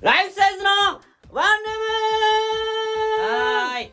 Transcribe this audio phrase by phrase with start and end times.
[0.00, 0.70] ライフサイズの
[1.32, 1.72] ワンルー
[3.18, 3.32] ム。
[3.34, 3.92] はーい。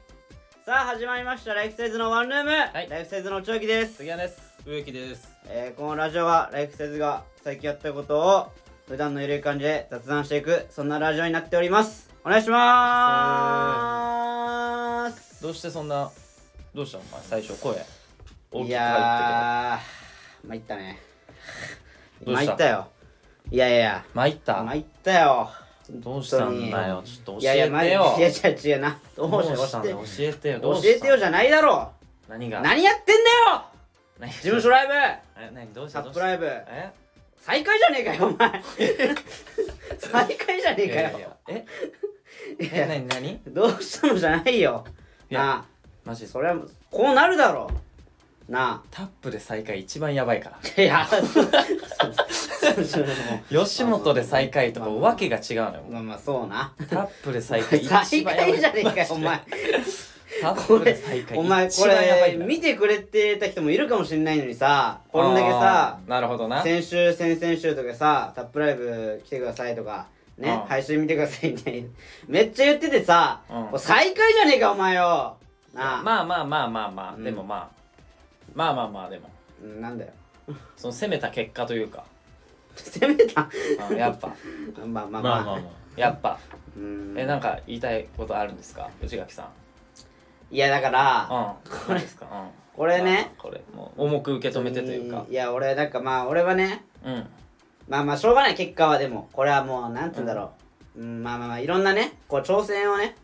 [0.64, 1.56] さあ始まりました。
[1.56, 2.54] ライフサイズのワンルーム、い。
[2.92, 4.40] ライフサイズの長木です、杉谷です。
[4.68, 5.28] 植木です。
[5.48, 8.52] えー、このラジオはライフサイズが最近やったことを
[8.88, 12.14] 普段のゆるい感じで雑談していくそんなラジオになっております。
[12.24, 15.42] お願いしまーす。
[15.42, 16.12] どうしてそんな
[16.76, 17.04] どうしたの？
[17.14, 17.74] お前最初声。
[17.74, 17.86] 大きく
[18.52, 21.00] 入っていやー参ったね。
[22.24, 22.46] どうした？
[22.46, 22.90] 参ったよ。
[23.50, 24.06] いやいや。
[24.14, 24.64] 参った？
[24.64, 25.50] 参ったよ
[25.90, 27.04] どうしたんだよ。
[27.06, 29.98] ちょっと教いやいやまえてよいや違う違うなどうしたんだよ。
[29.98, 30.60] 教教えてよ。
[30.60, 31.92] どうえてよじゃゃないだろ。
[32.28, 33.66] 何が何やってんだよ。
[34.20, 34.94] 何事務所ライブ。
[34.94, 35.74] え何？
[35.74, 36.02] どうした？
[36.02, 36.46] タップライブ。
[36.46, 36.92] え？
[37.38, 38.64] 再開じゃねえかよお前。
[40.00, 41.10] 再開じゃねえかよ。
[41.10, 41.66] いやいやえ？
[42.60, 42.86] いや。
[42.86, 43.08] え何？
[43.08, 43.40] 何？
[43.48, 44.86] どうしたのじゃないよ。
[45.30, 45.66] いやなあ。
[46.04, 46.58] マジそれは
[46.92, 47.70] こうなるだろ。
[48.48, 50.60] うなタップで再開一番やばいから。
[50.78, 51.08] あいや
[53.50, 55.84] 吉本で再開とかわけが違うのよ。
[55.90, 56.74] まあまあそうな。
[56.90, 59.42] タップで再開一番再やばい開じゃねえかよお前。
[60.42, 66.62] タップこれで再開お前これ見てくれてた人もいるかもしれないのにさこんだけさなるほどな。
[66.62, 70.08] 先週先々週とかさタップライブ来てくださいとか
[70.38, 70.60] ねうん。
[70.68, 71.88] 配信見てくださいみたいな
[72.28, 73.66] めっちゃ言っててさうん。
[73.68, 75.38] これ再開じゃねえかお前よ
[75.74, 76.04] まあ。
[76.04, 77.76] まあまあまあまあ、うんでもまあ。
[78.54, 79.30] まあまあまあでも。
[79.64, 80.12] うんなんだよ。
[80.78, 82.04] その攻めた結果というか
[82.76, 83.50] 攻めた？
[83.90, 84.28] うんやっぱ。
[84.86, 85.22] まあまあまあまあ。
[85.22, 85.60] まあまあ。
[85.96, 86.40] やっぱ。
[86.76, 87.16] うん。
[87.18, 88.90] えなんか言いたいことあるんですか？
[89.02, 89.48] 内垣さん。
[90.54, 91.94] いやだからうん。
[91.94, 93.32] 何ですか、うん、これね。
[93.38, 95.26] まあこれもう重く受け止めてというか。
[95.30, 97.28] いや俺なんかまあ俺はねうん。
[97.88, 100.52] まあまあしょうがない結果はでもこれはもうなんつうんだろ
[100.96, 103.16] う、うん、まあまあまあいろんなねこう挑戦をね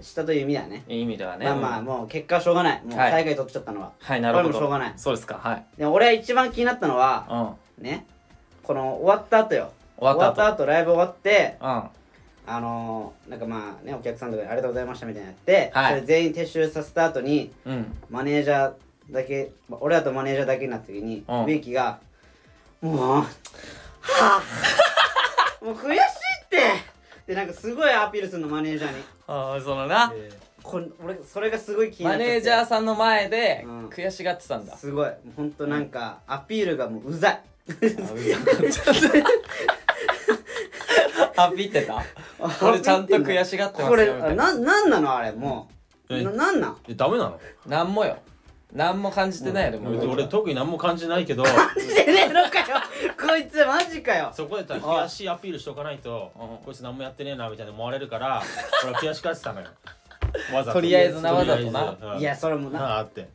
[0.00, 0.84] したという意味だね。
[0.88, 1.46] いい意味ではね。
[1.46, 2.82] まあまあもう結果はしょうがない。
[2.84, 4.48] もうはい最下位取っちゃったのは、はいなるほど。
[4.48, 4.92] これもしょうがない。
[4.96, 5.38] そうですか。
[5.42, 5.64] はい。
[5.76, 7.84] で俺は一番気になったのはうん。
[7.84, 8.06] ね
[8.70, 9.72] この終わった後よ。
[9.98, 10.62] 終わった後。
[10.62, 11.66] 後ライブ終わってうん。
[12.46, 15.94] あのー、なんかまあねお客さんとかにありがとうございましたみたいなのやって、はい。
[15.94, 17.98] それ全員撤収させた後にうん。
[18.10, 21.44] マネージャーだけま俺らとマネージャーだけになった時にうん。
[21.46, 21.98] 植木が
[22.80, 23.26] 「もうは
[24.20, 24.42] あ
[25.64, 25.98] もう悔しいっ
[26.48, 26.60] て!」
[27.26, 29.02] でなんかすごいアピールするのマネージャーに。
[29.26, 30.12] ああそのな。
[30.14, 30.30] え
[30.62, 32.24] これ俺それがすごい気になっちゃって。
[32.28, 33.88] マネージャーさんの前でうん。
[33.88, 35.08] 悔しがってたんだ、すごい。
[35.08, 39.22] もうほんとなんかアピールがもううざいあうざか
[41.26, 42.02] ったあピってた？
[42.60, 44.54] これちゃんと悔しがってますこれよみたいな。
[44.54, 45.16] ななんなの？
[45.16, 45.68] あれも
[46.08, 46.14] う。
[46.14, 46.22] え？
[46.24, 47.40] ななんなんえダメなの？
[47.66, 48.18] なんもよ。
[48.72, 51.44] なんも感じてないよでも俺俺特に何も感じないけど。
[51.44, 52.66] してねえのかよ。
[53.20, 54.32] こいつマジかよ。
[54.32, 56.64] そこで悔しいアピールしとかないとうん。
[56.64, 58.42] こいつ何もやってねえなみたいな思われるから
[58.84, 59.66] 俺は悔しがってたのよ。
[60.54, 60.78] わざと。
[60.78, 61.80] とりあえずなわざとな。
[61.80, 63.28] とりあえずいやそれもなあって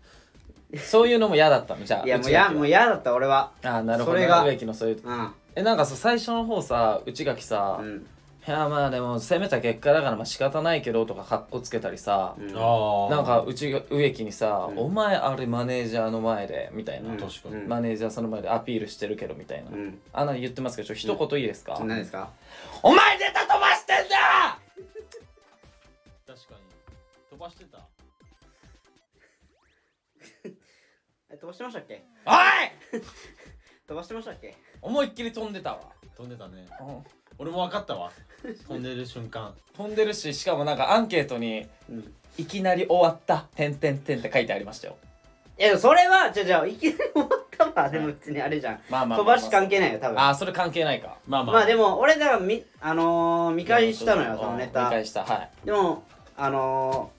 [0.77, 1.85] そういうのも嫌だったの？
[1.85, 3.51] じゃあいやもうやもう嫌だった俺は。
[3.63, 4.17] ああなるほど。
[4.17, 5.31] それが植木のそういううん。
[5.55, 8.05] えなんかさ最初の方さ内垣さ、いうん。
[8.45, 12.53] やまあでも攻めた結果だからまあ仕方ないけどとかカッコつけたりさ、うん。
[12.55, 14.77] ああなんか内が植木にさ、うん。
[14.77, 17.67] お前あれマネージャーの前でみたいな、うん。
[17.67, 19.99] マネージャーその前でアピールしてるけどみたいな、うん。
[20.13, 22.29] あんなに言ってますけどちょ一言いいですか、何ですか？
[22.83, 24.59] お前ネタ飛ばしてんだ
[26.27, 26.59] 確かに。
[27.31, 27.79] 飛ばしてた
[31.35, 32.03] え飛ばしてましたっけ？
[32.25, 33.01] おい！
[33.87, 34.55] 飛ばしてましたっけ？
[34.81, 35.79] 思いっきり飛んでたわ、
[36.15, 36.65] 飛んでたね。
[36.81, 37.03] うん。
[37.37, 38.11] 俺も分かったわ。
[38.67, 39.53] 飛んでる瞬間。
[39.75, 44.97] 飛んでるししかもなんかアンケートにうん「いきなり終わった」「てんてんてん」って書いてありましたよ。
[45.57, 47.89] いやでもそれはじゃあじゃあいきなり終わったわ。
[47.89, 48.81] でも別にあれじゃん。
[48.89, 50.19] まあまあまあ、飛ばし関係ないよ多分。
[50.19, 51.17] ああそれ関係ないか。
[51.27, 51.65] まあまあまあ。
[51.65, 54.85] でも俺だからみあのー、見返したのようんそのネタ。
[54.85, 55.65] 見返したはい。
[55.65, 56.03] でも
[56.37, 57.11] あの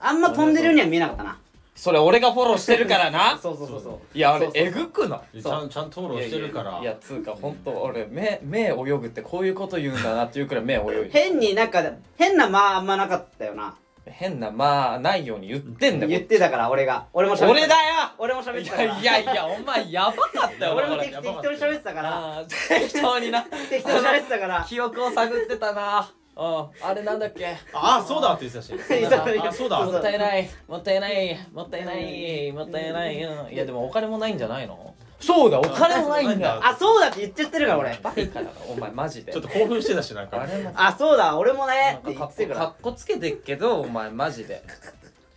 [0.00, 1.38] ー、あんま飛んでるようには見えなかったな
[1.74, 3.38] それ俺がフォローしてるからな。
[3.42, 3.98] そうそうそうそう。
[4.16, 5.42] いやあれえぐくない？
[5.42, 6.70] ちゃんちゃんとフォローしてるから。
[6.70, 11.82] いやいやいやつうか本当俺目目泳ぐってこういうこと言うんだなっていうくらい目泳いで変になんか
[12.16, 13.74] 変な間あんまなかったよな。
[14.04, 17.06] 変なまあないように言ってんだよ言ってたから俺が。
[17.12, 17.80] 俺も喋ってた俺だよ！
[18.18, 18.88] 俺も喋っていたから。
[18.88, 22.44] やいやいやお前やばかったよ俺も適適当に喋ってたから。
[22.68, 23.42] 適当にな。
[23.70, 24.64] 適当に喋ってたから。
[24.68, 27.46] 記憶を探ってたなうんあれなんだっけ？
[27.74, 28.68] ああそうだって言ってたし。
[28.68, 29.24] そうだ。
[29.48, 29.84] あそうだ。
[29.84, 30.48] もったいない。
[30.66, 31.38] もったいない。
[31.52, 32.52] もったいない。
[32.52, 33.22] もったいない。
[33.22, 33.52] うん。
[33.52, 34.94] いやでもお金もないんじゃないの？
[35.20, 35.60] そうだ。
[35.60, 36.58] お金もないんだ。
[36.66, 37.98] あそうだって言っちゃってるから俺。
[38.02, 38.50] バカだな？
[38.68, 39.32] お前マジで。
[39.32, 40.40] ちょっと興奮してたしなんか。
[40.40, 40.72] あれも。
[40.74, 41.36] あそうだ。
[41.36, 44.62] 俺もねかっこかっこつけてっけどお前マジで。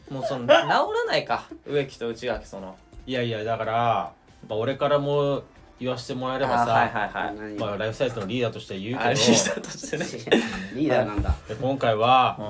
[0.09, 0.65] もうその 治ら
[1.07, 1.43] ないか。
[1.65, 2.77] 植木と内垣その。
[3.05, 3.73] いやいやだから、
[4.47, 5.43] まあ、俺からも
[5.79, 7.35] 言わせてもらえればさ、あはいはいらはい。
[7.35, 7.59] 何？
[7.59, 9.05] まあ、ライフサイズのリーダーとして言うけど。
[9.07, 10.05] あれしたとしてね。
[10.73, 12.41] リーダーなんだで今回は、う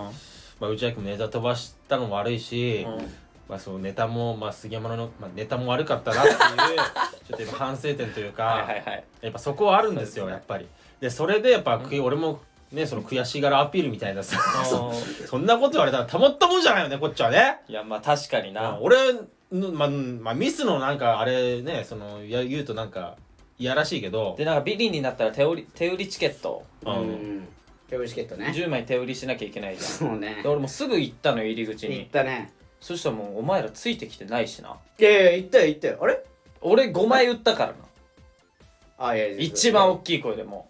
[0.62, 3.14] まあ、内垣もネタ飛ばしたのも悪いし、んうん。
[3.50, 6.38] まあ、そうネタも、まあ、杉山の、まあ、ネタも悪かったなっていう
[7.28, 9.04] ちょっと今反省点というか、はいはいはい。
[9.22, 10.32] やっぱそこはあるんですよね。
[10.34, 10.68] やっぱり。
[11.00, 12.02] でそれでやっぱ、うん。
[12.04, 12.40] 俺も
[12.72, 15.28] ねその悔しがらアピールみたいなさうん。
[15.28, 17.58] そんなこと言われたらたまったもんじゃないよねこっちはね。
[17.68, 18.78] いやまあ確かにな。
[18.82, 19.22] 俺の、
[19.52, 23.16] まあ、まあミスのなんかあれねそのや言うとなんか
[23.58, 26.64] いやらしいけどでなんかビリになったら手売り手売りチケット。
[26.86, 27.40] ううん。
[27.42, 27.48] ん
[27.88, 28.48] 手売りチケットね。
[28.56, 29.92] 10枚手売りしなきゃいけないじゃん。
[29.92, 30.40] そうね。
[30.42, 32.52] で俺もうすぐ行ったのよ入り口行っにたね。
[32.82, 34.76] そしたらもうお前らついてきてないしな。
[35.00, 35.98] いやいや行ったよ行ったよ。
[36.02, 36.24] あれ？
[36.62, 37.76] 俺5枚売ったからな。
[38.98, 40.70] あいやいや一番大きい声でも。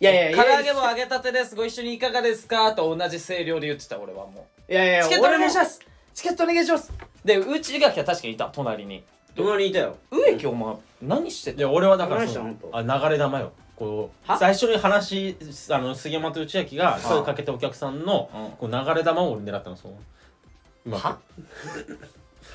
[0.00, 1.54] いやいやいや唐揚げも揚げたてです。
[1.56, 2.72] ご一緒にいかがですか？
[2.72, 5.80] と同じ声量で言ってた俺はもいやいやうチケットお願いしすます
[6.14, 6.92] チケットお願いします。
[7.24, 9.02] で内垣は確かにいた隣に。
[9.34, 9.96] 隣にいたよ。
[10.10, 11.58] 植木お前何してた？
[11.58, 12.72] いや俺はだから何そのしたの？
[12.72, 13.52] 本あ流れ玉よ。
[13.74, 14.38] こうは？
[14.38, 15.36] 最初に話
[15.70, 18.50] あの杉山と内明が声かけたお客さんのうん。
[18.52, 19.92] こう流れ玉を俺狙ったのそう
[20.86, 21.04] うまく。
[21.04, 21.18] は？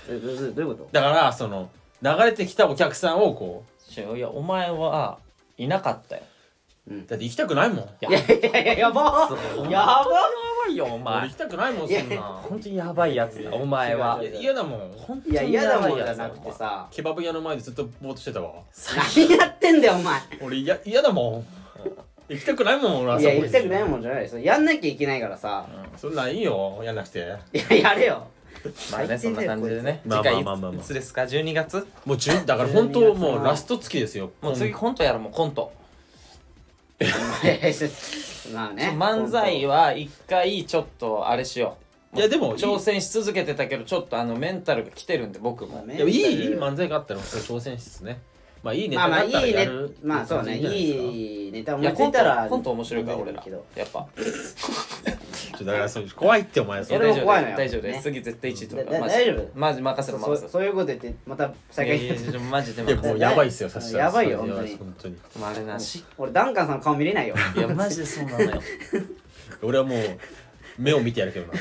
[0.10, 0.90] えどどどういうこと？
[0.94, 1.70] だからその
[2.02, 3.66] 流れてきたお客さんをこ
[3.98, 5.18] 違ういやお前は
[5.58, 6.22] いなかったよ。
[6.90, 7.78] うだって行きたくないもん。
[7.80, 8.10] いや。
[8.10, 8.20] いや
[8.62, 9.30] いややば
[9.70, 10.06] やば
[10.69, 12.21] いよお俺前行きたくないもんいやそんな。
[12.21, 14.19] 本当にやばいやつだお前は。
[14.21, 14.92] いや嫌だもん。
[14.95, 16.88] 本当いやに嫌だもんじやばいやつゃなくてさ。
[16.92, 18.54] ケバブ屋の前でずっとぼーっとしてたわ。
[19.18, 20.21] 何やってんだよお前。
[20.42, 21.45] 俺嫌嫌だもん。
[22.30, 23.39] 行きたくないもん俺あいそこに。
[23.39, 25.68] や行きたくないもんじゃないですやんなきゃいけないからさ。
[25.98, 27.19] そんなんいいよやんなくて。
[27.54, 28.27] いややれよ。
[28.92, 30.01] まあねそんな感じでね。
[30.06, 30.81] まあ次回いまあまあまあまあ。
[30.81, 31.88] ついつですか？12月？
[32.06, 34.31] もう10だから本当もうラスト月ですよ。
[34.42, 35.72] もう次コントやろもうコント
[38.54, 38.94] まあね。
[38.98, 41.78] 漫才は一回ちょっとあれしよ
[42.13, 42.18] う。
[42.18, 45.86] いやでも挑戦し続けてたけどちょっとあのメンタルが来てるんで僕も。
[45.88, 48.19] いやいいいい漫才があったらそれ挑戦しつつね。
[48.63, 50.57] まあいいネまあまあいタがあったらいねまあそうね。
[50.57, 53.44] いいネタ思いやコントいついたらコント面白いから俺ら。
[53.75, 54.07] やっぱ。
[54.16, 57.58] ちょだからそう怖いってお前そやれ俺も怖いのよ。
[57.58, 58.02] 大丈夫ですね。
[58.04, 59.52] 次絶対1位とだだかマジ大丈夫。
[59.56, 64.06] マジ任せろそ任せろうそういうこと言ってまたい先やいやいやマジでいや任もうやばいっすよさしたら。
[64.06, 64.78] やばいよそれ本当に。
[64.78, 65.18] 本当に。
[65.40, 66.04] まああれなし。
[66.18, 67.36] 俺ダンカンさんの顔見れないよ。
[67.56, 68.62] いやマジでそうなのよ。
[69.62, 70.00] 俺はもう
[70.78, 71.60] 目を見てやるけどな。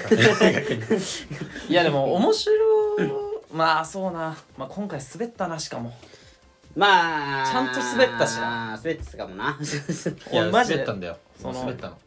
[1.69, 2.55] いやでも面白
[3.00, 3.12] い
[3.53, 5.93] まあそうな、まあ、今回滑ったなしかも。
[6.77, 8.77] まあちゃんと滑ったしな。
[8.77, 9.59] 滑ってたかもな。
[10.33, 11.17] いや俺マジで滑ったんだよ。
[11.41, 11.99] その滑ったの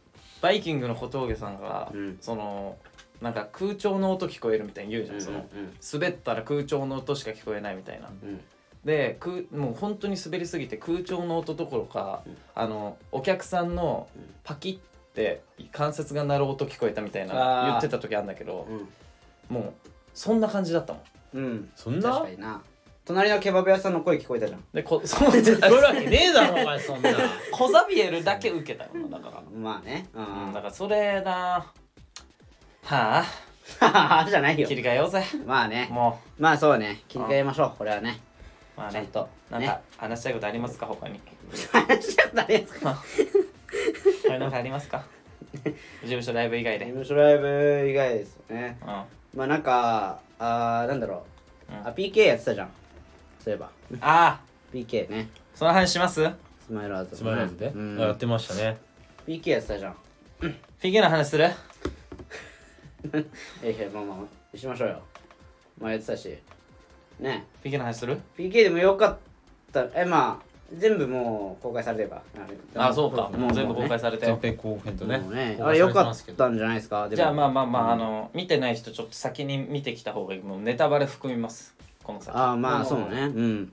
[0.42, 2.18] バイキングの小峠さんが、うん。
[2.20, 2.76] その
[3.22, 5.46] なんか空調の音聞こえるみたいに言うじゃん、その
[5.92, 8.08] 滑ったら空調の音しか聞こえないみたいな。
[8.22, 8.28] うん。
[8.28, 8.40] うん
[8.84, 12.36] で空もう本当に滑りすぎて空調の音どころか、うん。
[12.56, 14.22] あのお客さんのうん。
[14.42, 17.66] パキって関節が鳴る音聞こえたみたいあなー。
[17.68, 18.66] 言ってた時あるんだけど
[19.48, 19.56] うん。
[19.56, 19.72] もう
[20.14, 21.02] そんな感じだったもん。
[21.34, 21.70] うん。
[21.76, 22.60] そんな確かにな
[23.04, 24.64] 隣のケバブ屋さんの声聞こえたじゃん。
[24.72, 27.10] でこ そう聞こえるわけねえだろお前そんな。
[27.50, 30.06] コザビエルだけ受けたよなだから、まあね。
[30.14, 31.66] ううん、んだからそれだ。
[32.84, 33.24] は
[33.80, 34.26] あ。
[34.28, 34.66] じゃないよ。
[34.66, 35.22] あ切り替えようぜ。
[35.46, 35.88] まあね。
[35.90, 37.02] もまあそうね。
[37.08, 38.20] 切り替えましょうこれはね。
[38.76, 38.92] うまあね。
[38.92, 39.20] ちゃんと。
[39.22, 41.20] ねなんか話したいことありますか他に？
[41.72, 43.02] 話したことありますか？
[44.22, 45.02] 他になんかありますか？
[45.64, 45.72] 事
[46.04, 46.86] 務所ライブ以外で。
[46.86, 48.78] 事務所ライブ以外ですよね。
[48.82, 48.86] うん。
[49.34, 51.24] まあなんかあーなんだろ
[51.70, 51.86] う、うん。
[51.86, 52.70] あ PK やってたじゃん
[53.42, 53.66] そういえば。
[54.00, 54.40] ああ
[54.72, 55.28] PK ね。
[55.54, 56.22] その話します？
[56.66, 57.98] スマイルアートスマイラーズでうん。
[57.98, 58.78] やってましたね。
[59.26, 59.96] PK やってたじゃん。
[60.40, 61.44] フィギュアの話する？
[63.12, 64.14] ええまあま
[64.54, 65.00] あしましょうよ。
[65.80, 66.36] まあやってたし。
[67.20, 67.46] ね。
[67.62, 69.16] フィギュアの話する？PK でもよかっ
[69.72, 69.86] た。
[69.94, 70.44] えまあ
[70.76, 72.22] 全部もう公開されてるか
[72.74, 73.28] らあそうか。
[73.36, 74.26] もう全部公開されて。
[74.26, 75.18] 前編後編とね。
[75.18, 77.08] ねあれよかったんじゃないですか？
[77.12, 80.40] じゃあまあまあまああの見てない人ちょっと先に見てきた方がいい。
[80.42, 82.34] もうネタバレ含みますこの先。
[82.36, 83.22] ああまあそうね。
[83.22, 83.72] うん。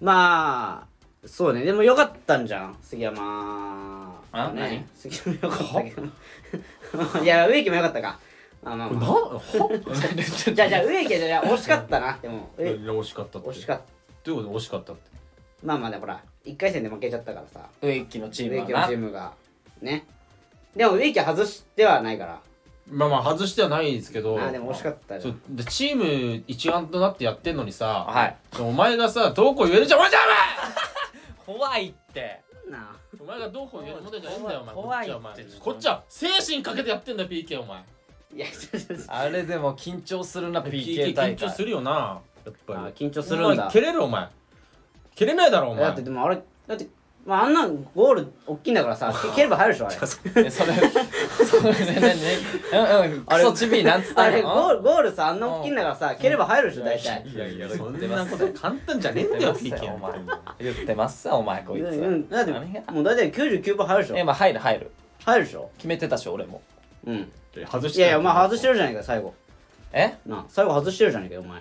[0.00, 1.64] まあそうね。
[1.64, 4.20] でもよかったんじゃん杉山。
[4.32, 4.86] あね。
[4.94, 6.02] 杉山よかったけど。
[7.22, 8.18] いや植木もよかったか。
[8.62, 8.90] まあまあ。
[8.90, 9.40] まあ
[10.54, 12.50] じゃあじゃあ植木はじゃあ惜しかったなでも。
[12.58, 13.48] えいや惜しかったって。
[13.48, 13.82] 惜しかった。
[14.24, 14.58] どういうこと？
[14.58, 15.10] 惜しかったって。
[15.64, 17.68] まあまあでほら1回戦で負けちゃったからさ。
[17.82, 19.32] 植木のチーム植木のチームが。
[19.82, 20.06] ね。
[20.74, 22.40] でも植木は外してはないから
[22.90, 28.36] まあまあ外してはないですけどあーでも惜しかったじそゃうんでチーム一丸となってやってんのにさ、はい。
[28.60, 30.20] お前がさどうこう言えるじゃんお前じゃ
[31.46, 32.40] 怖いって。
[32.68, 34.74] なお前お前がどうこう言えるもんじゃないんだよお前。
[34.74, 37.78] 怖いこっちはこっちは精神かけてやってんだよ PK お前。
[37.78, 37.82] あ
[38.34, 39.04] いやちょちょちょ。
[39.08, 41.36] あれでも緊張するな PK 大会。
[41.36, 42.78] 緊張するよなやっぱり。
[42.78, 43.48] あ緊張するんだ。
[43.48, 44.28] お前蹴れるお前。
[45.14, 45.84] 蹴れないだろお前。
[45.84, 46.86] だってでもあれだって
[47.26, 49.96] まああんなゴール大きいんだからさけ 蹴れば入るでしょあれ。
[50.46, 52.14] えそれそれねね
[52.72, 52.76] う
[53.08, 57.28] んうん クソチビなんつったあれゴーのルゴールさあんな大きいんだからさ蹴れば入るでしょ大体。
[57.28, 60.12] いやいや言そんなこと簡単じゃねえんだよ PK よお前。
[60.60, 61.84] 言ってますさお前こいつ。
[61.84, 62.28] うんうん。
[62.28, 64.16] だってもう大体99分入るでしょ。
[64.16, 64.90] えまあ入る入る。
[65.24, 65.70] 入るでしょ。
[65.76, 66.62] 決めてたし俺も。
[67.06, 67.30] うん。
[67.70, 69.34] 外していやいやお前外してるじゃないか最後。
[69.92, 70.14] え？
[70.26, 71.60] なあ最後外してるじゃないかよお前。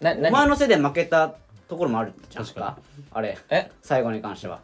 [0.00, 1.34] なお前何のせいで負けた
[1.68, 2.78] ところもあるじゃん確か
[3.12, 3.70] あれえ？
[3.82, 4.60] 最後に関しては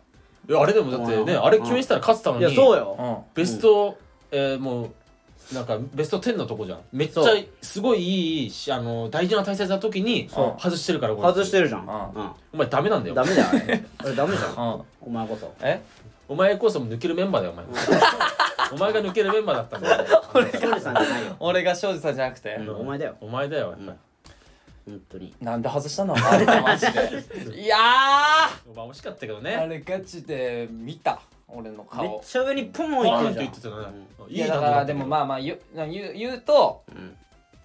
[0.52, 2.96] あれでもだってねあれ決めてたら勝ってたのにいやそうよ。
[2.98, 3.34] うん。
[3.34, 3.96] ベスト、
[4.30, 4.90] えーもう
[5.52, 6.80] なんかベスト10のとこじゃん。
[6.92, 7.46] めっちゃそう。
[7.60, 10.60] すごいいいしあの大事な大切な時にそう。
[10.60, 12.34] 外してるから外してるじゃん。
[12.52, 13.14] お前ダメなんだよ。
[13.14, 13.84] ダメだよあれ。
[13.98, 14.50] あれダメじゃん。
[14.50, 14.82] うん。
[15.02, 15.52] お前こそ。
[15.60, 15.80] え？
[16.26, 17.66] お前こそ抜けるメンバーだよお前。
[18.72, 20.22] お前が抜けるメンバーだったんだよ。
[20.34, 21.36] 俺がさんじゃないよ。
[21.38, 22.76] 俺が庄司さんじゃなくて、うん。
[22.76, 23.14] お前だよ。
[23.20, 23.98] お前だよやっぱり、
[24.86, 25.34] 本当に。
[25.40, 26.14] なんで外したの？
[26.16, 27.60] あれマジで。
[27.62, 31.20] いやまあ惜しかったけどーあねれガチで見た。
[31.48, 33.74] 俺のめっ顔ちゃ上にポンポーンっていってるじゃん。
[33.74, 33.92] 言って。
[34.18, 37.16] たね、いやだからでもまあまあ言う言う言うとうん。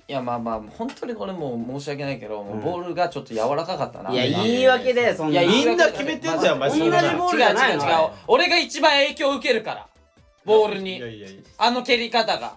[0.07, 4.11] いやまあまあ本当にこれもう申し訳ないけど、もううんボールがちょっと柔らかかったな。
[4.11, 5.41] いや今言い訳だよそんな。
[5.41, 7.99] いやみんな決めてんじゃんお前同じボールじゃないの違う違う。
[8.01, 9.87] 違う俺が一番影響を受けるから。
[10.45, 10.97] ボールに。
[10.97, 11.41] いやいやいや。
[11.59, 12.53] あの蹴り方が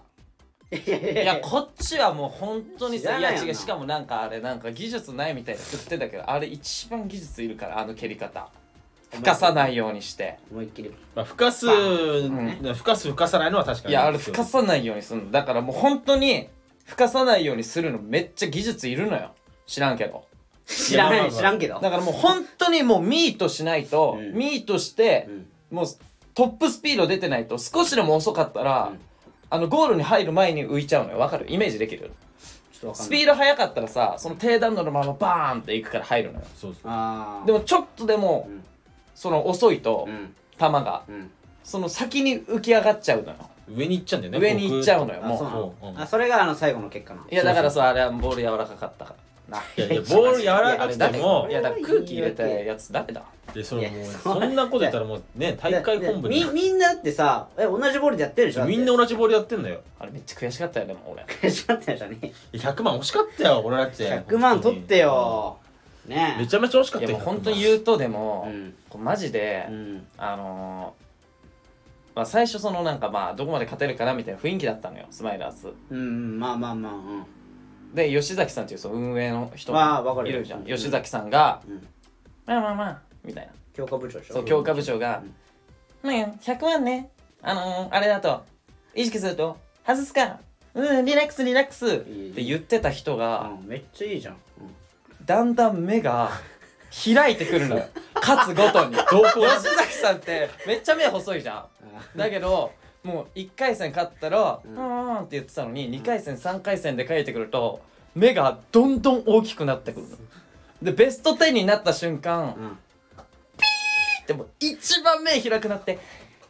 [0.73, 8.47] いやこっちはもう本当にさいや違うしかもなんかあれなんか技術ないみたいな言ってたけどあれ一番技術いるからあの蹴り方。
[9.11, 10.39] 吹かさないようにして。
[10.51, 10.91] 思いっきり。
[11.15, 12.35] まあ、ふかす、ん。
[12.63, 13.91] ねふかすふかさないのは確かに。
[13.91, 15.31] いやあれ吹かさないようにするの。
[15.31, 16.49] だからもう本当に
[16.85, 19.35] 吹かさないようにするのめっちゃ技術いるのよ。
[19.67, 20.25] 知らんけど。
[20.65, 21.79] 知らないいやまあまあ知らんけど。
[21.79, 24.33] だからもう本当にもうミートしないと、うん。
[24.33, 25.29] ミートして
[25.69, 25.77] う、ん。
[25.77, 25.85] もう
[26.33, 28.99] トップスピード出てないと少しでも遅かったら、うん
[29.53, 31.19] あのゴールに入る前に浮いちゃうのよ。
[31.19, 31.45] わかる？
[31.47, 32.11] イメージできる？
[32.95, 36.45] スピード速かったらさその低弾道のままバーンっていくから入るのよ。
[36.55, 36.91] そうそう。
[37.45, 38.63] でもちょっとでも、うん。
[39.13, 40.33] その遅いと、うん。
[40.57, 41.29] 球がうん。
[41.63, 43.35] その先に浮き上がっちゃうのよ。
[43.69, 45.43] 上に行っちゃうんだよね上に行っちゃうのよもう。
[45.43, 47.27] なのそううんあそれがあの最後の結果なの。
[47.29, 49.15] ういやだからさあれはボール柔らかかったから。
[49.15, 49.23] な
[49.77, 51.47] いやいや ボール柔らかくても。
[51.49, 53.21] いやだから空気入れたやつ誰だ？
[53.53, 56.43] でそれもそんなこと言ったらもうね大会本部に。
[56.45, 58.65] みみんなってさえ同じボールでやってるでしょ？
[58.65, 59.81] みんな同じボールやってんだよ。
[59.99, 61.23] あれめっちゃ悔しかったよでも俺。
[61.23, 62.33] 悔しかったでしょね。
[62.53, 64.03] 100万惜しかったよ俺だって。
[64.09, 65.57] 100万取ってよ。
[66.07, 68.49] ねめちゃめちゃ惜しかったよ本当に言うとでも、
[68.97, 70.05] マジで、うん。
[70.17, 71.03] あのー
[72.15, 75.73] まあ、最初そのなんかまあどこまで勝てるかなみたいな雰囲気だったのよスマイラーズ。
[75.89, 77.25] うんまあまあまあうん
[77.93, 80.31] で吉崎さんっていうその運営の人まあわかる。
[80.31, 80.65] よいるじゃん、うん。
[80.65, 81.87] 吉崎さんがうん
[82.45, 83.51] 「まあまあまあ」みたいな。
[83.73, 84.33] 強化部長でしょ？
[84.35, 85.21] そう強化部長が
[86.03, 87.09] 「ね100万ね。
[87.41, 88.43] あのー、あれだと
[88.95, 90.39] 意識すると外すか。
[90.75, 93.67] うんリラックスリラックス」って言ってた人がうん。
[93.67, 94.37] めっちゃいいじゃん。
[95.25, 96.31] だんだん目が
[97.13, 97.85] 開いてくるのよ。
[98.15, 98.95] 勝つごとに。
[98.95, 101.65] 吉崎さんってめっちゃ目細いじゃ
[102.15, 102.17] ん。
[102.17, 102.71] だけど
[103.03, 107.81] もう1回戦勝ったら「ううんーん」って言ってたのに2回戦3回戦で書いてくると
[108.15, 110.17] 目がどんどん大きくなってくるの。
[110.81, 112.77] でベスト10になった瞬間うん。
[114.27, 115.99] でも一番目開くなって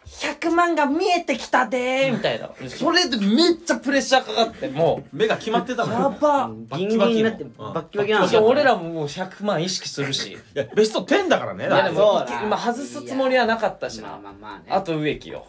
[0.05, 2.51] 100万が見えてきたでーみたいな。
[2.69, 6.01] それでめっちゃプレッシャーかかっても目が決まってたうもん。
[6.03, 6.51] やば。
[6.77, 10.33] ギンギンになってうんバッキバキなんいや俺らももう100万意識するし。
[10.33, 11.63] いいやベスト10だからね。
[11.63, 14.65] やでそうだも今外すつもりはなかったしまあなまあまあね。
[14.69, 15.47] あと植木よ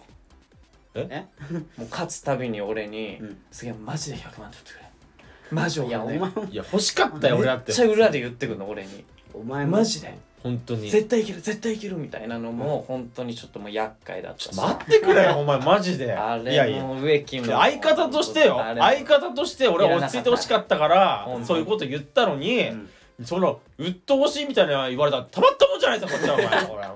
[0.94, 1.26] え？
[1.78, 4.84] もう勝つたびに俺にうん「すげえマジで100万取ってくれ。
[5.50, 5.90] マジおい。
[5.90, 7.72] やお金前いや欲しかったよ俺だって。
[7.72, 9.04] めっちゃ裏で言ってくるの俺に。
[9.32, 9.72] お前も。
[9.78, 10.14] マジで？
[10.42, 10.90] 本当に。
[10.90, 14.56] 絶対いける絶対いけるみたいなのも本当にちょっともう厄介だったし。
[14.56, 16.12] 待ってくれよ お前マジで。
[16.12, 16.76] あいやいや。
[16.76, 18.60] れもう植木も相方としてよ。
[18.62, 18.74] あれ。
[18.74, 22.90] も相方として俺は落ち着いてほしかったから本当にそういうこと言ったのに、うん。
[23.24, 26.64] その鬱陶しいみたいな言われたらたまったもんじゃないですかこっちはお前。
[26.64, 26.94] ほ ら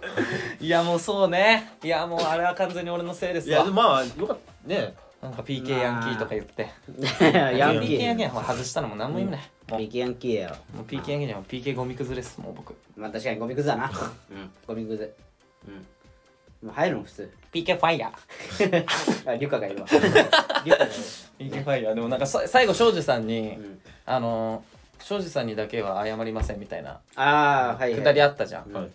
[0.60, 1.72] いやもうそうね。
[1.82, 4.68] いやもうあれは完全に俺のせいですいやわまあよかった。
[4.68, 4.94] ね。
[5.20, 6.68] なんか PK ヤンキーとか言って。
[7.56, 9.80] ヤンキ PK ヤンキーーは外したのも何も意味ないもう。
[9.80, 12.74] PK ヤンキーだよもう PK ヤンキーには PK ゴミ崩れっすもう僕。
[12.96, 13.90] まあ確かにゴミくずだな。
[14.30, 14.50] うん。
[14.66, 15.14] ゴミくず。
[15.66, 15.74] うん。
[16.68, 17.32] もう入るの普通。
[17.52, 18.86] PK ファイヤー。
[19.30, 19.86] あリュカがいるわ。
[19.90, 20.00] リュ
[20.72, 20.92] カがいる
[21.38, 21.94] PK ファイヤー。
[21.94, 23.80] でもなんかさ最後庄司さんに、うん。
[24.06, 28.00] あのー庄司さんにだけは謝りませんみたいなああはいはい。
[28.00, 28.72] くだりあったじゃん。
[28.72, 28.88] はい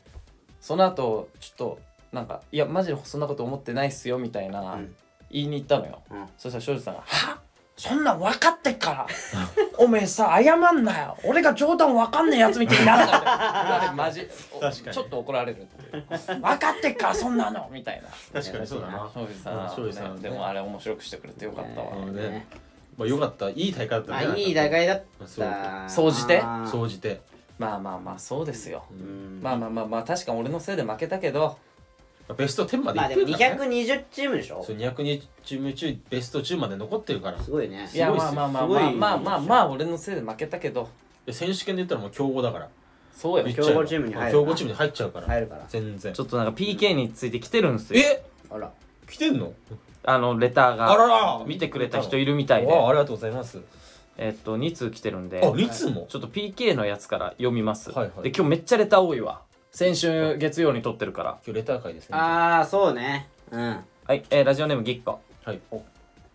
[0.64, 1.80] その後ちょっと
[2.14, 4.96] なんか「いやマジでそんなこと思ってないっすよ」みたいな、うん。
[5.30, 6.30] 言いに行ったのよ、うん。
[6.38, 7.40] そしたら庄司さんが「は
[7.76, 9.08] そんなん分かってっから。
[9.78, 11.18] おめえさ謝んなよ。
[11.26, 14.96] 俺が冗談分かんねえやつみたいになるんだって裏でマジお確かに。
[14.96, 18.10] ちょっと怒られる分かってっからそんなのみたいな。
[18.42, 19.10] 確かにそうだな。
[19.14, 20.22] 庄司さん,、うん庄司さんね。
[20.22, 22.22] でもあれ面白くしてくれてよかったわ、うんね。
[22.22, 22.48] ね
[22.96, 23.50] まあよかった。
[23.50, 24.28] いい大会だったね。
[24.28, 25.50] まあいい大会だっそう。
[25.50, 26.44] た総じて？
[26.68, 27.22] 総じて
[27.60, 29.40] まあまあまあそうですよ、うん。
[29.42, 31.58] まあまあまあまあ確か俺のせいで負けたけど。
[32.38, 33.68] ベスト10までまあでもいってるから。
[33.68, 34.64] ね220チームでしょ？
[34.64, 37.40] そう200チーム中ベスト10まで残ってるから。
[37.42, 37.90] すごいね。
[37.94, 38.32] いやすごいっすよ。
[38.34, 38.84] まあまあまあすごい。
[38.84, 40.90] まあまあまあまあ俺のせいで負けたけど。
[41.26, 42.70] で選手権で言ったらもう強豪だから。
[43.16, 43.44] そうよ。
[43.44, 45.28] 言っちゃえば強豪チームに入る強豪チームに入っちゃうから。
[45.28, 45.66] 入るから。
[45.68, 46.14] 全然。
[46.14, 48.00] ちょっとなんか PK について来てるんですよ。
[48.00, 48.24] え？
[48.50, 48.72] あら。
[49.10, 49.54] 来てんの？
[50.06, 51.44] あのレターあらがら。
[51.46, 52.72] 見てくれた人いるみたいで。
[52.72, 53.60] わあありがとうございます
[54.18, 56.06] えっと2通来てるんであ2通も？
[56.10, 58.24] ちょっと PK のやつから読みます、はいはい。
[58.24, 59.42] で今日めっちゃレター多いわ。
[59.72, 61.40] 先週月曜に撮ってるから。
[61.46, 62.18] 今日レター会ですね。
[62.18, 63.28] ああそうね。
[63.52, 63.80] うん。
[64.06, 65.20] はい、えー、ラジオネームぎっこ。
[65.44, 65.60] はい。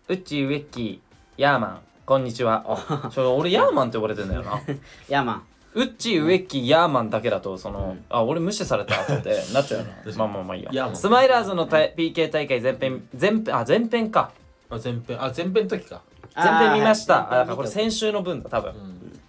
[0.09, 2.65] うっちーウェッキーヤーマンこんにちは。
[3.13, 4.59] ちょ俺ヤーマンって呼ばれてんだよな。
[5.07, 5.43] ヤーマン
[5.75, 10.71] うっちーウェッキーヤーマンだけだとその、あ俺無視されたって なっちゃうよなまあまあまあいいや。
[10.73, 14.31] ヤーマンスマイラーズのた PK 大会前編前編あ前編か。
[14.69, 16.01] あ前編あ前編の時か
[16.43, 17.31] 前編見ました。
[17.31, 19.19] あだからこれ先週の分だ多分、うん。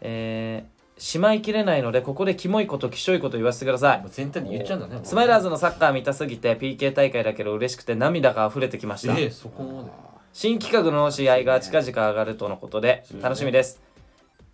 [0.00, 4.00] えー、しまいきれないのでここでキモいこときしょいこと言わせてください。
[4.00, 9.90] もう全体に言っちゃうんだねスマイラーズのサッカー見たすぎて PK 大会だけど嬉しくて涙が溢れてきました、ええそこまで。
[10.32, 13.80] 新企画の試合が近々上がるとのことで楽しみです。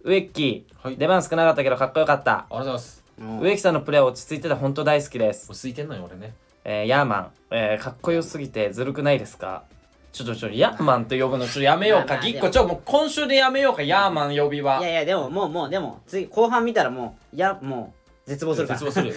[0.05, 0.97] 植木、はい。
[0.97, 2.33] 出番少なかったけどかっこよかった。
[2.33, 3.05] ありがとうございます。
[3.21, 3.41] うん。
[3.41, 6.35] 植木さんのプレーは落ち着いてて本当大好きです、落ち着いてんのよ俺ね。
[6.65, 9.65] えー、ヤーマン、えー、かっこよすぎてずるくないですか？
[10.13, 12.07] ちょっとちょっとヤーマンって呼ぶのちょっとやめようか。
[12.09, 14.79] まあまあぎっこちょもう今週でやめようかヤーマン呼びは。
[14.81, 17.95] いやいやでももうもうでも次後半見たらもういやも
[18.27, 18.79] う絶望するから。
[18.79, 19.15] 絶望するよ。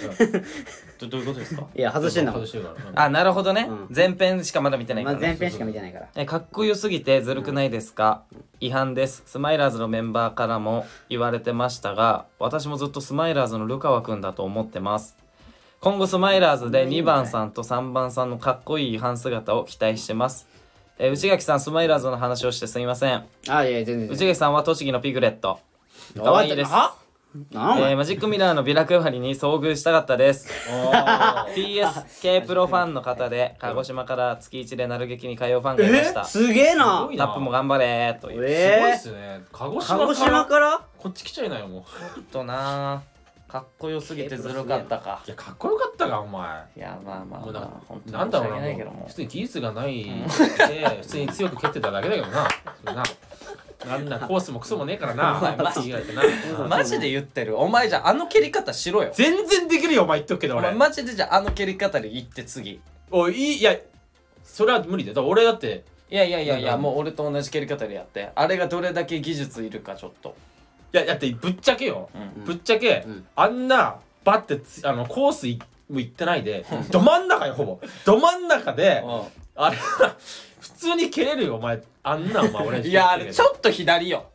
[0.98, 1.64] どどういうことですか？
[1.76, 3.88] いや外してんだもん外してるからうんあなるほどね、うん。
[3.94, 6.08] 前編しかまだ見てないかまあ前編しか見てないから。
[6.16, 8.24] えかっこよすぎてずるくないですか、
[8.62, 9.22] 違反です。
[9.26, 15.18] スマイラーズのメンバーからも言われてましたが私もずっとスマイラーズのルカワくんだと思ってます。
[15.82, 20.48] 今後スマイラーズで2番さんと3番さんのかっこいい違反姿を期待してます
[20.98, 23.26] え内垣さんスマイラーズの話をしてすみません。
[23.50, 24.10] あいやいや全然。
[24.10, 25.60] 内垣さんは栃木のピグレット。
[26.16, 26.72] かわいいです。
[27.52, 30.48] えーマジックミラーのビラ配りに遭遇したかったです。
[30.94, 36.24] あ TSK プロファンの方で鹿児島から月1でなる劇に通うファンがいました。
[36.24, 37.10] すげえな。
[37.18, 38.42] タップも頑張れーという。
[38.42, 38.48] ー。
[38.48, 39.44] すごいえっすね。
[39.52, 40.46] 鹿児ー、鹿児島か島ら？
[40.46, 41.82] からこっち来ちゃいなよもう。
[41.84, 43.04] ちょっとな
[43.56, 45.24] かっこよすぎてずるかったか。
[45.26, 46.44] いやかっこよかったかお前。
[46.76, 50.12] いやまあまあもうなまあ本当になんだろうな普通に技術がないで
[51.02, 52.50] 普通に強く蹴ってただけだけどな。
[52.82, 53.04] それな。
[53.88, 55.56] あんなコースもクソもねえからな。
[55.58, 56.12] マジ意外と
[56.64, 56.68] な。
[56.68, 57.58] マジで言ってる。
[57.58, 59.12] お前じゃああの蹴り方しろよ。
[59.14, 60.74] 全然できるよお前言っとくけど俺。
[60.74, 62.82] マジでじゃああの蹴り方で行って次。
[63.10, 63.74] おいいいや
[64.44, 65.16] それは無理だよ。
[65.16, 65.86] だ俺だって。
[66.10, 68.32] いやいやいやいやもう俺と同じ蹴り方でやって。
[68.36, 70.36] あれがどれだけ技術いるかちょっと
[70.94, 72.44] いやだってぶっちゃけよ、うん。
[72.44, 73.26] ぶっちゃけ、うん。
[73.36, 76.66] あんなバッてつあのコースいも行ってないで。
[76.92, 77.80] ど真ん中よほぼ。
[78.06, 79.04] ど真ん中で
[79.56, 79.78] あれ
[80.60, 81.82] 普通に蹴れるよお前。
[82.04, 84.26] あんなお前俺いやあれちょっと左よ。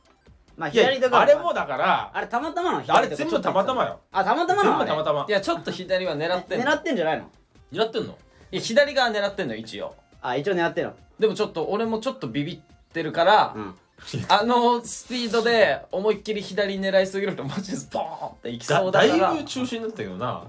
[0.57, 4.01] まあいや左とかあれもだからあれたまたまのあれ全部たまたまよ。
[4.13, 4.85] あたまたま全のあれ？
[4.85, 5.27] 部たまたま。
[5.29, 6.67] いやちょっと左は狙ってんの。
[6.67, 7.31] 狙ってんじゃないの？
[7.73, 8.19] 狙ってんの？
[8.53, 9.95] いや左側狙ってんの一応。
[10.21, 10.95] あ一応狙ってんの。
[11.19, 12.61] でもちょっと俺もちょっとビビっ
[12.93, 13.75] てるから、うん
[14.29, 19.35] あのスピードで思いっきり左狙いすぎるとマジでポーンっていきだそうだだから。
[19.35, 20.45] いぶ中心だったけどな。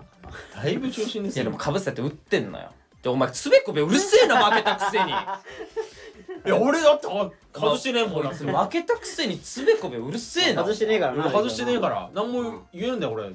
[0.55, 1.43] だいぶ中心ですよ。
[1.43, 2.71] いやでもかぶせて打ってんのよ。
[3.03, 5.11] でお前つべこべうるせえな負けたくせに。
[6.45, 10.63] いや俺だってあ外してねえもん負けたくせにつべこべうるせえな。
[10.63, 12.09] 外してねえからな外してねえから。
[12.13, 13.29] 何も言えるんだよ俺。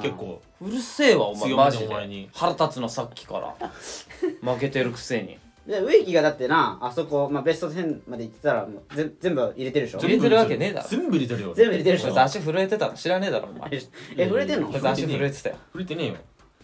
[0.00, 0.40] 結構。
[0.60, 1.86] うるせえわお前マジで。
[1.86, 2.30] でお前に。
[2.32, 4.52] 腹立つのさっきから。
[4.54, 9.98] 負けてるくせにで植木がだってなあそこ、まあ、ベスト10まで行ってたらもうぜ全部入れてるでしょ？
[9.98, 10.88] 入れてるわけねえだろ。
[10.88, 11.48] 全部入れてるよ。
[11.48, 12.20] 俺全部入れてるでしょ？
[12.22, 12.94] 足震えてたの？
[12.94, 13.70] 知らねえだろお前。
[14.16, 14.68] え触れてんの？
[14.68, 15.56] こいつ足震えてたよ。
[15.72, 16.14] 触れてねえよ。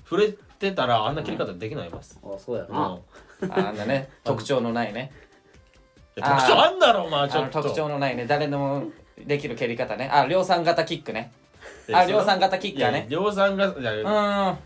[0.04, 3.48] 触れてたらあんな切り方できないますあそうやうん。
[3.48, 4.08] な、あんなね。
[4.22, 5.10] 特徴のないね。
[6.14, 7.58] 特徴あんだろお前ちあょっと。
[7.58, 8.26] の特徴のないね。
[8.26, 8.84] 誰でも
[9.26, 10.08] できる蹴り方ね。
[10.12, 11.32] あ量産型キックね。
[11.92, 13.06] あ量産型キッカーね。
[13.08, 14.58] いや量産がいやうーん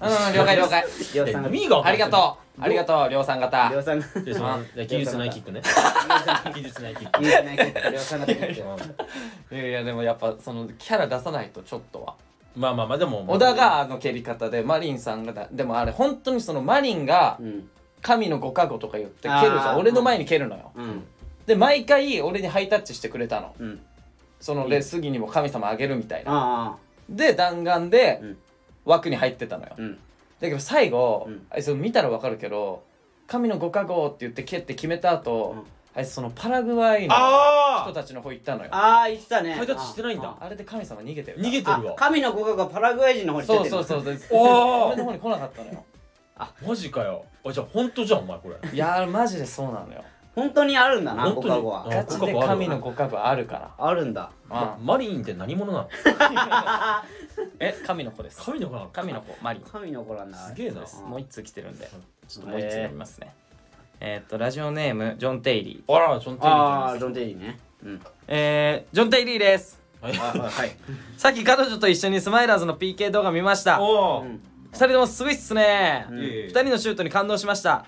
[0.00, 0.84] うん了解了解。
[1.14, 1.92] 量産が意味が分かんない。
[1.92, 2.62] ありがとう。
[2.62, 3.70] ありがとう量産型。
[3.72, 5.62] 量産がいやそのいや技術ないキックね。
[6.54, 7.22] 技術ないキック。
[7.22, 8.64] いいじゃないけど量産ができる
[9.50, 12.14] うんいやいやでもやっぱそのキャラ出さないとちょっとは。
[12.56, 13.24] まあまあまあでも。
[13.26, 17.70] 小田があの蹴り方でマリンさんがだでもあれ本当にそのマリンがうん。
[18.02, 19.76] 神のご加護とか言って蹴るじゃあー。
[19.76, 20.72] ん俺の前に蹴るのよ。
[20.74, 21.04] うん。
[21.46, 23.54] で毎回俺にハイタッチしてくれたの。
[23.58, 23.80] うん。
[24.40, 26.32] そのレ杉にも神様あげるみたいな。
[26.32, 26.76] ああ
[27.10, 28.38] で弾丸でうん
[28.90, 29.72] 枠に入ってたのよ。
[29.78, 29.94] うん。
[29.94, 29.98] だ
[30.48, 31.46] けど最後、うん。
[31.50, 32.82] あいつ見たらわかるけど
[33.26, 35.62] 神のご加護って言って蹴って決めた後、うん。
[35.94, 38.68] あいつそのパラグアイのあ人たちの方行ったのよ。
[38.72, 39.54] ああ言ってたね。
[39.54, 40.36] ハイタッチしてないんだ。
[40.38, 41.38] あれで神様逃げてる。
[41.40, 41.92] 逃げてるわ。
[41.92, 44.38] あ神のご加護がパラグアイ人の方に出てるそうそうそうそう。
[44.38, 45.84] おー俺の方に来なかったのよ。
[46.66, 47.24] マジかよ。
[47.44, 48.70] あじゃあ本当じゃんお前これ。
[48.72, 50.04] いやーマジでそうなのよ。
[50.34, 51.48] 本当にあるんだな本当に？
[51.48, 51.86] ご加護は。
[51.86, 53.70] あガチで神のご加護あるから。
[53.76, 54.30] あるんだ。
[54.48, 55.88] あマリンって何者なの？
[57.60, 58.42] え神の子です。
[58.42, 58.88] 神の子なの？
[58.88, 59.62] 神の子マリン。
[59.62, 60.38] 神の子なんだ。
[60.38, 60.80] すげえな。
[61.06, 61.88] もう一通来てるんで。
[62.28, 63.34] ちょっともう一通読みますね。
[64.00, 64.20] えー。
[64.22, 65.94] っとラジオネームジョン・テイリー。
[65.94, 67.58] あらジョン・テイリーああジョン・テイリーね。
[67.84, 68.00] うん。
[68.28, 69.80] えー、ジョン・テイリーです。
[70.00, 70.18] かはい。
[70.18, 70.76] あはい。
[71.16, 73.80] さっき彼女と一緒にスマイラーズの PK 動画見ました。
[73.80, 74.40] おおうん。
[74.72, 76.18] 二人ともすごいっすね、うん。
[76.20, 77.86] いえいえ二人のシュートに感動しました。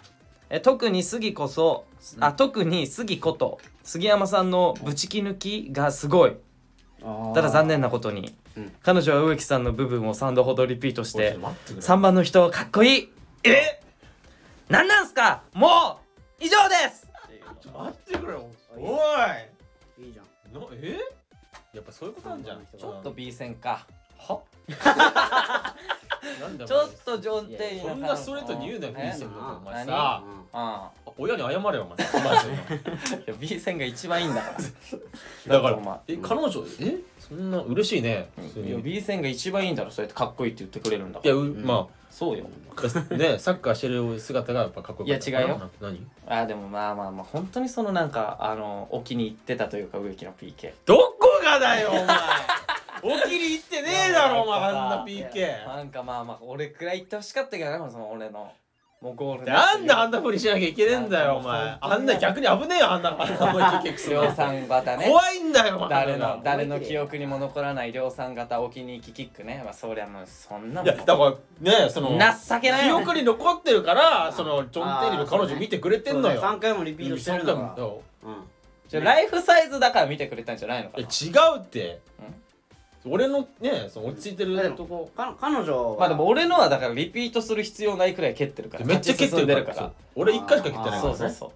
[0.50, 1.86] え特に杉こそ
[2.20, 6.36] あ特に杉こと杉山さんのぶちき抜きがすごい
[7.34, 8.72] ただ残念なことにうん。
[8.82, 11.82] 彼女は植木さんの部分を3度ほどリピートしておいちょっと待ってくれ。
[11.82, 13.12] 3番の人かっこいい。
[13.44, 13.80] え？
[14.68, 15.42] なんなんすか？
[15.52, 16.00] も
[16.40, 17.06] う以上です！
[17.60, 18.48] ちょっと待ってくれよ。
[18.76, 18.96] お
[20.00, 20.06] い。
[20.06, 20.10] い。
[20.10, 20.60] いじゃん。
[20.60, 20.98] のえ？
[21.74, 23.86] やっぱそういうことなんじゃんちょっと B 戦か
[24.28, 24.40] は？
[26.40, 31.78] なんだちょっと上定そんなストレートに言うなよ B え戦のことお前何さあ親に謝れよお前。
[31.78, 34.54] まずあいや B 戦が一番いいんだか
[35.48, 35.54] ら。
[35.58, 36.96] だからお前え彼女え？
[37.18, 38.28] そんな嬉しいね。
[38.36, 42.46] 普通にいや B 戦が一番いいんだろそうやってかっこいいって言ってくれるんだいやからうまそうよ。
[42.76, 45.58] あねサッカーしてる姿がやっぱかっこよかったいや違うよ。
[45.58, 46.06] な何？
[46.26, 52.06] あでもまあまあまあ本当にそのなんかあのお気に入ってたというか植木の PK どこがだよお前
[53.02, 58.52] おきり行ってねえだろお前あんな PK なんかまあまあ俺くらい言ってほしかったけどなその俺の。
[59.00, 61.76] もうゴールなんであんなふりしなきゃいけねえんだよお前。
[61.80, 65.06] あんな逆に危ねえよあんなあんな PK くそ量産型ね。
[65.06, 65.88] 怖いんだよお前。
[65.88, 69.60] 誰の誰の記憶にも残らない量産型お気に入りキックね。
[69.64, 70.96] まあそりゃもうそんないもん。
[70.96, 71.30] やだから
[71.82, 76.40] ねその情けないよ記憶に残ってるからそのジョン・テリーの彼女見てくれてんのよ。
[76.40, 77.76] 3回もリピートしてるんだかん。
[78.86, 81.06] じゃあライフサイズだから見てくれたんじゃないのか違う
[81.58, 81.98] って
[83.04, 85.98] 俺のねその落ち着いてるとこか彼女は。
[85.98, 88.86] まあでも俺のはだからリピートする必要ないくらい蹴ってるから。
[88.86, 89.92] めっちゃ蹴ってるから。
[90.14, 90.96] 俺一回しか蹴ってないから。
[90.96, 91.50] ねそうそうそう。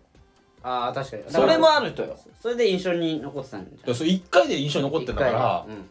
[0.63, 1.23] ああ確かに。
[1.29, 2.19] それもあるとよ。
[2.41, 3.87] それで印象に残ってたんじゃん。
[3.87, 5.89] いやそれ一回で印象に残ってんだからうん。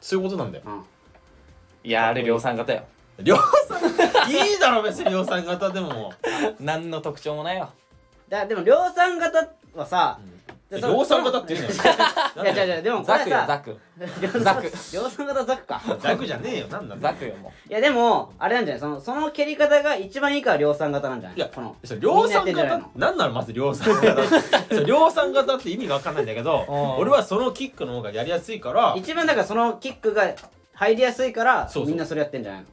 [0.00, 0.64] そういうことなんだよ。
[0.66, 0.84] うん。
[1.84, 2.82] いやあれ量産型よ。
[3.20, 3.80] 量産？
[4.30, 6.12] いいだろ別に量産型でも。
[6.60, 7.70] 何の特徴もないよ。
[8.28, 10.37] だでも量産型はさでそ
[10.70, 12.52] 量産型って言うのよ。
[12.52, 13.76] いや違う違うでもこザクよザク
[14.20, 14.62] 量産ザク。
[14.92, 15.80] 量産型ザクか。
[16.00, 17.08] ザクじゃねえよなんなんだ。
[17.08, 18.80] ザクよもいやでもあれなんじゃない？
[18.80, 21.38] そのその蹴り方が一番いいから量産型なんじゃない？
[21.38, 22.90] いやこのそれ量産みんなやってんじゃない型の？
[22.96, 26.96] なんなのまず量産型量産 型って意味が分かんないんだけどうん。
[27.00, 30.34] 俺はそのキックの方がやりやすいから一番だからそのキックが
[30.74, 31.86] 入りやすいからそうそう。
[31.86, 32.66] みんなそれやってんじゃないの？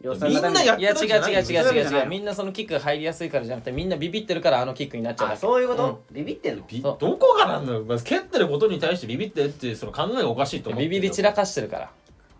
[0.00, 2.06] 量産み型んなやっていや違う違う違う違う違う。
[2.06, 5.40] みんなそのキックが入りやすいからじゃなくてみんなビビってるからあのキックになっちゃうあだけ。
[5.40, 6.02] そういうこと？
[6.12, 6.64] ビビってんの？
[6.68, 6.96] ビそう。
[7.00, 10.82] どこがなんだよまず蹴ってることに対してビビってるっていうその考えがおかしいと思う。
[10.82, 11.90] ビビり散らかしてるから。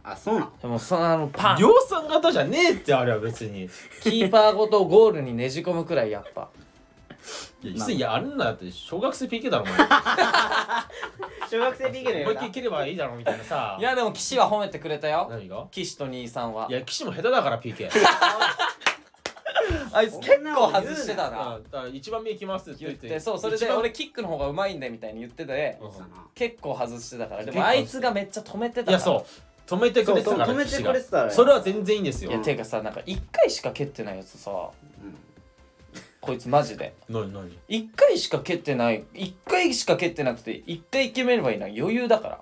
[0.05, 0.53] あそうなの？
[0.63, 1.59] でもそのあのパン。
[1.59, 3.69] 量産型じゃねえってあれは別に。
[4.03, 6.49] キーパーごとゴールにねじ込むくらいやっぱ
[7.63, 9.77] いやいやあんなだって小学生 PK だろお前。
[11.51, 13.77] 小学生 PK のや思いっきり蹴ればいいだろみたいなさ。
[13.81, 15.27] いやでも岸は褒めてくれたよ。
[15.31, 15.67] 何が？
[15.71, 16.67] 岸と兄さんは。
[16.69, 17.89] いや岸も下手だから PK
[19.93, 21.53] あいつ結構外してたな。
[21.55, 25.91] あだから一番目行きますって言っ言っててそうそれで俺キックの方がうまいんだよみたいに言っててうん。
[26.35, 27.41] 結構外してたから。
[27.41, 28.97] で結構もあいつがめっちゃ止めてたから。
[28.99, 29.25] いやそう。
[29.67, 31.31] 止めてくれてたからそ止めてくれてた岸が。
[31.31, 32.31] それは全然いいんですよ。
[32.31, 34.51] いやていうかさなんか1回しか蹴ってないやつさ。
[34.51, 34.55] う
[35.07, 35.17] ん
[36.27, 36.95] こいつマジで。
[37.09, 42.41] 何何？1回しか蹴ってない1回しか蹴ってなくて1回決めればいいのは余裕だから。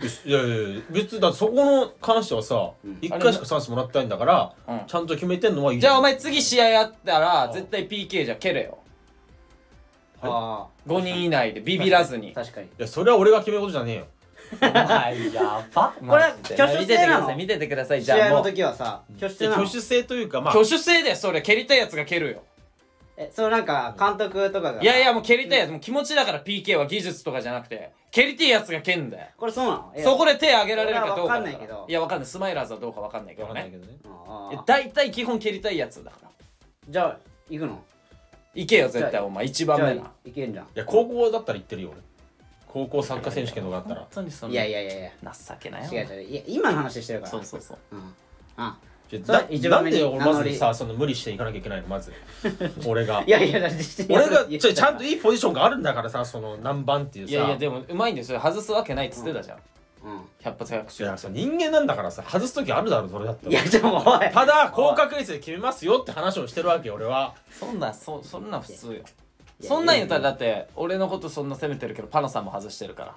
[0.00, 2.98] いやいやいや別にだそこの関してはさうん。
[3.00, 4.80] 一回しかチャンスもらったいんだからうん。
[4.86, 7.52] ちゃんと決めてんのはいいじゃあお前次試合あったらうん。
[7.52, 8.78] 絶対 PK じゃ蹴れよ。
[10.22, 12.32] あ5人以内でビビらずに。
[12.34, 12.66] あ確かに。
[12.66, 14.06] いやそれは俺が決めることじゃねえよ。
[14.60, 15.94] お前やば。
[16.00, 17.20] これは挙手見ててく制なの？
[17.20, 18.00] ださい見ててください。
[18.00, 18.44] じ試合のゃあもう。
[18.44, 19.62] 時はさ挙手制なの？
[19.62, 20.50] 挙手制というかまあ。
[20.50, 21.40] 挙手制でそれ。
[21.40, 22.42] 蹴りたいやつが蹴るよ
[23.16, 24.82] えそうなんか監督とかが。
[24.82, 25.70] いやいやもう蹴りたいやつ。
[25.70, 27.92] もう気持ちだから PK は技術とかじゃなくて。
[28.10, 29.26] 蹴りたいやつが蹴んだよ。
[29.36, 29.92] これそうなの？
[29.94, 30.04] いや。
[30.04, 31.86] そこで手挙げられるかどうかだ俺は分かんないけど。
[31.88, 32.26] いやわかんない。
[32.26, 33.60] スマイラーズはどうかわかんないけどね。
[33.60, 33.92] わかんないけど。
[33.92, 36.30] ねああいや大体基本蹴りたいやつだから。
[36.88, 37.18] じゃあ
[37.50, 37.82] 行くの？
[38.54, 40.64] 行けよ絶対お前一番じゃあ目ないけんじゃん。
[40.66, 42.00] いや高校だったら行ってるよ俺。
[42.68, 44.00] 高校サッカー選手権とかだったら。
[44.00, 45.10] 本当にそのいやいやいやいや。
[45.32, 45.90] 情けないよ。
[45.92, 46.22] 違う違う。
[46.22, 47.30] いや今の話してるから。
[47.30, 47.78] そうそうそう。
[47.92, 48.14] うん。
[48.56, 48.76] あ
[49.20, 52.12] だなん一番目にで俺まず名乗りさその無理していかなきゃいけないのまず。
[52.86, 53.22] 俺が。
[53.26, 57.32] いやいやだって俺がちょちゃんといいいポジションがあるんだからさその何番っていうさ。
[57.32, 58.40] いやいやでもうまいんですよ。
[58.40, 59.58] 外すわけないっつってたじゃん。
[60.04, 60.20] うん。
[60.42, 64.30] 百発百いや中さ人間なんだからさ外す時あるだろそれだったらいやでもおい。
[64.30, 67.34] ただ高確率で決めますよって話をしてるわけよ俺は。
[67.50, 68.92] そんなそそんな普通よ。
[68.94, 69.00] や。
[69.68, 73.14] そんなん言ったらだって俺のことそんな責めてるけどパナさんも外してるから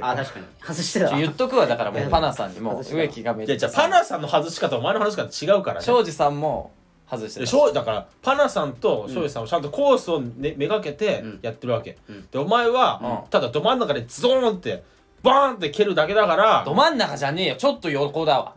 [0.00, 0.46] あ確かに。
[0.62, 1.16] 外してた。
[1.16, 5.84] 言っとくわだからもうパナさんにも植木がめっいやちゃじゃあパナさんの外し方お前の話し方違うからね。
[5.84, 6.70] 庄司さんも
[7.10, 11.38] 外してでた庄だからパナさんと庄司さんはちゃんとコースを、ね、めがけてうん。
[11.42, 12.26] やってるわけ、うん。
[12.30, 13.30] でお前は、うん。
[13.30, 14.84] ただど真ん中でズドーンって
[15.22, 17.56] バーンって蹴るだけだからど真ん中じゃねえよ。
[17.56, 18.54] ちょっと横だわ。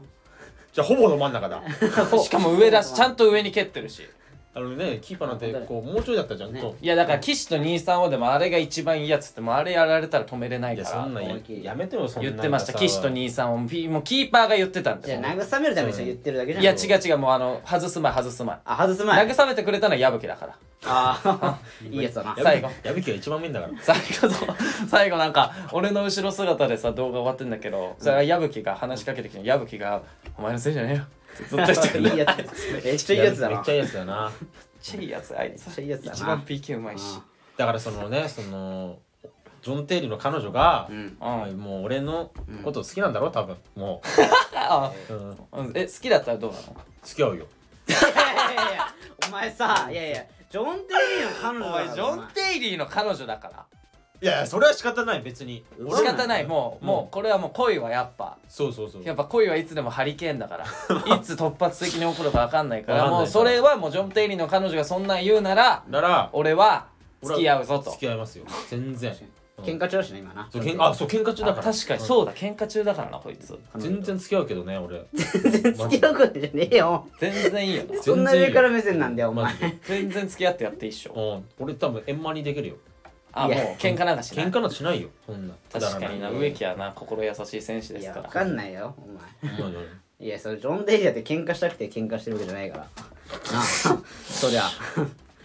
[0.72, 1.62] じゃあほぼど真ん中だ。
[2.19, 4.04] しかも上だしちゃんと上に蹴ってるし
[4.56, 6.62] あのねキーパーなんてこうもうちょいだったじゃんね。
[6.62, 6.76] と。
[6.80, 16.63] いやだから岸と235でもあれが一番いいやつってもうあれやられたら止めれないいやからそんなんややめてよそんなん言ってましたさ岸と235もうキーパーが言ってたんじゃあです慰めるためにさ言ってるだけじゃん。
[16.63, 20.56] いや違う違うもうあの外す前外す前あ外す前慰めてくれたのは矢吹だから。
[20.86, 22.36] ああ いいやつだな。
[22.44, 22.70] 最後。
[22.84, 23.74] 矢吹が一番面だから。
[23.82, 24.56] 最後の
[24.88, 30.04] 最後なんか俺の後ろ姿でさ動画終わってんだけどそれは矢吹が話しかけてきて矢吹が
[30.38, 31.04] 「お前のせいじゃねえよ」
[31.36, 33.56] ずっと言ってくれいいやつめっちゃいいやつだな。
[33.56, 34.32] めっちゃいいやつだな。
[34.32, 34.50] めっ
[34.82, 35.38] ちゃいいやつ。
[35.38, 35.67] あいつ。
[35.67, 36.13] めっちゃいいやつだな。
[36.15, 37.19] 一番 PK うまいし。
[37.58, 39.00] だからそのねその
[39.62, 41.17] ジョン・テイリーの彼女がう、ん。
[41.19, 42.32] うんもう俺の
[42.63, 43.58] こと好きなんだろ多分。
[43.76, 44.02] も
[44.56, 45.74] あう、うん、うん。
[45.76, 46.76] え好きだったらどうなの？
[47.04, 47.48] 付き合うよ。
[47.88, 48.02] いやい
[48.56, 48.93] やいや
[49.28, 53.65] お前さいやいやジョン・テイリーの彼女おだから前ジョン・テイリーの彼女だから
[54.24, 55.66] いやいやそれは仕方ない別に。
[55.78, 56.46] 俺仕方ない。
[56.46, 56.88] もううん。
[56.88, 58.38] もうこれはもう恋はやっぱ。
[58.48, 59.04] そうそうそう。
[59.04, 60.66] やっぱ恋はいつでもハリケーンだから。
[61.18, 63.00] いつ突発的に起こるか分かんないから。
[63.00, 66.86] わかんないもうそれはもうジョン・テイリーの彼女がそんなん言うならなら俺は
[67.22, 67.92] 付き合うぞと。
[67.92, 68.46] 付き合いますよ。
[68.70, 69.14] 全然。
[69.62, 70.48] 喧嘩中だしね今な。
[70.50, 71.74] そうけんあそう喧嘩中だあから。
[71.74, 73.60] 確かにそうだ喧嘩中だからなこいつ。
[73.78, 75.06] 全然付き合うけどね俺。
[75.14, 77.06] 付き合うことじゃねえよ。
[77.20, 77.84] 全然いいよ。
[77.84, 79.44] なそんな上から目線なんだよお前。
[79.46, 79.80] マジで。
[79.84, 81.64] 全然付き合ってやって一緒うん。
[81.66, 82.76] 俺多分円満にできるよ
[83.34, 84.46] あもういや喧嘩なんかしない。
[84.46, 85.10] 喧嘩なんてしないよ。
[85.26, 86.30] そんな確かにな。
[86.30, 88.22] 植木はな心優しい選手でいすから。
[88.22, 89.72] やわかんないよお前。
[89.72, 89.80] な
[90.19, 92.84] いやそれジョン・テイリーだって喧嘩したくて喧嘩してるわけじゃないから。
[92.84, 92.89] な
[93.60, 93.63] あ
[94.26, 94.62] そりゃ。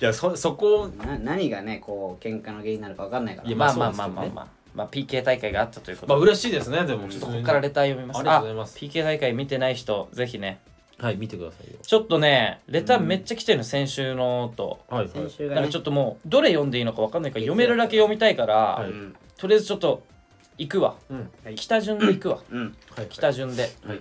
[0.00, 3.48] いやそそこをな何がねこう喧嘩の原因になるかわかんないから。
[3.48, 4.20] いやまあまあまあそうですけどね。
[4.20, 4.88] まあまあまあまあ。
[4.88, 6.12] PK 大会があったということで。
[6.12, 8.18] まあ嬉しいですねでもちょっとここからレター読みます。
[8.20, 8.76] ありがとうございます。
[8.76, 10.60] あ PK 大会見てない人ぜひね
[10.98, 11.78] はい見てくださいよ。
[11.80, 14.80] ちょっとねレターめっちゃ来てるの先週のと。
[14.88, 15.08] はいはい。
[15.10, 15.60] 先週がね。
[15.60, 18.90] なんかちょっともうどれ読んでいいのか分かんないから読めるだけ読みたいから、はい。
[18.90, 20.02] うんとりあえずちょっと
[20.58, 20.96] 行くわ。
[21.08, 21.30] うん。
[21.44, 21.54] はい。
[21.54, 22.40] 北順で行くわ。
[22.50, 22.76] うん。
[22.96, 23.06] はい。
[23.08, 24.00] 北順で、はい。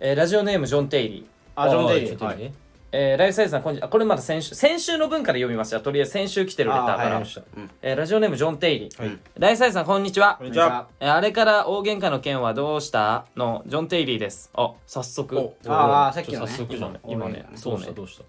[0.00, 1.24] えーラジオネームジョン・テイリー。
[1.54, 2.24] あジョン・テイリー。
[2.24, 2.52] はい
[2.94, 3.88] えーライフサイズさんこんにちは。
[3.88, 7.26] これまだ先週先週の分から読みますじゃあとりあえず先週来てるレターから、あはい
[7.80, 9.18] えーラジオネームジョン・テイリー、はい。
[9.38, 10.36] ライフサイズさんこんにちは。
[10.36, 10.88] こんにちは。
[11.00, 13.24] えーあれから大喧嘩の件はどうした？
[13.34, 14.50] のジョン・テイリーです。
[14.54, 15.38] あ早速。
[15.38, 16.46] おあーさっきのね。
[16.48, 17.86] 早速じゃん今ねそうね。
[17.86, 18.24] どうしたどうした？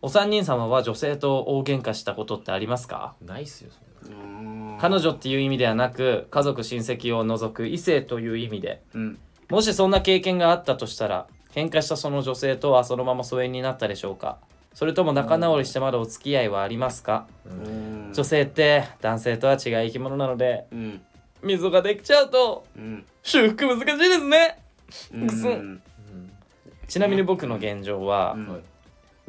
[0.00, 3.14] お三人様は女性と大喧嘩したことってありますか？
[3.20, 4.80] ないっすよそんな。
[4.80, 8.82] 彼女っていう意味ではなく家族親戚を除く異性という意味で。
[8.94, 9.18] うん。
[9.50, 14.38] もしそんな経験があったとしたら喧嘩したその女性とはそのまま疎遠になったでしょうか？
[14.74, 17.26] それとも仲直りしてまだお付き合いはありますか？
[17.44, 18.10] うん。
[18.14, 21.02] 女性って男性とは違う生き物なのでうん。
[21.42, 23.04] 溝ができちゃうとうん。
[23.22, 24.58] 修復難しいですね。
[25.12, 25.82] うん。
[26.88, 28.48] ちなみに僕の現状はうん。
[28.48, 28.62] はい。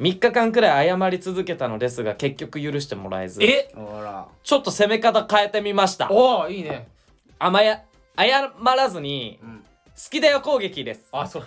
[0.00, 3.42] 3日間くらい謝り続けたのですが結局許してもらえず。
[3.44, 3.72] え？
[4.42, 6.10] ちょっと攻め方変えてみました。
[6.10, 6.88] おおいいね。
[7.38, 7.82] 甘や
[8.16, 9.58] 謝らずにうん。
[9.58, 9.64] 好
[10.10, 11.08] きだよ攻撃です。
[11.12, 11.42] あそう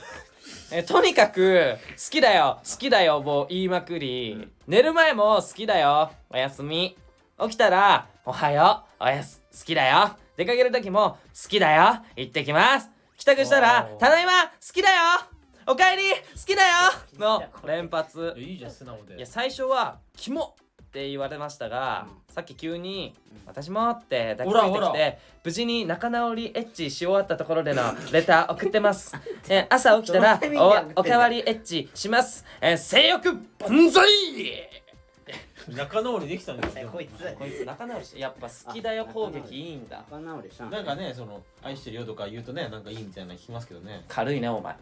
[0.71, 2.59] えとにかく好きだよ。
[2.69, 6.11] 好きだよもう言いまくり、寝る前も好きだよ。
[6.29, 6.97] おやすみ。
[7.39, 9.03] 起きたらおはよう。
[9.03, 10.17] おやす好きだよ。
[10.35, 12.01] 出かける時も好きだよ。
[12.17, 12.89] 行ってきます。
[13.17, 14.95] 帰宅したらただいま好きだよ。
[15.67, 16.67] おかえり好きだよ。
[17.17, 18.33] の連発。
[18.37, 19.15] いいじゃん素直で。
[19.15, 20.55] いや最初は「キモ!」
[20.97, 23.13] って言われましたが、さっき急に
[23.45, 24.87] 「私も」って抱きついてほらほら。
[24.89, 29.15] きて無事に仲直りエッチし終わったところでの レター送ってます、
[29.47, 30.39] えー朝起きたら
[30.95, 34.03] おおかわりエッチします、えー性欲万歳！
[35.69, 36.89] 仲直りできたんですよ。
[36.89, 37.35] こいつ。
[37.37, 39.97] こいつ仲直りしてやっぱ好きだよ攻撃いいんだ。
[40.09, 44.03] 仲直りしたなんかねその愛してるよとか言うとねなんかいいみたいなの聞きますけどね。
[44.07, 44.75] 軽いねお前。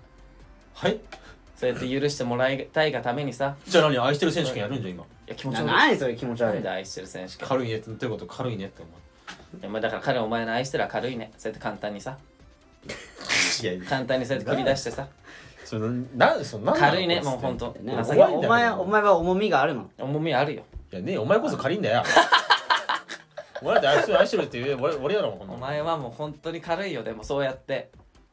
[0.75, 0.99] はい？
[1.55, 3.55] そうやって許してもらいたいがためにさ。
[3.65, 5.03] じゃあ何愛してる選手権やるんじゃん今？
[5.03, 5.65] いや気持ち悪い。
[5.67, 6.53] な何それ気持ち悪い。
[6.55, 7.47] なんで愛してる選手権？
[7.47, 8.91] 軽いねってどういうこと軽いねって思
[9.61, 11.31] いやまあだから彼お前の愛してるは軽いね。
[11.37, 12.17] そうやって簡単にさ。
[12.85, 12.87] う
[13.63, 13.85] いやいや。
[13.85, 15.07] 簡単にそうやって繰り出してさ。
[15.63, 18.33] そのなんそのなんなの軽いねもうほんとね情けない。
[18.33, 19.89] お前お前は重みがあるの？
[19.97, 20.63] 重みあるよ。
[20.91, 22.03] いやねえお前こそ軽いんだよ。
[23.61, 27.89] お前だって愛してる愛してるって言う俺俺やろほんおと前はもう本当に軽いよでもそうやって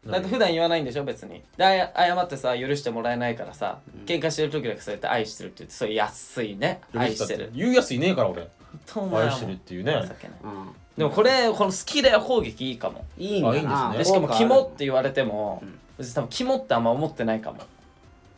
[0.06, 1.42] だって普段言わないんでしょ別に。
[1.56, 6.80] で謝ってさ許してもらえないからさ喧嘩してる時だけそうやって愛してるって言ってそう安いね。
[6.94, 7.50] 愛してる。
[7.54, 8.48] 言うやついねえから俺。
[9.16, 9.92] 愛してるっていうね。
[9.92, 10.68] うん。
[10.98, 13.04] でもこれこの好きだよ攻撃いいかも。
[13.16, 15.78] いいんだあいいんなですでしかもキモって言われてもうん。
[15.98, 17.58] 別に多分キモってあんま思ってないかも。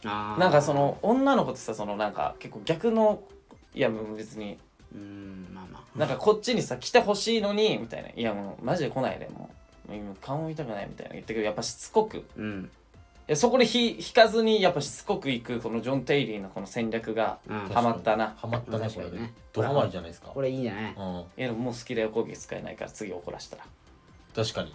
[0.02, 3.22] なんかその女の子ってさそのなんか結構逆の
[3.74, 4.58] いやもう別に。
[4.94, 5.98] うんまあまあ。
[5.98, 8.10] なんかこっちにさ来てほしいのにみたいな。
[8.10, 9.48] いやもうマジで来ないでも
[10.20, 12.24] 顔も痛くないみたいな言ってくるやっぱしつこく。
[12.36, 12.70] うん。
[13.26, 17.58] いやそこでひ引かずにやっぱしつこくいくこのジョン・テイリーのこの戦略がうん。
[17.68, 18.34] ハマったな。
[18.36, 19.32] ハマったねこれね。
[19.52, 20.28] ドハマりじゃないですか。
[20.28, 21.16] これいいんじゃないうん。
[21.20, 23.64] いやでももう好きだよ攻撃使えないから次怒らしたら。
[24.34, 24.74] 確かに。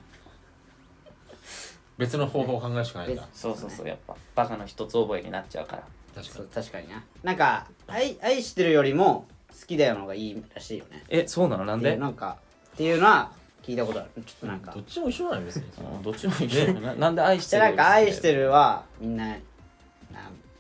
[1.98, 3.28] 別の方法を考えるしかないんだ。
[3.34, 5.76] そうそうそうやっぱバカの一つ覚えになっちゃうか
[6.16, 6.24] ら。
[6.24, 6.66] そう確かに。
[6.66, 7.04] 確かにな。
[7.24, 9.28] なんか愛愛してるよりも
[9.60, 11.04] 好きだよの方がいいらしいよね。
[11.10, 11.66] えそうなの？
[11.66, 12.38] ななんか
[12.74, 13.32] っていうのは
[13.64, 14.24] 聞いたことある？
[14.24, 14.72] ちょっとなんか。
[14.72, 15.64] どっちも一緒なの別に。
[15.96, 16.66] うんどっちも一緒。
[16.66, 17.62] だよななんで愛してる？
[17.62, 19.38] じゃなんか愛してるるはみんなな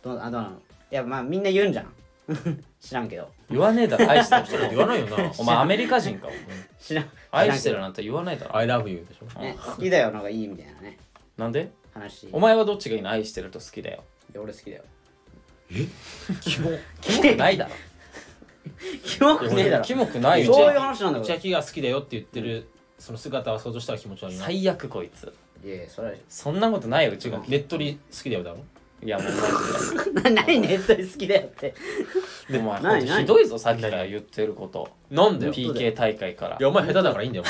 [0.03, 0.55] どうあどうなの？
[0.91, 1.93] いやまあみんな言うんじゃん。
[2.79, 3.29] 知らんけど。
[3.49, 4.69] 言わねえだろ愛してる人。
[4.69, 5.31] 言わないよな。
[5.37, 6.27] お前アメリカ人か
[6.79, 7.09] 知らん。
[7.31, 8.55] 愛してる知なんて言わないだろ。
[8.55, 9.25] I love you でしょ。
[9.35, 10.97] らんね好きだよの方がいいみたいなね。
[11.37, 11.71] なんで？
[11.93, 12.29] 話。
[12.31, 14.03] お前はどっちがいいの愛してると好きだよ。
[14.31, 14.83] で俺好きだよ。
[16.41, 16.69] キモ。
[17.01, 17.71] キモくないだろ。
[19.03, 20.53] キモくねえだろキモくないよ。
[20.53, 24.43] そういう話なんだ内明が好きだよって言ってるその姿は想像したら気持ち悪いな。
[24.45, 25.33] 最悪こいつ。
[25.65, 26.13] いやいやそれは。
[26.29, 27.17] そんなことないよう。
[27.17, 28.57] ちがねっとり好きだよだろ？
[29.01, 31.73] いやもうマジな 何ネットに好きだよって。
[32.49, 34.89] でお前何ほんとひどいぞさっきから言ってること。
[35.09, 36.57] なんだよ？PK 大会から。
[36.59, 37.45] いやお前下手だからいいんだよ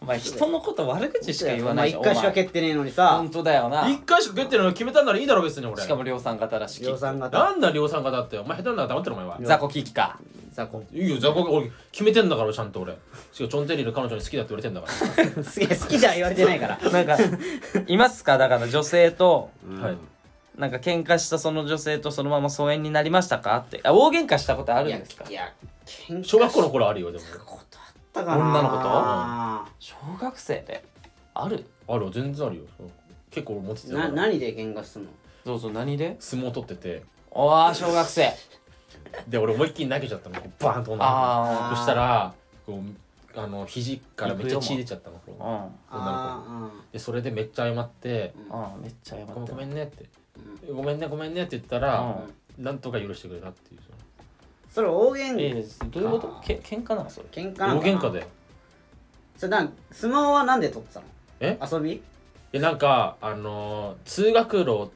[0.00, 0.18] お前。
[0.20, 3.16] 人のこと悪口しか言わないじゃんお前一回しか蹴ってねえのにさ。
[3.16, 3.80] 本当だよな。
[3.80, 5.82] お前一回しか蹴ってるの決めたんならいいだろ別に俺。
[5.82, 7.36] しかも量産型らしき量産型。
[7.38, 8.38] なんだ量産型って。
[8.38, 9.38] お前下手なんだから黙ってるお前は。
[9.42, 10.18] 雑魚機器か
[10.54, 10.82] 雑魚。
[10.92, 11.42] いいよ雑魚。
[11.50, 12.92] 俺決めてんだからちゃんと俺。
[13.32, 14.86] しかもチョンテリーの彼女に好きだって言われてんだか
[15.36, 15.44] ら。
[15.44, 16.78] すげえ好きじゃ言われてないから。
[16.90, 17.16] なんか
[17.86, 18.38] いますか？
[18.38, 19.96] だから女性とはい。
[20.56, 23.56] なんか喧嘩したその女性とそのまま疎遠になりましたか？
[23.56, 23.80] って。
[23.82, 25.24] あ大喧嘩したことあるんですか？
[25.28, 25.52] いや
[25.84, 27.24] 喧嘩小学校の頃あるよでも。
[27.44, 28.44] ことあったかな。
[28.44, 28.82] 女の子と？
[28.84, 30.84] あ小学生で？
[31.34, 31.64] ある？
[31.88, 32.62] あるよ全然あるよ。
[32.78, 32.90] そう。
[33.30, 33.98] 結構持ってーたよ。
[34.10, 35.10] な何で喧嘩すんの？
[35.44, 36.16] どうぞ何で？
[36.20, 37.02] 相撲取ってて。
[37.32, 38.30] おー小学生
[39.28, 40.36] で俺思いっきり投げちゃったの。
[40.60, 42.34] バーンと女の子そしたら
[42.66, 42.80] こ
[43.36, 48.32] うあの肘からめっちゃ血出ちゃったのこのあでそれでめっちゃ謝って。
[48.50, 50.06] あめっちゃ謝「ごめんってごめんね」って
[50.72, 50.98] 「ごめん。
[50.98, 52.16] ねごめんね」って言ったら
[52.58, 53.80] うなんとか許してくれたっていう。
[54.70, 56.40] それ大喧え嘩ーどういうこと？
[56.44, 57.10] け喧嘩なの？
[57.10, 57.26] それ。
[57.30, 58.26] 喧嘩なの大喧嘩で
[59.36, 61.06] それなん相撲はなんで取ってたの？
[61.40, 61.58] え？
[61.72, 62.02] 遊び？
[62.52, 64.90] でなんかあのー通学路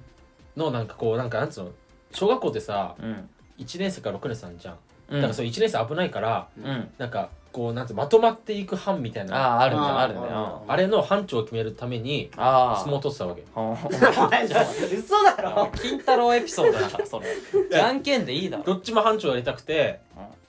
[0.57, 1.71] のなんかこうなんかなんつうの？
[2.13, 3.29] 小学校ってさうん
[3.59, 4.77] 1年生から6年生なんじゃん、
[5.11, 5.21] うん。
[5.21, 6.91] だからそう1年生危ないからうん。
[6.99, 10.21] なんかこうなんつうまとまっていく班みたいなあああるねあるね。
[10.31, 12.85] あああれの班長を決めるためにあー。
[12.85, 13.43] 相撲を取ってたわけ。
[13.55, 15.71] お前嘘だろ。
[15.81, 17.27] 金太郎エピソードだからそれ。
[17.71, 18.65] じゃんけんでいいだろ。
[18.65, 20.01] どっちも班長やりたくて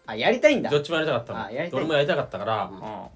[0.06, 0.70] あやりたいんだ。
[0.70, 1.46] どっちもやりたかったの。
[1.46, 1.80] あやりたい。
[1.80, 2.70] 俺もやりたかったから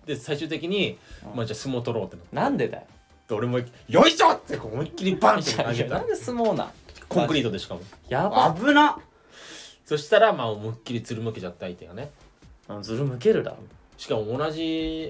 [0.05, 1.37] で最終的にうん。
[1.37, 2.35] まあじゃあ相撲取ろうってなって。
[2.35, 2.83] んなんでだよ。
[3.27, 5.95] で俺もよいしょってこう思いっきりバンって投げた。
[5.97, 6.71] なんで相撲なん？
[7.09, 7.81] コンクリートでしかも。
[8.07, 8.55] やば。
[8.57, 8.97] 危な
[9.85, 12.11] そしたらまあ思いっきりつるむけちゃった相手がね。
[12.69, 13.51] うんずるむけるだ。
[13.51, 13.57] ろ
[13.97, 14.61] しかも同じ、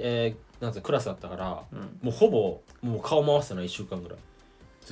[0.02, 1.80] えー、なんつうのクラスだったからうん。
[2.02, 4.18] もうほぼもう顔回してない1週間ぐらい。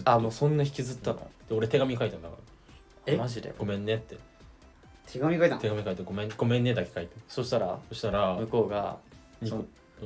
[0.06, 1.30] あもうそんな引きずったの？
[1.50, 2.36] で俺手紙書いたんだか
[3.08, 3.14] ら。
[3.14, 3.18] え？
[3.18, 3.54] マジで？
[3.58, 4.18] ごめんねって。
[5.12, 5.62] 手紙書いたの？
[5.62, 7.80] 手紙書いてごめんごめんねだけ書いてそしたら？
[7.90, 8.98] そしたら向こうが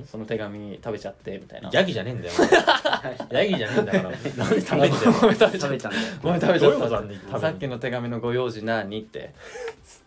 [0.10, 1.70] その手紙食べちゃってみたいな。
[1.72, 2.34] ヤギじゃねえんだよ。
[3.32, 4.04] ヤギじゃねえんだから。
[4.04, 4.92] なんで食べんだよ。
[5.14, 5.92] 食べちゃった食べちゃっ
[7.32, 9.34] たんさっきの手紙のご用事何って。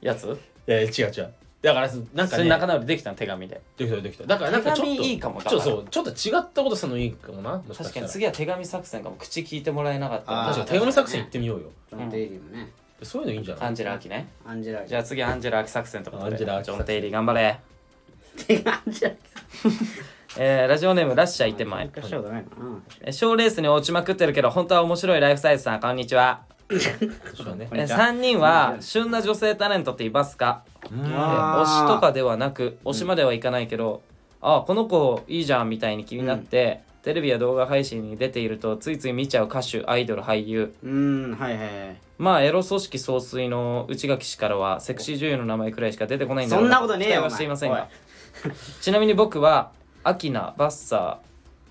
[0.01, 0.27] やつ？
[0.27, 1.33] いや違う違う。
[1.61, 3.61] だからなんかねそれ仲直りできたの手紙で。
[3.77, 4.25] できたできた。
[4.25, 8.03] だからなんかちょっといいかもちょっとそうちょっと違ったことするのいいかもな確から。
[8.03, 10.27] に次は手紙作戦かも口聞いてもらえなかった。
[10.27, 11.71] 確かに手紙作戦行ってみようよ。
[11.91, 12.71] ジョン・テイリーもね。
[13.03, 13.67] そういうのいいんじゃない？
[13.67, 14.29] アンジェラ・アキね。
[14.47, 17.59] アンジェラじゃあ次アンジェラ・アキ作戦とかアンジェラアキジョン・テイリー頑張れ
[20.37, 21.91] えーラジオネームラッシャーいてまい。
[21.91, 26.43] 喧嘩したことないかなえ賞レースに落ちまくってるけど本当は面白いライフサイズさんこんにちは？
[27.35, 27.65] そうだね。
[27.65, 27.99] えこんにちは。
[27.99, 30.65] 3人は旬な女性タレントっていますか？
[30.83, 34.03] 推しとかではなく推しまではいかないけど、
[34.41, 40.75] あこの子いいじゃんみたいに気になって、テレビや動画配信に出ているとついつい見ちゃう歌手アイドル俳優。
[40.85, 41.37] うーん。
[41.37, 41.97] はいはいはい。
[42.19, 47.89] まあエロ組織総帥の内垣氏からはセクシー女優の名前くらいしか出てこないんだろそんなことねえよしていませんおが
[48.81, 49.71] ちなみに僕は
[50.05, 51.29] アキナバッサー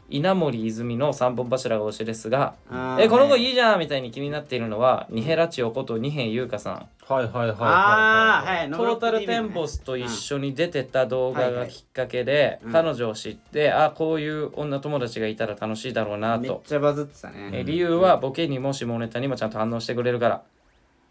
[0.10, 6.88] 稲森泉の三本柱が推しですがあーえこの子いいじゃんみたいに気になっているのはニヘラチオこと二瓶優香さん。
[7.06, 12.84] はいはいはいはいあーはいトータルテンボスと一緒に出てた動画がきっかけでうんはい。
[12.86, 17.50] はい彼女を知ってあこういう女友達がいたら楽しいだろうなめっとちゃバズってたね。
[17.54, 20.42] え理由はボケにも下ネタにもちゃんと反応してくれるから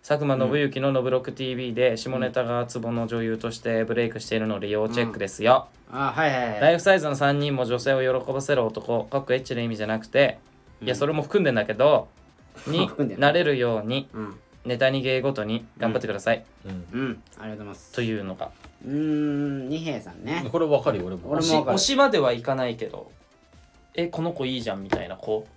[0.08, 6.60] 佐久間信行の「ノブロック TV」で下ネタがツボの女優としてブレイクしているので要チェックですよ、あはいはいはい。
[6.60, 9.02] ライフサイズの3人も女性を喜ばせる男。
[9.06, 10.38] かっこエッチな意味じゃなくて、
[10.80, 12.06] いやそれも含んでんだけど
[12.68, 14.38] に含んでんなれるようにうん。
[14.64, 16.86] ネタに芸ごとに頑張ってください、うん。
[16.92, 17.22] うん。
[17.40, 17.92] ありがとうございます。
[17.92, 18.52] というのが。
[18.86, 20.46] うーん二平さんね。
[20.52, 21.36] これわかるよ俺も。
[21.36, 21.78] 推し俺もわかる。
[21.78, 23.10] 推しまではいかないけど
[23.94, 25.48] えこの子いいじゃんみたいな子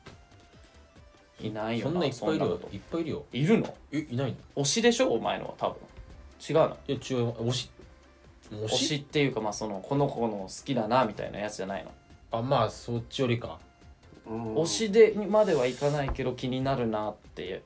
[1.42, 2.60] いないよそんないっぱいいるよ。
[2.72, 3.26] いっぱいいるよ。
[3.32, 3.74] いるの？
[3.92, 4.64] えいないの？
[4.64, 5.14] 推しでしょ？
[5.14, 5.78] お前のは多分。
[6.50, 6.78] 違うの？
[6.88, 7.72] いや違う推し？
[8.52, 11.92] 推推ししっていうかまあそのこの子の好きだなみたいなやつじゃないの？
[12.32, 13.60] あまあそっちよりか。
[14.28, 14.56] うん。
[14.56, 17.64] 推しでまではいかないけど気になるなって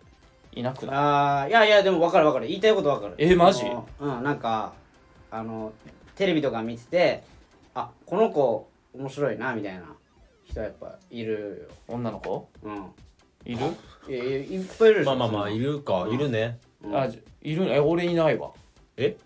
[0.53, 0.95] いなくない？
[0.95, 2.47] ああいやいやでも分かる分かる。
[2.47, 3.15] 言いたいこと分かる。
[3.17, 3.63] えマジ？
[3.99, 4.23] うん。
[4.23, 4.73] なんか
[5.31, 5.73] あの
[6.15, 7.23] テレビとか見てて
[7.73, 9.83] あこの子面白いなみたいな
[10.45, 12.29] 人はやっぱいる女の子？
[12.29, 12.85] ようん
[13.45, 13.65] いる？
[14.07, 16.13] いやいやいっぱいいるでしょまあまあまあいるかうん。
[16.13, 16.59] いるね。
[16.83, 18.51] うんあじいるえ俺いないわ。
[18.97, 19.17] え？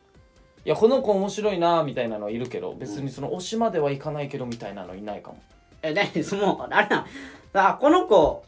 [0.65, 5.41] いやこの子面白いなみたいなのいるけど別にその推しまではいかないけどみたいなのいないかも。
[5.81, 7.05] え何そのあれな
[7.53, 8.43] あこの子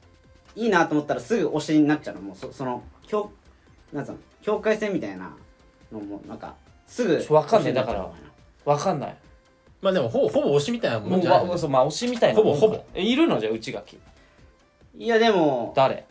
[0.55, 2.22] いいなと思ったらすぐ推しになっちゃうの。
[2.22, 3.32] もうそその境
[3.93, 5.32] なんつうの境界線みたいな
[5.91, 6.55] のもなんか
[6.88, 8.15] すぐわかんねえ推しになっちゃうの。
[8.65, 9.17] わかんない。
[9.82, 12.59] まあでもほぼほぼ推しみたいなももうんじゃないわそうまあ推しみたいなもんか。
[12.59, 12.86] ほぼほぼ。
[12.93, 13.39] えいるの？
[13.39, 13.97] じゃあ内垣
[15.00, 16.06] いやでも誰？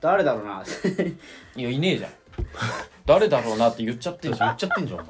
[0.00, 0.64] 誰だろうな。
[1.54, 2.10] いやいねえじゃん。
[3.04, 4.48] 誰だろうなって言っちゃってんじゃん。
[4.48, 5.06] 言っちゃってんじゃん。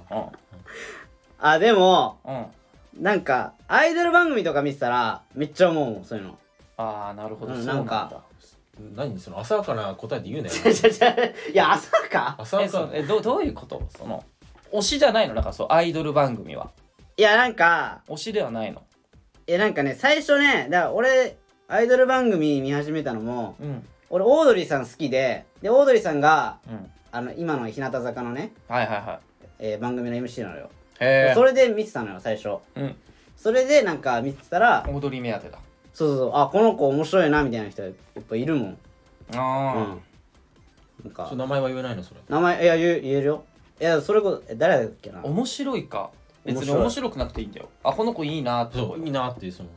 [1.38, 3.02] あでもうん。
[3.02, 6.36] なんかアイドル番組とか見てたらめっちゃ思うもんそういうの。
[6.78, 7.92] ああなるほど、うんそうなんだ。
[7.92, 8.22] なんか。
[8.96, 9.18] 何？
[9.20, 10.50] その浅はかな答えで言うね
[11.52, 12.36] いや朝か？
[12.38, 12.90] え浅はか？
[12.92, 13.82] えどどういうこと？
[13.96, 14.24] その
[14.72, 15.34] 推しじゃないの？
[15.34, 16.70] だからそうアイドル番組は。
[17.16, 18.82] いやなんか推しではないの。
[19.46, 21.36] いやなんかね最初ねだから俺
[21.68, 23.86] アイドル番組見始めたのもうん。
[24.08, 26.90] 俺オードリーさん好きででオードリーさんがうん。
[27.10, 29.20] あの今の日向坂のね、はいはいは
[29.58, 30.70] えー番組の MC なのよ。
[31.00, 32.58] いへえそれで見てたのよ最初。
[32.76, 32.94] うん。
[33.36, 35.58] それでなんか見てたら踊り目当てだ。
[35.92, 36.30] そうそうそう。
[36.34, 37.92] あこの子面白いなみたいな人やっ
[38.22, 38.68] ぱいるもん。
[38.68, 38.76] うん。
[39.32, 39.96] あ
[41.02, 41.32] なんか。
[41.34, 42.20] 名前は言えないのそれ。
[42.28, 43.44] 名前いや言え言えるよ。
[43.80, 45.18] いやそれこそえ誰だっけな？
[45.20, 46.10] あ面白いか。
[46.44, 46.80] 別に面白い。
[46.82, 47.68] 面白くなくていいんだよ。
[47.82, 49.68] あこの子いいなってそういいなっていうその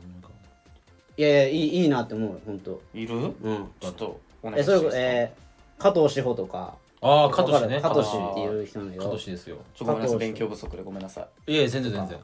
[1.20, 2.80] いやいやいいいいなって思うよほんと。
[2.94, 3.14] いる？
[3.14, 3.32] うん。
[3.78, 6.74] ちょっとお願いえそれこしていいですかえー加藤志保とか。
[7.02, 7.80] ああ加藤氏ね。
[7.80, 9.56] 加藤氏っていう人なんだけ加ど藤氏ですよ。
[9.74, 10.18] ちょっとごめんなさい。
[10.18, 11.52] 勉強不足でごめんなさい。
[11.52, 12.18] いやいや全然全然。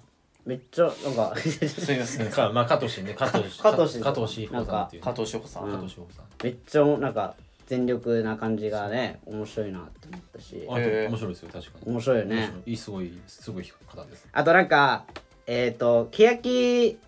[0.46, 1.36] めっちゃなんか。
[1.36, 2.28] すいません。
[2.32, 3.12] かまあ加藤氏ね。
[3.12, 5.02] 加藤氏加藤氏加藤氏さんっていう。
[5.02, 5.72] 加藤志保さん、うん。
[5.72, 6.24] 加藤志保さん。
[6.42, 7.34] めっちゃなんか
[7.66, 10.66] 全力な感じがね面白いなって思ったし。
[10.70, 11.92] あへー面白いですよ確かに。
[11.92, 12.36] 面白いよね。
[12.36, 12.62] 面白い。
[12.66, 14.26] いいすごいすごい方です。
[14.32, 15.04] あとなんか
[15.46, 16.98] えっ、ー、と欅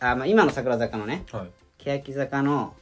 [0.00, 1.48] あ、まあ、今の桜坂のねはい。
[1.78, 2.74] 欅坂の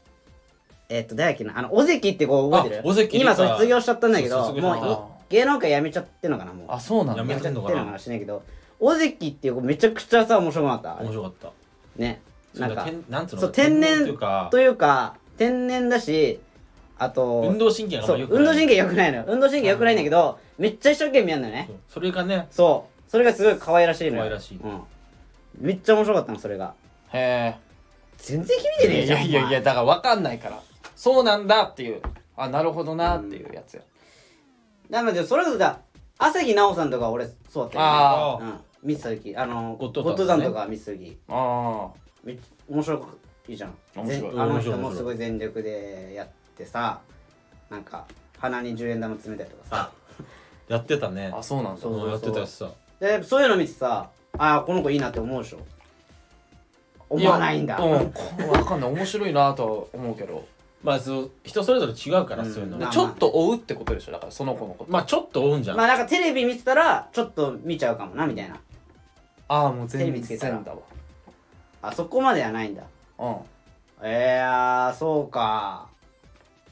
[0.89, 2.83] えっ、と誰だっけなあの尾関って子覚えてる？
[2.85, 4.87] あ尾関今卒業しちゃったんだけそうど卒業しちゃった。
[4.87, 6.67] もうい芸能界辞めちゃってんのかなもう。
[6.69, 7.23] あそうなんだ。
[7.23, 8.43] やめ辞めちゃってんのかなしないけど
[8.79, 11.53] 尾関っていう子めちゃくちゃさ面白かった面白かった。
[11.97, 12.23] ね。
[12.57, 13.43] なんか天なんつうの？
[13.43, 14.49] そう天然というか。
[14.53, 16.39] というか天然だし
[16.99, 18.39] あと運動神経があんそうくない。
[18.39, 19.25] 運動神経良くないのよ。
[19.27, 21.67] 運動神経良くないんだけどめっちゃ一生懸命やんのよね。
[21.69, 22.47] そうそれがね。
[22.51, 23.11] そう。
[23.11, 24.23] それがすごい可愛らしいのよ。
[24.23, 24.59] 可愛らしい。
[24.59, 24.83] うん、
[25.59, 26.75] めっちゃ面白かったのそれが
[27.13, 27.57] へ
[28.19, 30.61] 全然響いてねえいえじゃんやいやいやだから分かんないから。
[30.95, 32.01] そうなんだっていう。
[32.37, 33.83] あなるほどなっていうやつや、
[34.91, 35.81] なのでそれこそだ
[36.19, 37.87] 朝日奈央さんとか俺そうだったよね。
[37.87, 38.89] あうん。
[38.89, 41.89] 見てた時あのゴッドゴッドタンねタンとか見てた時あ
[42.25, 42.39] めっ
[42.69, 43.09] 面白
[43.49, 43.75] いいじゃん。
[43.97, 44.33] 面白い。
[44.33, 47.01] ぜあの人もすごい全力でやってさ
[47.71, 48.07] なんか
[48.39, 49.91] 鼻に10円玉詰めたりとかさ。
[50.69, 51.31] やってたね。
[51.33, 51.81] ああそうなんだ。
[51.81, 52.71] そううんやってたしさ。
[53.01, 55.59] でそういうの見てさああこの子いいなって思うでしょ
[57.09, 57.79] 思わないんだ。
[57.79, 58.91] やうんこ分かんない。
[58.93, 60.45] 面白いなとは思うけど。
[60.83, 62.53] まあそう人それぞれ違うからうん。
[62.53, 64.13] そういうのまあでちょっと追うってことでしょ？
[64.13, 64.93] だからその子のこと。
[64.93, 65.77] まあちょっと追うんじゃん。
[65.77, 68.57] まあなんかテレビ見てたらちょっと見ちゃうかもなみたいな。
[69.49, 70.55] ああもうテレ全ビつけたら。
[70.55, 70.75] 然だ
[71.83, 72.83] あそこまではないんだ。
[73.19, 73.37] わうん。
[74.03, 75.87] えー、そうか。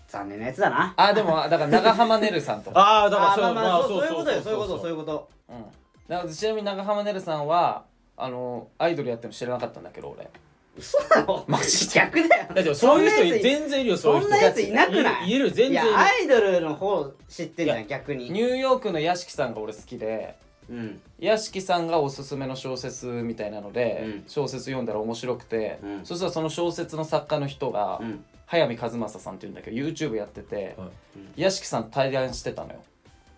[0.08, 0.92] 残念なやつだな。
[0.96, 2.78] あでもだから長浜ねるさんとか。
[2.80, 5.28] ああだからあーまあまあそうまあそういうことよそういうことそういうこと。
[5.48, 5.64] うん。
[6.08, 7.82] だからちなみに長浜ねるさんは
[8.16, 10.28] あのアイドルやってるの知らなかったんだけど俺。
[10.76, 11.44] 嘘だろ。
[11.46, 11.94] マジで。
[11.94, 12.46] 逆だよ。
[12.54, 14.30] だってそういう人全然いるよそういう人。
[14.30, 15.30] そんなやついなくない？
[15.30, 15.90] いる全然いる。
[15.90, 18.30] いやアイドルの方知ってんじゃいん逆に。
[18.30, 20.36] ニューヨークの屋敷さんが俺好きで
[20.68, 21.00] うん。
[21.18, 24.24] 屋敷さんがおすすめの小説みたいなので、うん。
[24.26, 26.06] 小説読んだら面白くて、うん。
[26.06, 28.24] そしたらその小説の作家の人が、うん。
[28.46, 30.86] 早見和正さんっていうんだけど YouTube やってて、は
[31.36, 31.42] い。
[31.42, 32.76] 屋敷さんと対談してたのよ、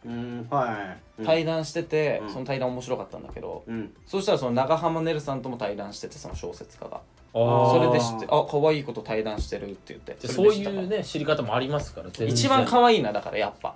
[0.04, 1.20] うんはい。
[1.20, 1.26] うん。
[1.26, 2.32] 対談してて、うん。
[2.32, 3.92] その対談面白かったんだけど、うん。
[4.06, 7.00] そしたらその長浜ねるさんとも対談しててその小説家が。
[7.34, 7.70] あー。
[7.72, 10.76] それで知ってあ可愛いこと対談してるって言ってでそうれで知ったか。
[10.76, 12.28] らいうね知り方もありますから全然。
[12.28, 13.74] 一番可愛いなだからやっぱ。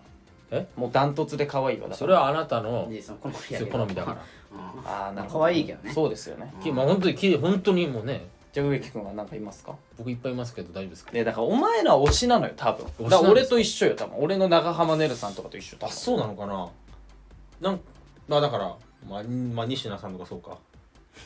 [0.50, 0.66] え？
[0.76, 1.96] もうダントツで可愛いわだから。
[1.96, 3.18] それはあなたの好みやそう
[3.48, 3.66] けど。
[3.66, 4.24] 好みだから。
[4.52, 4.86] うん。
[4.86, 5.40] ああなるほど。
[5.40, 5.92] 可愛いけどね。
[5.92, 6.52] そうですよね。
[6.62, 9.76] きまあ本当にき本当にもうねじゃあ植木君は何かいますか？
[9.96, 11.12] 僕いっぱいいますけど大丈夫ですか？
[11.12, 12.84] ねだからお前らは推しなのよ多分。
[12.84, 13.10] 推しなんですか？
[13.10, 14.18] だから俺と一緒よ多分。
[14.18, 15.90] 俺の長浜ねるさんとかと一緒多分。
[15.90, 16.68] あそうなのかな？
[17.60, 17.80] なん
[18.28, 18.76] まあだから
[19.08, 20.58] まあ、まあ、西野さんとかそうか。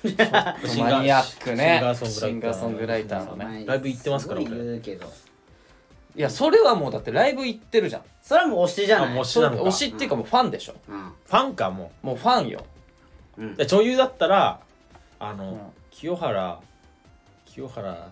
[0.03, 1.81] シンガーマニアックね。
[1.81, 3.65] シンガーソングライターシンガーソングライターのね。
[3.67, 5.13] ライブ行ってますからすごい言うけど
[6.17, 8.03] いやそれはもうだってライブ行ってるじゃん。
[8.23, 9.09] それはもう推しじゃない。
[9.09, 9.63] あもう推しなのか。
[9.65, 10.75] 推しっていうかもうファンでしょ。
[10.89, 11.03] うん。
[11.03, 12.65] ファンかももうファンよ。
[13.39, 13.55] うん。
[13.57, 14.61] で女優だったら
[15.19, 15.59] あの、うん。
[15.91, 16.61] 清原
[17.55, 18.11] 清原さん。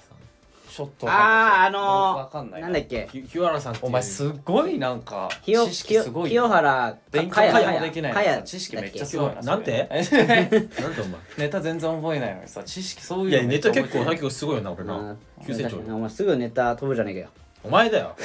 [0.70, 3.06] ちょっとあああわかんないのー、なんだっけ？
[3.12, 3.88] ひ日原さんっていう。
[3.88, 8.42] お前すごいなんか清知識すごい清原勉強かや会もできないのかや。
[8.42, 9.42] 知識めっちゃすごいな。
[9.42, 9.86] なんて？
[10.04, 10.24] それ。
[10.26, 10.58] なんで
[11.02, 11.20] お前？
[11.36, 15.18] ネタ全然覚えないのにさ知識そういうのいやネタ結構めっちゃ覚えてる結構すごいよな俺うなん。
[15.46, 17.28] 急成長お前すぐネタ飛ぶじゃねえかよ。
[17.64, 18.16] お前だよ。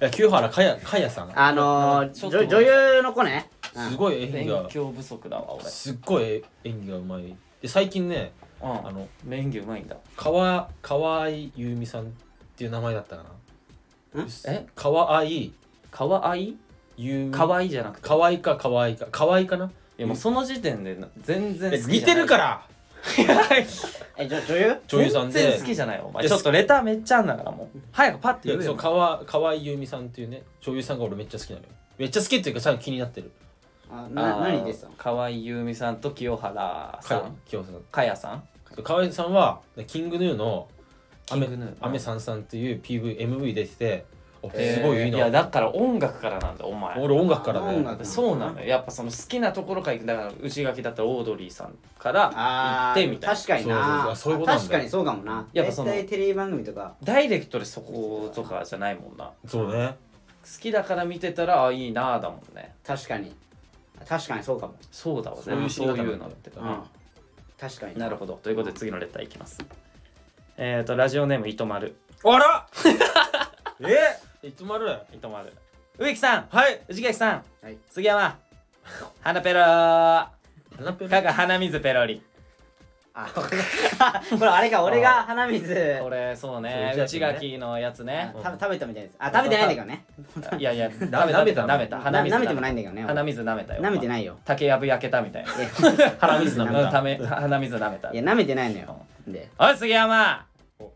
[0.00, 1.32] いや清原かやかやさん。
[1.38, 2.60] あのー、ちょっと女女
[2.96, 3.50] 優の子ね。
[3.74, 5.64] すごい演技勉が強不足だわ俺。
[5.64, 7.36] すっごい演技がうまい。
[7.60, 9.96] で最近ねうんあの演技うまいんだ。
[10.16, 12.04] 川川合優美さんっ
[12.56, 13.24] ていう名前だったか
[14.14, 14.22] な。
[14.22, 14.28] ん？
[14.46, 14.66] え？
[14.74, 15.24] 川合。
[15.24, 15.50] 優
[15.90, 16.54] かわあい
[16.96, 17.30] 美。
[17.30, 18.08] かわいいじゃなくて？
[18.08, 19.06] 可愛いか可愛いか。
[19.10, 19.66] 可愛いかな？
[19.66, 19.70] い
[20.02, 21.98] やもうその時点でな全然好きじゃない。
[21.98, 22.66] 似てるから。
[24.16, 24.76] え女女優？
[24.86, 25.40] 女優さんで。
[25.40, 26.28] 全然好きじゃないよお前。
[26.28, 27.78] ちょっとレターめっちゃあんだからもう。
[27.90, 28.74] 早くパッて言うよ。
[28.76, 31.68] 川川合優美さんっていうね女優さんが俺めっちゃ好きなのよ。
[31.98, 33.32] めっちゃ好きっていうか最後気になってる。
[33.90, 34.92] あな何ですか？
[34.96, 37.74] 河合優美さんと清原さかん清さん。
[37.90, 38.42] かやさん
[38.82, 40.68] 河合さんはキングヌーの
[41.26, 44.04] キングヌーアメさんさんっていう PV MV 出てて
[44.50, 46.98] すごいいいな、いやだから音楽からなんだお前。
[46.98, 47.76] 俺音楽からね。
[47.76, 48.04] 音楽。
[48.04, 48.66] そうなのよ。
[48.66, 50.06] やっぱその好きなところから行く。
[50.06, 53.36] だから内垣だったらオードリーさんから行あってみたいな。
[53.36, 54.16] 確かにな。
[54.16, 55.46] そういうこと確かにそうかもな。
[55.52, 56.94] やっぱそのテレビ番組とか。
[57.04, 59.26] ダイレクトでそことかじゃないもんな。
[59.26, 59.94] 好そうね。
[60.60, 62.74] きだから見てたらあいいなあだもんね。
[62.84, 63.32] 確かに。
[64.08, 64.74] 確かにそうかも。
[64.90, 66.50] そうだわそういうのって。
[66.50, 66.82] うん
[67.62, 67.96] 確かに。
[67.96, 68.40] なるほど。
[68.42, 69.60] ということで次のレターいきます。
[70.56, 71.94] えっ、ー、とラジオネーム糸丸。
[72.24, 72.66] あら！
[74.42, 74.48] え？
[74.48, 75.52] いつまる糸丸。
[75.96, 76.46] 植木さん。
[76.50, 76.80] はい。
[76.88, 77.44] 内垣さん。
[77.62, 77.78] はい。
[77.88, 78.36] 杉山。
[79.22, 79.64] 花ペロー。
[80.76, 82.20] 花ペロかが鼻水ペロリ
[83.14, 83.42] あ こ
[84.40, 85.98] れあれか俺が鼻水。
[86.02, 86.94] これそうね。
[86.96, 88.34] 内垣のやつね。
[88.42, 89.16] た食べたみたいです。
[89.18, 90.04] あ食べてないんだけどね。
[90.58, 92.00] いやいや舐めた舐めた舐めた。
[92.00, 93.82] 鼻水な舐めてもないんだけどね鼻水舐めたよ。
[93.82, 94.38] 舐めてないよ。
[94.44, 95.50] 竹やぶ焼けたみたいな。
[96.20, 96.80] 鼻水舐めた。
[96.80, 97.02] うんた。
[97.02, 98.10] め鼻水舐めた。
[98.12, 99.06] いや舐めてないのよ。
[99.26, 99.50] で。
[99.58, 100.46] おい杉山。
[100.78, 100.90] お。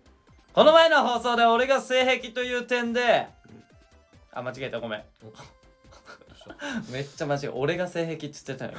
[0.55, 3.27] この前の放送で俺が性癖という点で。
[4.33, 4.81] あ間違えた。
[4.81, 5.03] ごめん。
[6.91, 8.79] めっちゃ間違え俺が性癖って言ってたのよ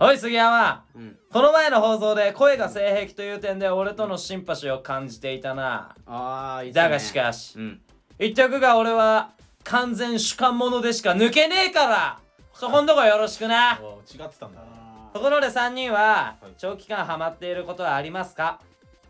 [0.00, 0.84] おい杉山。
[0.94, 1.16] うん。
[1.32, 5.94] この前の放送で声が性癖という点で俺とのシンパシーを感じていたな。
[6.06, 6.74] ああいいね。
[6.74, 7.80] だがしかしうん。
[8.18, 9.30] 言っておくが俺は
[9.62, 12.18] 完全主観者でしか抜けねえから
[12.52, 13.80] そこんとこよろしくな。
[13.80, 14.60] お違ってたんだ。
[14.60, 14.66] な
[15.12, 16.54] ところで3人ははい。
[16.58, 18.60] 長期間ハマっていることはありますか？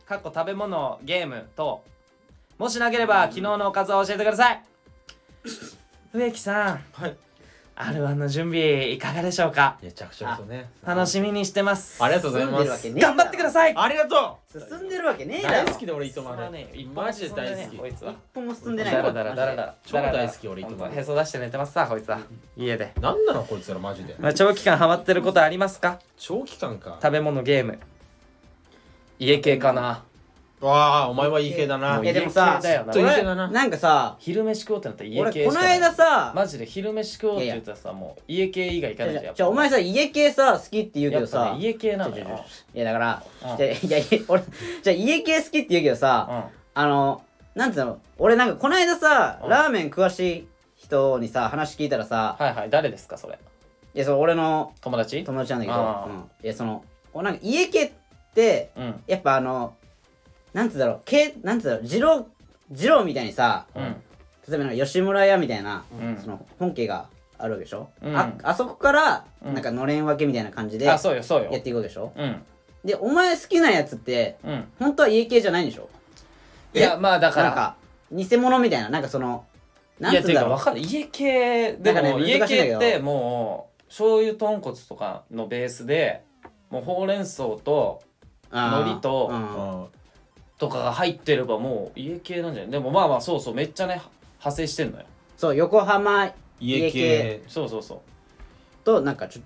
[0.07, 1.83] かっこ食べ物ゲームと
[2.59, 4.63] もしなければ昨日のおかずを教えてください。
[6.13, 6.85] 植木さん。
[6.93, 7.17] はい
[7.77, 9.79] R1 の準備いかがでしょうか？
[9.83, 10.71] めちゃくちゃですよね。
[10.87, 12.03] 楽しみにしてます。
[12.03, 12.95] ありがとうござい進んでるます。
[12.95, 13.75] 頑張ってください。
[13.77, 15.65] ありがと進んでるわけねえうだろ。
[15.67, 17.77] 大好きで俺糸進ま丸ねマジで大好き。
[17.77, 18.13] こいつは。
[18.13, 18.95] 一本も進んでない。
[18.95, 22.21] だらだらだらだら超大好き俺ほん糸丸とへそ出して寝てますさこいつは。
[22.57, 24.15] 家で、なんなのこいつらマジで。
[24.21, 25.99] まあ、長期間ハマってることありますか？
[26.17, 27.01] 長期間か。
[27.03, 27.81] 食べ物ゲーム。
[29.19, 30.05] 家系かな
[30.67, 32.01] わあお前はいい系だな。
[32.05, 32.93] えでもさ家系だよな。
[32.93, 33.49] ずっといい系俺だな。
[33.49, 35.81] なんかさ昼飯食おうってなったら家系俺このしかない。
[35.81, 41.53] 間さマジで昼飯食おうって言ったらさもう家系以外行かないじゃんお前さ家系さ好きって言うけやっぱどさ。
[41.57, 42.45] ね家系なのちょちょちょよ
[42.75, 44.43] いやだからうんじゃあいやいや俺
[44.83, 46.43] じゃあ家系好きって言うけどさうん。
[46.75, 47.23] あの
[47.55, 49.49] なんつうの俺なんかこの間さうん。
[49.51, 53.39] ラーメン詳しい人にさ話聞いたらさはいはい誰ですかそれ？
[53.95, 55.23] いやそう俺の友達？
[55.25, 56.19] 友達なんだけどあーうん。
[56.43, 57.93] いやその俺なんか家系っ
[58.35, 59.03] てうん。
[59.07, 59.77] やっぱあの
[60.55, 62.27] なんつうんだろう系なんつうんだろう二郎
[62.71, 63.83] 二郎みたいにさうん。
[64.49, 66.19] 例えばなんか吉村屋みたいなうん。
[66.19, 67.89] その本家があるわけでしょ？
[68.03, 68.17] うん。
[68.17, 69.55] ああそこからうん。
[69.55, 71.51] なんかのれん分けみたいな感じでやあそうよそうよ。
[71.55, 72.13] っていくわけでしょ？
[72.17, 72.43] うん。
[72.85, 74.65] でお前好きなやつってうん。
[74.79, 75.89] 本当は家系じゃないんでしょ？
[76.73, 77.47] いやまあだから。
[77.49, 77.77] なんか
[78.13, 79.45] 偽物みたいななんかその
[79.99, 80.59] ないんつうんだろう。
[80.59, 80.83] 分かんない。
[80.85, 82.79] 家系でなんかねも家難しいんだけど。
[82.79, 86.23] 系ってもう醤油豚骨とかのベースで
[86.71, 88.03] もうほうれん草と
[88.51, 89.81] 海苔とうん。
[89.81, 89.87] うん
[90.59, 92.71] とかが入ってればもう家系なんじゃない？
[92.71, 94.01] でもまあまあそうそうめっちゃね
[94.39, 95.05] 派生してんのよ。
[95.37, 96.27] そう横浜
[96.61, 97.43] 家家系。
[97.49, 97.99] そうそうそう。
[98.85, 99.43] となんかちょ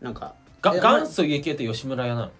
[0.00, 2.26] なんかがえ元祖家系って吉村屋なの？
[2.26, 2.30] い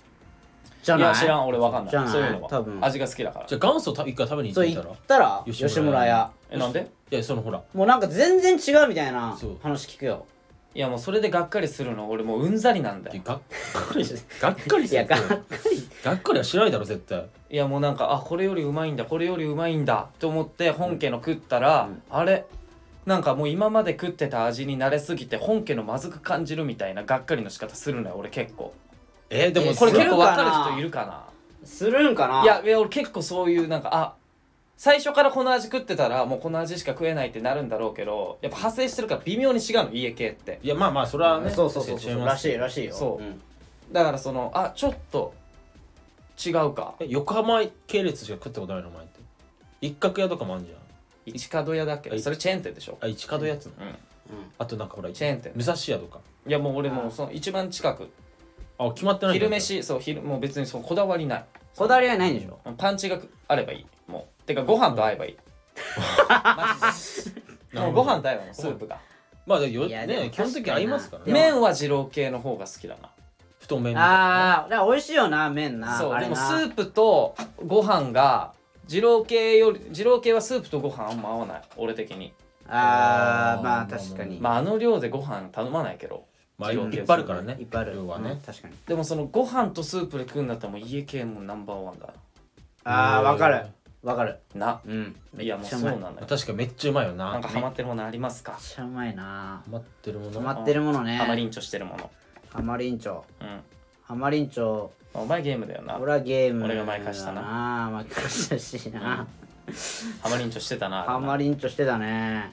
[0.83, 1.09] じゃない？
[1.09, 1.91] や知らん俺わかんない。
[1.91, 2.13] じゃない？
[2.13, 2.49] そういうのは。
[2.51, 2.79] 多分。
[2.85, 3.47] 味が好きだから。
[3.47, 4.95] じゃあ元祖た一回食べに行そう言ってみたら？
[4.95, 6.31] ったら吉村吉村屋。
[6.51, 6.91] えなんで？
[7.11, 7.63] いやそのほら。
[7.73, 9.59] もうなんか全然違うみたいなそう。
[9.63, 10.27] 話聞くよ
[10.77, 12.11] いやもうそれでがっかりするの。
[12.11, 13.23] 俺もううんざりなんだよ。
[13.25, 13.41] がっ
[13.73, 14.05] かり。
[14.39, 14.87] がっかり。
[14.87, 15.01] する。
[15.01, 15.39] いやがっか
[16.05, 17.27] がっかりはしないだろ絶対。
[17.49, 22.03] いやもうなんかあこれよりうまいんだこれよりうまいんだと思って本家の食ったら、うん。
[22.11, 22.45] あれ？
[23.07, 28.75] なんかもう今まで食ってた味に慣れすぎて本家のまずく感じるみたいながっかりの仕方するのよ俺結構。
[29.31, 31.25] えーでもえこれ結構分かる人いるかな？
[31.65, 32.43] するんかな？
[32.43, 34.15] いやいや俺結構そういうなんかあ
[34.77, 40.61] 最初からこの味食ってたらもうこの味しか食えないってなるんだろうけどやっぱ派生してるから微妙に違うの家系って。
[40.63, 41.51] いやまあまあそれはね。
[41.51, 42.25] そうそうそうそう。
[42.25, 42.95] らしいらしいよ。
[42.95, 43.25] そう。
[43.25, 43.41] ん。
[43.93, 45.33] だからそのあちょっと
[46.45, 46.95] 違うか。
[47.01, 49.21] え横浜系列しか食ったことないのお前って。
[49.81, 50.79] 一角屋とかもあるじゃん。
[51.25, 52.11] 一角屋だっけ？
[52.11, 52.99] はいそれチェーン店でしょ？
[53.01, 53.95] あ一角屋っつうのうん。
[54.59, 55.53] あとなんかほらチェーン店。
[55.57, 56.21] 武蔵屋とか。
[56.47, 58.11] いやもう俺もうその一番近く。
[58.79, 59.47] あ決まってないんだ。
[59.47, 61.45] 昼飯そう昼もう別にそうこだわりない。
[61.75, 62.59] こだわりはないんでしょ？
[62.77, 63.19] パンチが
[63.49, 63.87] あればいい。
[64.07, 65.37] もうてかご飯と合えばいい。
[66.29, 67.35] マジ
[67.73, 68.99] でもう ご飯と合えばもうスープが。
[69.47, 71.33] まあでよいやでもね基本的に合いますからね。
[71.33, 73.11] 麺は二郎系の方が好きだな。
[73.61, 75.99] 太麺みたいなああだから美味しいよな麺な。
[75.99, 77.35] そうでもスープと
[77.65, 78.53] ご飯が
[78.89, 81.63] 二郎系より二郎系はスープとご飯あんま合わない。
[81.77, 82.33] 俺的に。
[82.69, 84.39] あーまあ確かに。
[84.41, 86.25] まああの量でご飯頼まないけど
[86.59, 87.57] まあいっぱいあるからね。
[87.61, 87.95] いっぱいある。
[87.95, 88.31] 量はね。
[88.31, 88.75] うん確かに。
[88.87, 92.09] でもそのご飯とスープで食うんだったらもう家系もナンバーワンだ。
[92.85, 93.67] ああわかる
[94.03, 94.39] わかる。
[94.55, 94.81] な。
[94.87, 95.17] うん。
[95.39, 96.27] いやもうそうなんだよ。
[96.29, 97.33] 確かめっちゃうまいよな。
[97.33, 98.53] なんかハマってるものありますか？
[98.53, 99.23] めっちゃうまいな。
[99.23, 100.33] ハマってるもの。
[100.33, 101.17] ハマってるものね。
[101.17, 102.11] ハマリンチョしてるもの。
[102.51, 103.61] ハマリンチョうん。
[104.03, 105.99] ハマリンチョお前ゲームだよな。
[105.99, 107.43] 俺はゲーム俺が前貸したな。
[107.43, 107.91] な。
[107.91, 109.27] 前貸したしな。
[110.23, 111.03] ハマリンチョしてたな。
[111.03, 112.53] ハマリンチョしてたね。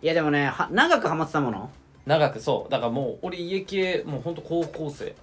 [0.00, 1.70] いやでもねは長くハマってたもの？
[2.06, 2.70] 長くそう。
[2.72, 5.14] だからもう俺家系もうほんと高校生。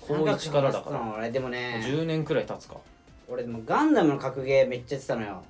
[0.00, 0.92] 高1からだから。
[0.92, 1.30] 長くハマってたの俺。
[1.30, 1.82] でもね。
[1.84, 2.76] 10年くらい経つか
[3.28, 5.42] 俺でもガンダムの格ゲーめっちゃやってたのよ。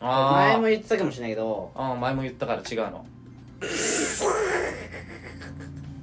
[0.00, 1.70] あ前もー言ってたかもしれないけど。
[1.74, 3.04] あー前も言ったから違うの。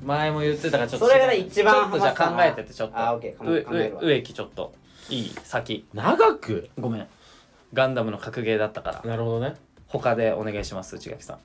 [0.03, 1.11] 前も言ってたからちょっと違う。
[1.11, 2.97] それが一番ちょっとじゃあハマってたの考えてってちょっと。
[2.97, 4.01] あオッケー考う考えるわ。
[4.01, 4.73] う植木ちょっと。
[5.09, 5.85] いい先。
[5.93, 6.69] 長く？
[6.79, 7.07] ごめん。
[7.73, 9.09] ガンダムの格ゲーだったから。
[9.09, 9.55] なるほどね。
[9.87, 11.39] 他でお願いします内垣さん。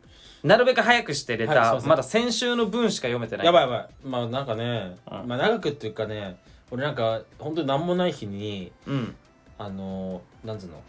[0.46, 3.46] なるべく早くしてレター、はいまだ先週の分しか読めてない。
[3.46, 3.88] やばいやばい。
[4.04, 5.28] まあなんかねうん。
[5.28, 6.36] まあ長くっていうかね
[6.70, 9.16] 俺なんか本当に何もない日にうん
[9.58, 10.82] あのなんつうの？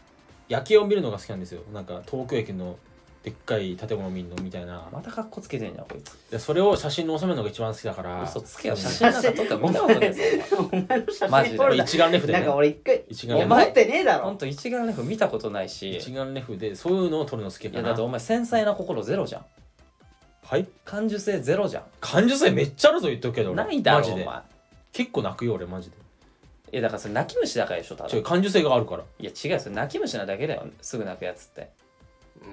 [0.47, 1.61] 夜景を見るのが好きなんですよ。
[1.73, 2.77] なんか東京駅の
[3.23, 4.87] でっかい建物見るのみたいな。
[4.91, 6.11] またカッコつけてんじゃんこいつ。
[6.29, 8.23] でそれを写真に収めるのが一番好きだから。
[8.23, 10.21] 嘘つけよ写真なんか撮ったら見たことないぞ
[10.59, 10.99] お前。
[10.99, 11.57] の写マジで。
[11.57, 13.61] 真撮るな一眼レフでなんねか俺一回一眼レフ。
[13.61, 14.25] ってねえだろ。
[14.25, 15.97] ほんと一眼レフ見たことないし。
[15.97, 16.75] 一眼レフで。
[16.75, 19.45] そういうのを撮るの好きかやだってお前繊細な心ゼロじゃん。
[20.43, 20.67] はい？
[20.83, 23.55] 感受性ゼロじゃ感受性めっちゃあるぞ言っとくけど。
[23.55, 24.21] ないだろマジで。
[24.21, 24.41] お前。
[24.91, 25.95] 結構泣くよ俺マジで。
[25.95, 25.99] い
[26.75, 29.03] やだからそれ泣き虫だからでしょただ違う感受性があるから。
[29.19, 30.67] いや違うよそれ泣き虫なだけだよ。
[30.81, 31.69] すぐ泣くやつって。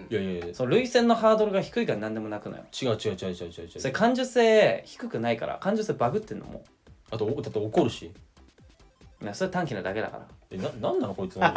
[0.09, 0.55] いやいやいや。
[0.55, 3.63] その涙腺のハードルが低いから何でも泣くのよ違う違う違う違う違う。
[3.63, 5.59] 違うそれ感受性低くないから。
[5.59, 6.65] 感受性バグってんのも。
[7.11, 8.13] あとおだって怒るし。
[9.21, 10.27] ういやそれ短期なだけだから。
[10.51, 11.55] えななんなのこいつマジ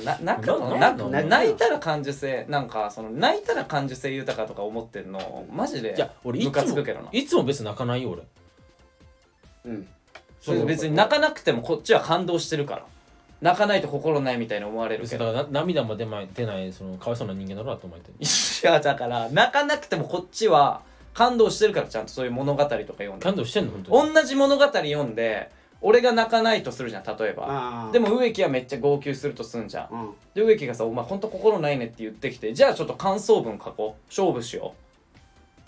[0.00, 0.76] でな泣くの？
[0.76, 7.08] なななん泣いたら感受性なんかその泣いたら感受性豊かとか思ってんのマジでいや俺いムカつもつくけどな。
[7.12, 8.22] いつも別に泣かないよ俺。
[9.66, 9.88] うん
[10.40, 12.84] それ別に泣かなくてもこっちは感動してるから。
[13.40, 18.14] 泣かないと心ないみたいに思われるけだからな涙も出ま出ないそのかわいそうな人間だろうなと思ってる。
[18.20, 20.82] いやだから泣かなくてもこっちは
[21.14, 23.24] 感動してるからちゃんとそういう物語とか読んで。
[23.24, 24.14] 感動してんの本当に。
[24.14, 27.88] 同じ物語読んで俺が泣かないとするじゃん例えば。
[27.92, 29.88] でも植木はめっちゃ号泣するとすんじゃん。
[29.90, 30.10] うん。
[30.34, 34.02] で植木がさ「お前ほんと心ないね」って言ってきてじゃあちょっと感想文書こう。
[34.10, 34.89] 勝負しよう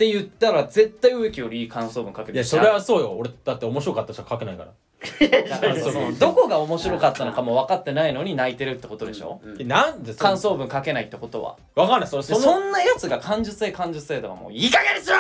[0.03, 2.35] って言ったら絶対植木よりいい感想文書ける。
[2.35, 3.13] いやそれはそうよ。
[3.13, 4.73] 俺だって面白かったしか書けないから。
[5.49, 11.57] だからその どこが面白かったのかも分かってないのに泣いてるってことでしょ、う んえなんでそ感想文書けないってことは。
[11.77, 12.09] わかんない。
[12.09, 15.17] それでそのそんなやつが感受性感受性とかもういい加減にしろ！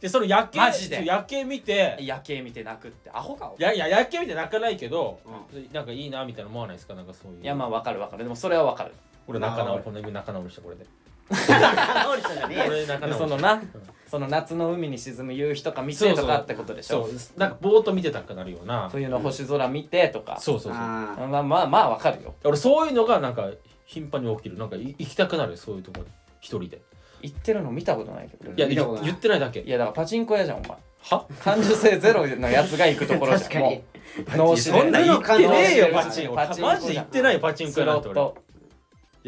[0.00, 1.04] でその夜景マジで。
[1.04, 3.10] 夜景見て夜景見て泣くって。
[3.12, 6.94] アホかおいやいや夜景見て泣かないけどうなんかいいなみたいな思わないですか？
[6.94, 7.42] なんかそういう。
[7.42, 8.24] いやまあ分かる分かる。
[8.24, 8.92] でもそれは分かる。
[9.28, 10.84] 俺仲まあ直りこの指仲直りしたこれで
[11.32, 13.14] 直りしたじゃねえよ。
[13.14, 13.62] そのな
[14.06, 17.06] その夏の海に沈む夕日とか見てとかってことでしょ？
[17.06, 18.90] そうなんかぼーっと見てたくなるような。
[18.90, 20.82] 冬の星空見てとか、そうそうそう。
[20.82, 21.26] あー。
[21.28, 22.34] まあまあまあ分かるよ。
[22.44, 23.50] 俺そういうのがなんか
[23.86, 24.58] 頻繁に起きる。
[24.58, 26.10] なんかい行きたくなるそういうところに。
[26.40, 26.82] 一人で。
[27.22, 28.52] 言ってるの見たことないけど。
[28.52, 29.04] いや見たことない。
[29.06, 29.60] 言ってないだけ。
[29.60, 30.76] いやだからパチンコ屋じゃんお前。
[31.04, 31.26] は？
[31.42, 33.50] 感受性ゼロのやつが行くところじゃん。
[33.50, 33.64] 確かに。
[33.64, 34.78] もう脳死で。
[34.78, 36.34] そんな言ってねえよパパチンコ。
[36.34, 36.46] マ
[36.78, 38.20] ジで言ってないよパチンコス屋なんて俺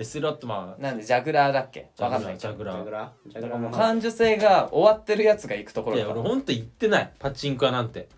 [0.00, 1.90] やスロットまあなんでジャグラーだっけ？
[1.96, 2.20] ジャグラー。
[2.20, 2.76] 分かんないジャグラー。
[2.76, 6.06] ジャグラジャだからもう感受性が終わってるやつが行くとこいろだ。
[6.06, 7.12] からや俺ほんと言ってない。
[7.18, 8.08] パチンコ屋なんて。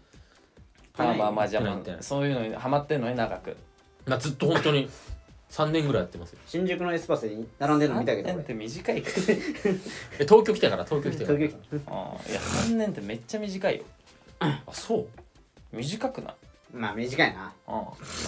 [0.96, 3.56] まあまあまあじゃあまあそういうのにハマってんのに長く。
[4.06, 4.88] まあずっと本当に
[5.50, 6.38] 3年ぐらいやってますよ。
[6.46, 9.16] 新宿のエスパスに並んでるの見たけど3年っ俺て短いけど
[10.18, 11.38] え東京来たから東京来たから。
[11.38, 13.84] 東京あーいや3年ってめっちゃ短いよ。
[14.40, 15.06] あそう。
[15.72, 16.34] 短くない？
[16.76, 17.52] まあ短いな。
[17.66, 17.74] うん。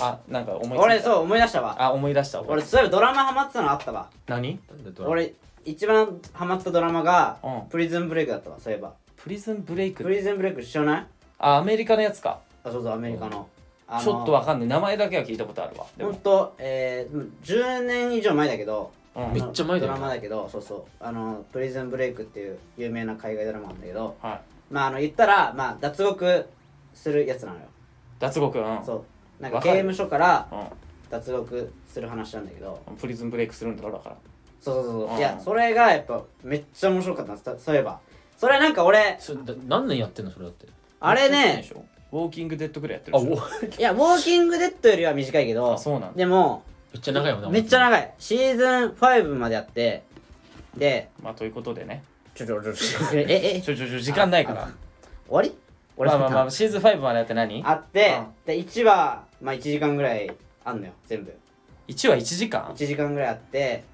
[0.01, 0.82] あなんか思いついた。
[0.82, 1.76] 俺そう思い出したわ。
[1.78, 4.09] あ思い出した俺そういえばドラマハマってたのあったわ。
[4.26, 4.59] 何？
[5.07, 5.34] 俺
[5.64, 7.68] 一番ハマったドラマがうん。
[7.68, 8.94] プリズンブレイクだったわそういえば。
[9.16, 10.03] プリズンブレイク？
[10.03, 11.07] プリズンブレイク知らない？
[11.38, 12.40] あアメリカのやつか。
[12.64, 13.49] あそうそうアメリカの。
[13.86, 14.68] あのちょっとわかんない。
[14.68, 15.86] 名前だけは聞いたことあるわ。
[15.96, 16.12] でも。
[16.12, 19.32] ほんとえー10年以上前だけどうん。
[19.32, 21.05] めっちゃ前だよドラマだけどそうそう。
[21.05, 24.16] あのプリズンブレイクっていう有名な海外ドラマなんだけど。
[24.22, 24.40] はい。
[24.70, 26.46] まああの言ったらまあ脱獄
[26.94, 27.66] するやつなのよ
[28.18, 28.58] 脱獄。
[28.58, 28.84] うん。
[28.84, 29.04] そ
[29.40, 29.42] う。
[29.42, 29.74] なんかわかる。
[29.74, 30.58] 刑務所からうん。
[31.10, 32.80] 脱獄する話なんだけど。
[33.00, 34.16] プリズンブレイクするんだろだから。
[34.60, 35.14] そうそうそうう。
[35.14, 35.18] ん。
[35.18, 37.64] いやそれがやっぱめっちゃ面白かったんです。
[37.64, 38.00] そういえば。
[38.36, 40.66] それなんか俺それだ何年やってんのそれだって？
[41.00, 41.64] あれね
[42.12, 43.42] ウォーキングデッドぐらいやってるあおでしょ。
[43.62, 46.16] め いやウォーキングデッドよりは短いけどあそうなんだ。
[46.16, 46.62] でも
[46.96, 48.14] っちゃ長いよなめっちゃい長い。
[48.18, 50.02] シーズン5まであって。
[50.76, 52.02] でまあということでね。
[52.34, 54.68] ちょちょちょちょええちょちょちょ時間ないから。
[55.28, 55.52] 終わり？
[55.99, 57.62] 俺まあまあまあシーズン5までやって何？
[57.66, 58.26] あってうん。
[58.46, 60.30] で1話まあ1時間ぐらい
[60.64, 61.36] あんのよ全部。
[61.88, 63.84] 1話1時間？1時間ぐらいあって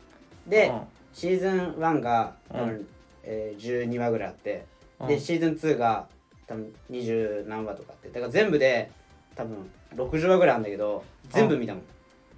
[0.47, 0.81] で、うん。
[1.13, 2.87] シーズン1が多分、う
[3.23, 4.67] えー12話ぐらいあって、
[5.01, 5.09] うん。
[5.09, 6.07] でシーズン2が
[6.47, 8.09] 多分20何話とかあって。
[8.09, 8.91] だから全部で
[9.35, 11.83] 多分60話ぐらいあるんだけど全部見たもん、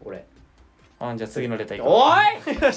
[0.04, 0.24] 俺
[0.98, 2.14] あじゃあ次のレターいこお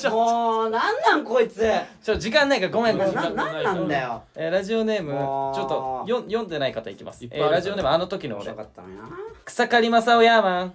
[0.06, 0.12] い！
[0.12, 1.60] もうなんなんこいつ。
[1.62, 1.72] う
[2.04, 3.16] ちょ時間ないからごめんごめん。
[3.16, 4.24] ななんなんだよ。
[4.36, 5.12] えーラジオネーム
[5.56, 7.24] ちょっとよ読んでない方いきます。
[7.24, 8.96] いっぱいあるえーラジオネームあの時の面俺白かったのよ
[9.46, 10.74] 草刈正雄ヤーマン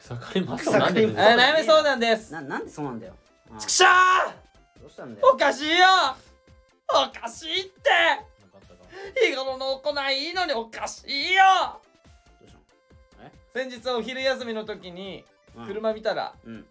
[0.00, 2.32] 草刈ります草刈りえー悩み相談です。
[2.32, 3.14] ななんでそうなんだよ。
[3.54, 3.86] あちくしょ
[4.80, 5.86] どうしたんだーおよかしいよ！
[6.88, 7.90] おかしいって！
[9.30, 11.42] 日頃の行いいいのにおかしいよ！
[12.40, 12.54] どうし
[13.54, 15.24] た先日お昼休みの時に
[15.56, 16.64] の車見たらうん。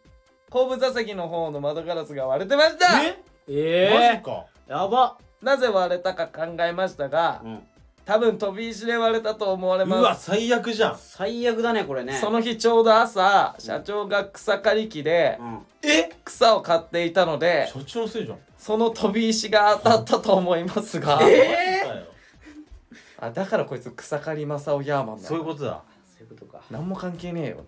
[0.50, 3.04] 後部座席の方の窓ガラスが割れてました。
[3.04, 3.18] え？
[3.48, 4.46] えマジか。
[4.68, 5.18] やば。
[5.42, 7.60] なぜ割れたか考えましたがうん。
[8.04, 10.98] 多分飛び石で割れたと思われうわます最悪じゃん。
[10.98, 12.14] 最悪だねこれね。
[12.14, 15.60] その日ちょうど朝社長が草刈り機でうん。
[15.84, 16.10] え？
[16.26, 18.40] 草を刈っていたのでそっちのせいじゃん。
[18.58, 21.20] その飛び石が当たったと思いますが。
[21.22, 21.82] え？
[21.86, 22.08] だよ
[23.20, 25.84] あだからこいつ草刈正雄ヤーマンだそういうことだ。
[26.18, 26.62] そういうことか。
[26.72, 27.66] 何も関係ねえよ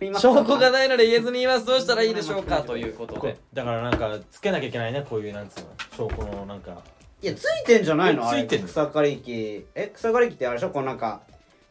[0.00, 2.62] 証 証拠がないので言えずに言いますどうしたらいいでしょうか？
[2.62, 3.36] ということで。
[3.52, 5.66] だからなんかつけなきゃいけないねこういうなんつうの
[5.96, 6.82] 証拠のなんか。
[7.20, 8.28] いやついてんじゃないの？
[8.28, 8.68] あれついてんの？
[8.68, 9.66] 草刈り機。
[9.74, 10.70] え草刈り機ってあれでしょ？
[10.70, 11.20] このなんか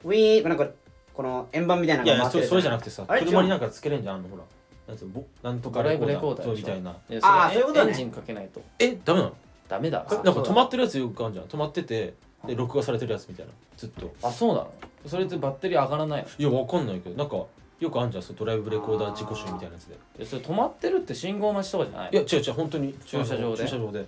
[0.03, 0.67] ウィーンなんか
[1.13, 4.43] この円盤みたいないのやいやそが回ってるそれじゃなくてさ車になんかつけれんじゃんのほら。
[4.87, 5.07] なんつう
[5.43, 6.95] なんとかレコーダーみたいな。
[7.09, 7.91] やあーれそういうことね。
[7.91, 8.61] エンジンかけないと。
[8.79, 9.33] えダメなの？
[9.69, 11.45] ダメだなんか止まってるやつよくあるじゃん。
[11.45, 12.13] 止まってて
[12.47, 13.51] で録画されてるやつみたいな。
[13.75, 14.13] ずっと。
[14.23, 14.71] あそうなの？
[15.05, 16.27] それってバッテリー上がらないの？
[16.37, 17.35] いやわかんないけどなんか
[17.79, 19.97] よくあるじゃんそうドライブレコーダー事故集みたいなやつで。
[20.19, 22.09] えそれ止まってるって信号待ちとかじゃない？
[22.11, 22.93] いや違う違う本当に。
[23.05, 23.63] 駐車場で？
[23.63, 24.05] 駐車場で。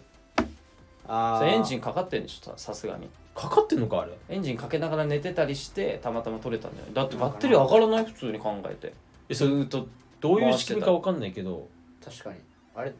[1.07, 3.09] あそれエンジンンかかってんでしょさすがに。
[3.35, 4.11] かかってんのかあれ？
[4.29, 8.93] エンジンかけながら寝てたりしてたまたま取れたんじゃないだってバッテリー上がらない普通に考えて。
[9.29, 9.87] えそれずーっと
[10.19, 11.67] どういう仕組みかわかんないけど。
[12.03, 12.37] 確かに。
[12.75, 12.93] あれ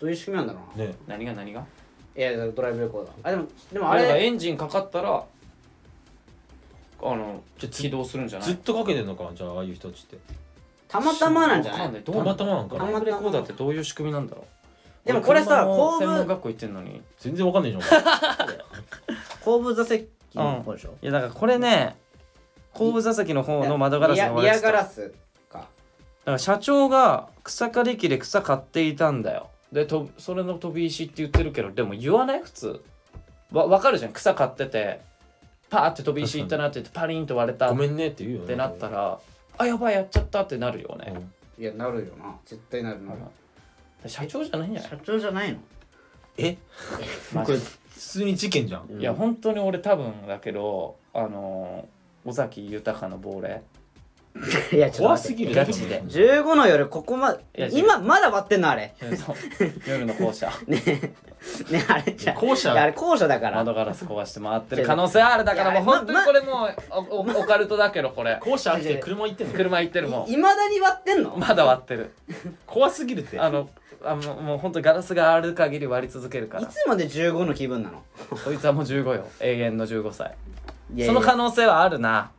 [0.00, 0.84] どういう仕組みなんだろうな。
[0.86, 0.94] ね。
[1.06, 1.64] 何が何が？
[2.16, 3.14] いやドライブレコーダー。
[3.22, 4.04] あでもでもあれ。
[4.04, 5.24] があれエンジンかかったら
[7.04, 8.48] あのじゃあ起動するんじゃない？
[8.48, 10.18] ずっとかけてんのかじゃあああいう人たちって。
[10.88, 12.02] たまたまなんじゃわない？
[12.02, 12.86] たまたまなんかな？
[12.86, 14.44] ドライブレコーダーってどういう仕組みなんだろ
[15.04, 15.06] う？
[15.06, 17.02] でもこれさ後部専門学校行ってんのに。
[17.18, 17.82] 全然わかんないじゃん。
[19.44, 21.96] 後部座席の方でしょ、いやだからこれね
[22.74, 25.12] 後部座席の方の窓ガラスがリアガラス
[25.50, 25.60] か。
[25.60, 25.66] か
[26.26, 32.42] ら社長が草刈り機で草買っていたんだよでとそれの飛び石って言ってるけどでも言わない？
[32.42, 32.84] 普通。
[33.52, 34.12] わ分かるじゃん。
[34.12, 35.00] 草買ってて
[35.70, 38.48] パーって飛び石いったなって言ってパリンと割れたっごめんねって言うよね。
[38.48, 39.18] てなったら
[39.58, 41.14] あやばいやっちゃったってなるよね、
[41.58, 42.34] いやなるよな。
[42.46, 43.12] 絶対なるな。
[43.14, 43.18] る
[44.08, 44.90] 社長じゃないんじゃない？
[44.90, 45.58] 社長じゃないの。
[46.38, 46.56] え？
[47.32, 47.46] マジ。
[47.46, 49.00] これ普通に事件じゃん。
[49.00, 53.62] いや本当に俺多分だけどあのー尾崎豊の亡霊
[54.72, 55.54] いやちょっと怖すぎる。
[55.54, 56.02] ガチで。
[56.02, 58.94] 15の夜ここまいや今まだ割ってんのあれ。
[59.86, 60.50] 夜の校舎。
[60.66, 60.82] ね
[61.70, 62.72] ねあれじゃ校舎。
[62.72, 63.58] いやあれ校舎だから。
[63.58, 66.76] 窓ガラス壊して回ってる可能性あるだからもう本当にこれもう
[67.10, 68.38] おおオカルトだけどこれ。
[68.40, 69.52] 校舎来て車行ってんの？
[69.54, 71.36] 車行ってるもいまだに割ってんの？
[71.36, 72.12] んまだ割ってる。
[72.66, 73.38] 怖すぎるって。
[73.38, 73.68] あの
[74.04, 76.64] あもうもう本当にガラスがある限り割り続けるから。
[76.64, 78.02] いつまで15の気分なの？
[78.44, 79.26] こいつはもう15よ。
[79.40, 80.34] 永遠の15歳。
[80.94, 81.14] いやいや。
[81.14, 82.30] その可能性はあるな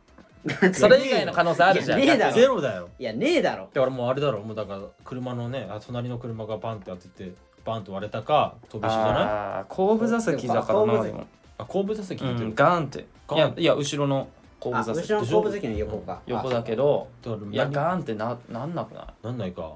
[0.72, 2.02] それ以外の可能性あるじゃん。
[2.02, 2.34] いやねえだろ。
[2.34, 2.88] ゼロだよ。
[2.98, 3.68] いやねえだろ。
[3.72, 4.40] だからもうあれだろ。
[4.40, 7.32] もうだから車のねあ隣の車がバンって当てて
[7.64, 9.12] バンと割れたか飛び石じゃない？
[9.14, 11.12] ああ後部座席だから後部座席。
[11.12, 11.26] なでも
[11.58, 13.06] あ後部座席うん言ってる、ガーンって。
[13.28, 13.38] ガーン。
[13.38, 14.28] いやいや後ろの
[14.60, 15.12] 後部あ座席。
[15.12, 16.20] 後ろの後部席の横か。
[16.26, 17.72] 横だけどどだからいや何？
[17.72, 19.06] ガーンってななんなくない？
[19.26, 19.72] なんないか。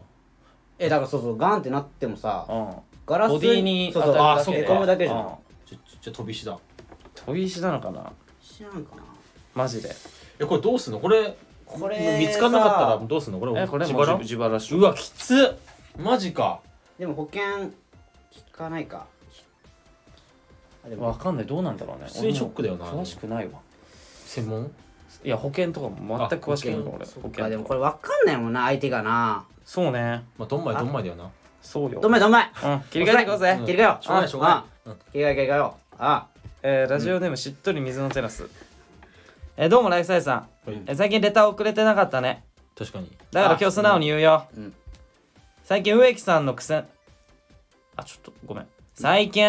[0.79, 2.69] えだからそうそうガンってなってもさうん。
[3.07, 5.19] ガラスボディにそうそう当たるだけであそっかへこむだけじゃん。
[5.19, 5.25] うん
[5.66, 6.59] じゃじゃ飛び石だ。
[7.14, 8.12] 飛び石なのかな？
[8.43, 9.03] 知らんかな？
[9.55, 9.91] マジで
[10.41, 11.01] えこれどうすんの？
[11.01, 11.36] これ
[11.66, 13.41] これ見つかんなかったらさどうすんの？
[13.41, 14.18] これえこれ自腹？
[14.18, 14.78] 自腹っしょ。
[14.78, 15.57] うわきつっ！
[15.99, 16.61] マジか。
[16.99, 17.72] でも保険効
[18.53, 19.07] かないか。
[20.84, 21.47] あでもわかんない。
[21.47, 22.05] どうなんだろうね。
[22.07, 22.86] 普通にショックだよな。
[22.86, 23.61] 俺も詳しくないわ。
[24.24, 24.70] 専門？
[25.24, 29.45] いや保険とかも全く詳しくないあ保俺そ保険でもこれわかんないもんな相手がな。
[29.64, 30.24] そうね。
[30.39, 31.30] まあどんまいどんまいだよな。
[31.61, 32.01] そうよ。
[32.01, 32.80] どんまいどんまいうん。
[32.91, 33.57] 切り替えていこうぜ。
[33.59, 33.66] うん。
[33.66, 34.05] 切り替えよう。
[34.05, 34.95] しょうがないしょうがあない。
[34.95, 34.99] うん。
[35.12, 35.76] 切り替え切り替えよ。
[35.93, 36.26] うあ。
[36.62, 38.49] えーラジオネームしっとり水のテラス
[39.61, 40.37] えーどうもライフサイさん。
[40.37, 40.83] はい。
[40.87, 42.45] えー最近レター遅れてなかったね。
[42.77, 43.11] 確かに。
[43.33, 44.73] だから今日素直に言うよ、うん。
[45.65, 46.85] 最近植木さんの癖。
[47.97, 48.67] あちょっとごめん。
[48.95, 49.45] 最近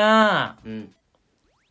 [0.66, 0.92] うん。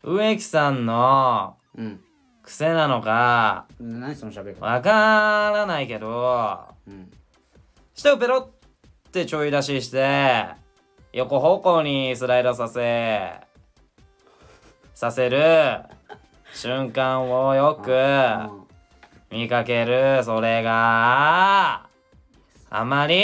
[0.05, 2.01] 植木さんのうん。
[2.45, 4.65] 癖なのか何その喋り方？
[4.65, 7.11] わからないけどうん。
[7.93, 10.45] 下をペロってちょい出しして
[11.13, 13.33] 横方向にスライドさせ
[14.95, 15.81] させる
[16.53, 18.69] 瞬間をよくうん。
[19.31, 21.87] 見かけるそれが。
[22.71, 23.23] あまり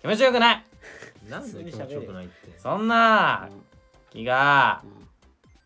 [0.00, 0.64] 気持ちよくない。
[1.28, 2.58] なんで気持ちよくないって。
[2.58, 3.48] そんな
[4.10, 4.82] 気が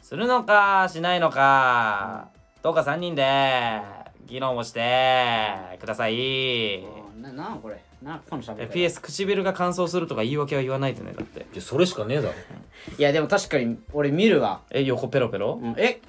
[0.01, 2.29] するのかしないのか
[2.63, 3.81] どうか3人で
[4.27, 6.81] 議論をしてください。
[7.15, 7.23] うん。
[7.23, 7.83] ななんこれ。
[8.03, 8.99] なんこの喋えり方。
[8.99, 11.41] PS 唇が乾燥するとか言い訳は言わないでねだって。
[11.41, 12.35] いやそれしかねえだろ。
[12.99, 14.63] いやでも確かに俺見るわ。
[14.71, 15.61] え横ペロペロ？
[15.63, 15.75] うん。
[15.79, 16.01] え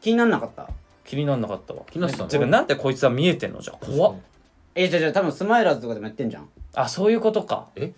[0.00, 0.68] 気になんなかった？
[1.04, 1.82] 気になんなかったわ。
[1.90, 2.28] 気になってたの？
[2.28, 3.60] てかなんでこいつは見えてんの？
[3.60, 4.14] じゃあ怖っ。
[4.74, 6.48] えじゃじゃ多分スマイラーズとかでもやってんじゃん。
[6.74, 7.66] あそういうことか。
[7.76, 7.92] え？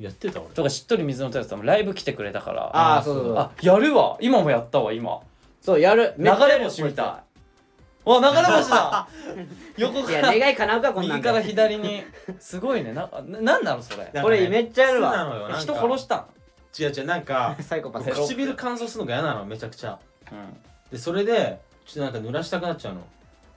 [0.00, 0.50] やってた俺。
[0.54, 2.64] とかしっとり水のテラスさんもライブ来てくれたから。
[2.76, 3.38] ああそうそうそう。
[3.38, 4.16] あやるわ。
[4.20, 5.20] 今もやったわ今。
[5.60, 6.14] そうやる。
[6.18, 6.32] 流れ
[6.64, 7.02] 星みた。
[8.04, 9.06] いわ流れ星だ。
[9.76, 12.02] 横いやから願い叶うかこんなん右から左に。
[12.40, 12.92] すごいね。
[12.92, 14.20] なななんなのそれ？
[14.20, 15.24] これめっちゃやるなわ。
[15.24, 16.24] のよなんか人殺したん？
[16.78, 18.04] 違う違うなんか サイコパス。
[18.06, 19.98] ゼロ唇乾燥するのが嫌なのめちゃくちゃ。
[20.30, 20.38] うん
[20.92, 23.00] でそれでちょっとなんか濡らしたくなっちゃうの。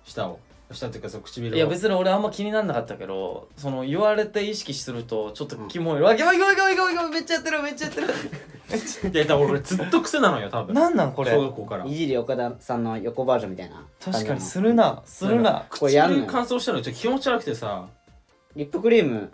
[0.05, 0.39] 舌を。
[0.71, 1.57] 舌っていうかそう唇を。
[1.57, 8.07] いや別に俺あんま気になんなかったけどその言われて意識するとちょっとキモい、わキモいキモいキモいキモいキモいめっちゃやってるめっちゃやってる。
[9.13, 10.73] いやだから俺ずっと癖なのよ多分。
[10.73, 11.31] なんなんこれ？
[11.31, 11.85] 小学校から。
[11.85, 13.85] いじり岡田さんの横バージョンみたいな。
[14.03, 14.39] 確かに。
[14.41, 15.03] するな。
[15.05, 15.65] するな。
[15.69, 16.15] これやんの？
[16.25, 17.87] 唇乾燥したのちょっと気持ち悪くてさ。
[18.55, 19.29] リップクリーム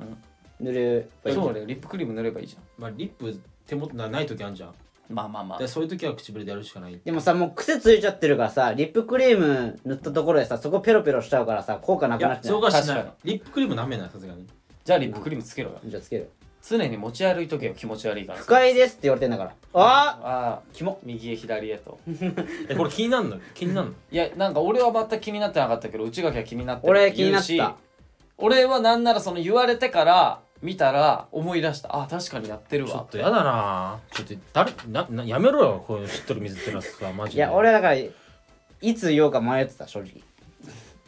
[0.60, 1.46] 塗ればいいじゃん。
[1.46, 1.66] そうだよ。
[1.66, 4.74] リップクリーム塗ればいいじゃまあリップ手元なない時あるじゃんん
[5.12, 5.60] まあまあまあ。
[5.60, 7.00] でそういう時は唇でやるしかない。
[7.04, 12.54] でもさもう癖ついちゃってるからさリップクリーム塗ったところでさそこペロペロしちゃうからさ効果ないくなやっちゃう。
[12.54, 13.12] そうかしない。
[13.24, 14.48] リップクリーム舐めないさすがに。
[14.84, 15.80] じゃあリップクリームつけろよ。
[15.86, 16.30] じゃあつける
[16.64, 18.40] 常に持ち歩いとけよ気持ち悪いから。
[18.40, 19.52] 不快ですって言われてんだから。
[19.74, 21.00] あああキモ。
[21.04, 22.00] 右へ左へと。
[22.70, 23.38] えこれ気になるの？
[23.56, 23.94] 気になるの？
[24.12, 27.76] いやなんか俺は全く気になってなかったけど内垣は気になってる俺気になった。
[28.38, 31.96] 俺はなんならその言われてから見たら思い出した。
[32.00, 32.92] あ確かにやってるわ。
[32.92, 34.00] ちょっとやだな。
[34.12, 35.84] ちょっと誰ななやめろよ。
[35.88, 37.38] こういうしっとり水ってのはさ マジで。
[37.38, 38.12] いや俺だからい
[38.96, 40.22] つ言おうか迷ってた正直。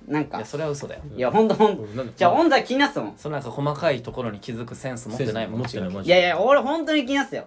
[0.08, 0.38] なんか。
[0.38, 1.02] いやそれは嘘だよ。
[1.16, 1.84] いやほんとほんと。
[1.84, 3.14] 俺なんでじゃあ本当は気になってたもん。
[3.18, 5.48] そのなんか細かいところに気づくセンス持ってない。
[5.48, 6.16] もん持ってないマジで。
[6.16, 7.46] いやいや俺本当に気になってたよ。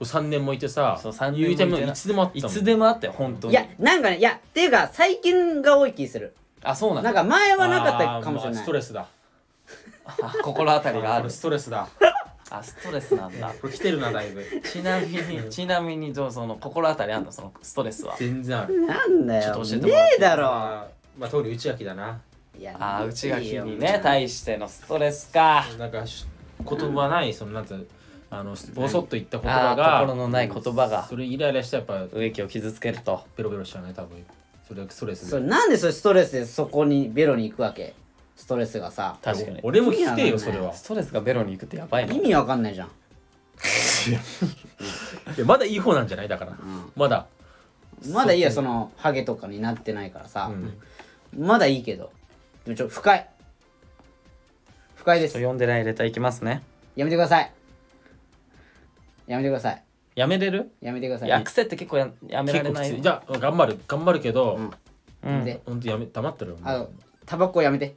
[0.00, 1.76] 3年もいてさそう三年も言いうてな。
[1.76, 2.50] いてもいつでもあったもん。
[2.50, 3.52] いつでもあったよ本当に。
[3.52, 6.34] いやなんかねいやっていうか最近が多い気する。
[6.62, 7.12] あそうなんだ。
[7.12, 9.06] なんか前はなかったかもしれあーまあないストレスだ
[10.06, 11.30] あ心当たりがある。
[11.30, 11.88] ストレスだ。
[12.50, 13.52] あストレスなんだ。
[13.60, 14.44] これ来てるなだいぶ。
[14.62, 17.32] ちなみにちなみにどうその心当たりあんの？
[17.32, 18.14] そのストレスは？
[18.18, 18.86] 全然ある。
[18.86, 20.46] なんだちょよっと教えてもらってねえだろ。
[20.46, 22.20] あーまあ通り内垣だな。
[22.58, 25.64] いやあー内垣いいよにね対してのストレスか。
[25.78, 26.26] なんかし
[26.58, 27.86] 言葉ないそのなんつう
[28.30, 31.06] あのボソッと言った言あー葉が心のない言葉が。
[31.08, 33.24] それイライラしてやっぱ植木を傷つけると。
[33.36, 34.24] ベロベロしちゃうね多分。
[34.68, 37.94] それはストレスそれでなんでそれストレスでそこにベロに行くわけ？
[38.36, 39.60] ストレスがさ確かに。
[39.62, 40.72] 俺も聞いてよそれは。
[40.74, 42.12] ストレスがベロに行くってやばいな。
[42.12, 44.20] 意味わかんないじゃん、いや
[45.44, 46.28] まだいい方なんじゃない？
[46.28, 46.58] だから。
[46.96, 47.26] まだ。
[48.10, 51.46] まだいいやそのハゲとかになってないからさ、うん。
[51.46, 52.12] まだいいけど。
[52.64, 53.28] でもちょっと不快。
[54.96, 55.34] 不快です。
[55.34, 56.62] 読んでないレターいきますね。
[56.96, 57.52] やめてください。
[59.26, 59.82] やめてください。
[60.16, 60.70] やめれる？
[60.80, 61.28] やめてください。
[61.28, 62.90] いや癖って結構ややめられない。
[62.90, 63.02] きつい。
[63.02, 63.78] じゃあ頑張る。
[63.88, 64.58] 頑張るけど。
[65.22, 65.44] うん。
[65.44, 65.62] で。
[65.64, 66.58] ほんとやめ黙ってるよ。
[66.62, 66.90] あの
[67.24, 67.96] タバコやめて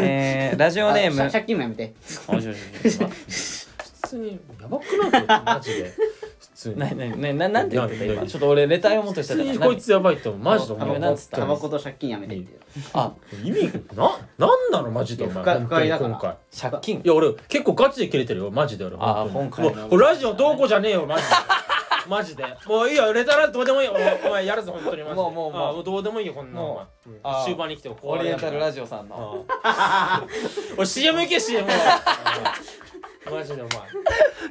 [0.00, 1.30] えー、ラジオネーム。
[1.30, 1.94] 借金もやめて。
[2.28, 5.26] おいしょい普通にやばくない？
[5.44, 5.92] マジで。
[6.38, 6.78] 普通に。
[6.78, 8.26] なななななんて言ってた今。
[8.26, 9.54] ちょっと俺レター読もうとして普たから。
[9.54, 10.72] 通にこいつやばいって思うマジで。
[10.74, 11.36] 思うあなんつった？
[11.38, 12.58] タバコと借金やめてって
[12.92, 13.12] あ。
[13.42, 14.90] 意味ななんなの？
[14.90, 15.44] マジでお前。
[15.44, 15.88] 今回。
[15.90, 16.96] 借金？
[16.98, 18.50] いや俺結構ガチで切れてるよ。
[18.50, 19.68] マジで俺あ本当に。
[19.68, 19.74] 今回。
[19.74, 21.28] のもうこれラジオどうこうじゃねえよマジで
[22.08, 22.44] マジで。
[22.66, 23.12] もういいよ。
[23.12, 23.94] レターなんてどうでもいいよ。
[24.24, 25.02] おお前やるぞ本当に。
[25.02, 25.22] マジで。
[25.22, 25.62] もうもうもう。
[25.62, 26.66] あもうどうでもいいよこんなの。
[26.66, 27.44] もうお前。
[27.44, 29.16] 終盤に来てもオリエンタルラジジオさんの。
[29.16, 29.46] オ
[30.78, 31.66] おい CM 行け CM
[33.30, 33.72] マジでお前。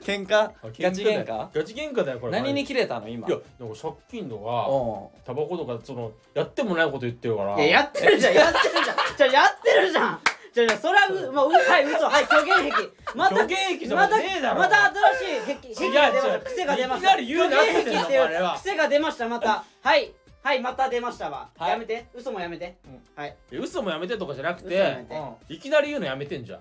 [0.01, 0.49] 喧嘩？
[0.79, 1.47] ガチ喧嘩？
[1.53, 2.31] ガチ喧嘩だよこれ。
[2.31, 3.27] 何にい切れたの今？
[3.29, 7.55] やなんか借金とかおタバコとかそのやってもないこと言ってるから。
[7.57, 8.33] いややってるじゃん。
[8.33, 8.95] やってるじゃん。
[9.17, 10.19] じゃあやってるじゃん
[10.53, 12.89] じゃあじゃあそれはうもうう はい嘘はい虚言癖。
[13.15, 14.17] また虚言癖とまた
[14.55, 16.39] また新しい癖癖が出ました。
[16.41, 17.13] 癖が出ました。
[17.13, 18.01] いきなり言うなって言癖って
[18.57, 19.63] 癖が出ましたまた。
[19.81, 20.11] はい
[20.43, 21.49] はいまた出ましたわ。
[21.57, 21.69] はい。
[21.71, 22.07] やめて。
[22.13, 22.75] 嘘もやめて。
[23.15, 23.35] はい。
[23.51, 24.97] いや嘘もやめてとかじゃなくてて。
[25.49, 26.59] いきなり言うのやめてんじゃん。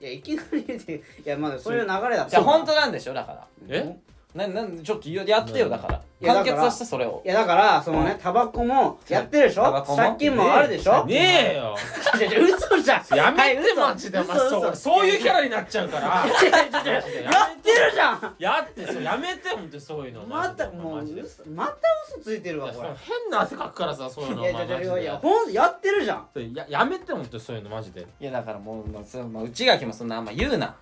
[0.00, 2.30] いやいきなり言うていやまだそういう流れだった。
[2.30, 3.46] じゃあ本当なんでしょだから。
[3.68, 3.96] え？
[4.34, 6.02] ななんちょっとややってよだから。
[6.20, 7.22] いやだから完結させてそれを。
[7.24, 9.62] いやだからそのねタバコもやってるでしょ？
[9.62, 9.96] タバコも？
[9.96, 11.06] 借金もあるでしょ？
[11.06, 11.56] ねえ。
[11.56, 11.74] よ
[12.18, 13.16] いやいや嘘じゃん。
[13.16, 14.18] やめてマジで。
[14.18, 14.50] お前嘘。
[14.50, 16.26] そう嘘そういうキャラになっちゃうから。
[16.26, 18.34] いやってるじゃん。
[18.38, 20.26] やってそうやめて本当にそういうの。
[20.26, 21.22] またもうマジで。
[21.22, 21.76] 嘘また
[22.14, 22.88] 嘘ついてるわこれ。
[23.00, 26.28] 変な汗かくからさそういうのいやいやいやいやほんやってるじゃん。
[26.54, 28.06] ややめて本当にそういうのマジで。
[28.20, 30.76] いやだからもう、まあそうまあ、内垣もそんなあんま言うな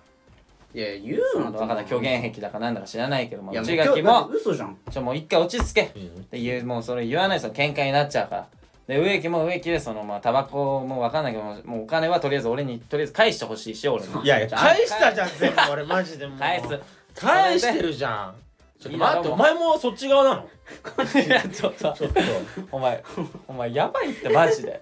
[0.73, 1.51] いや言うな。
[1.51, 4.77] 分かんない虚言癖だかなんだか知らないけど、まあ、いや内垣もて嘘じゃん。
[4.91, 5.81] ちょもう一回落ち着け。
[5.83, 5.89] っ
[6.25, 8.47] ていうもうそれ言わないと喧嘩になっちゃうから。
[8.87, 16.39] で植木も植木でそのまあタバコも分かんないけどもうお金はとりあえず俺にとりあえず返してほしいし俺にいやいや返したじゃん全部俺マジでもう。
[16.39, 16.79] 返す。
[17.15, 18.35] 返してるじゃん。
[18.79, 20.43] ちょっと待ってお前もそっち側なの？
[21.21, 22.21] いやちょっとちょっと。
[22.71, 23.03] お前
[23.47, 24.81] お前やばいってマジで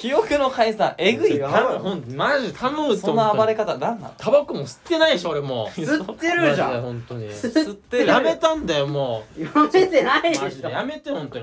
[0.00, 6.82] 記憶の解散えぐいや頼むほんマジで頼むそんな暴れ方方なんなのタバコも吸ってないし俺もう吸ってるじゃん。
[6.82, 7.28] 本当に。
[7.28, 10.42] 吸ってるやめたんだよもやめてないうでしょ。
[10.44, 11.38] マジでやめて本当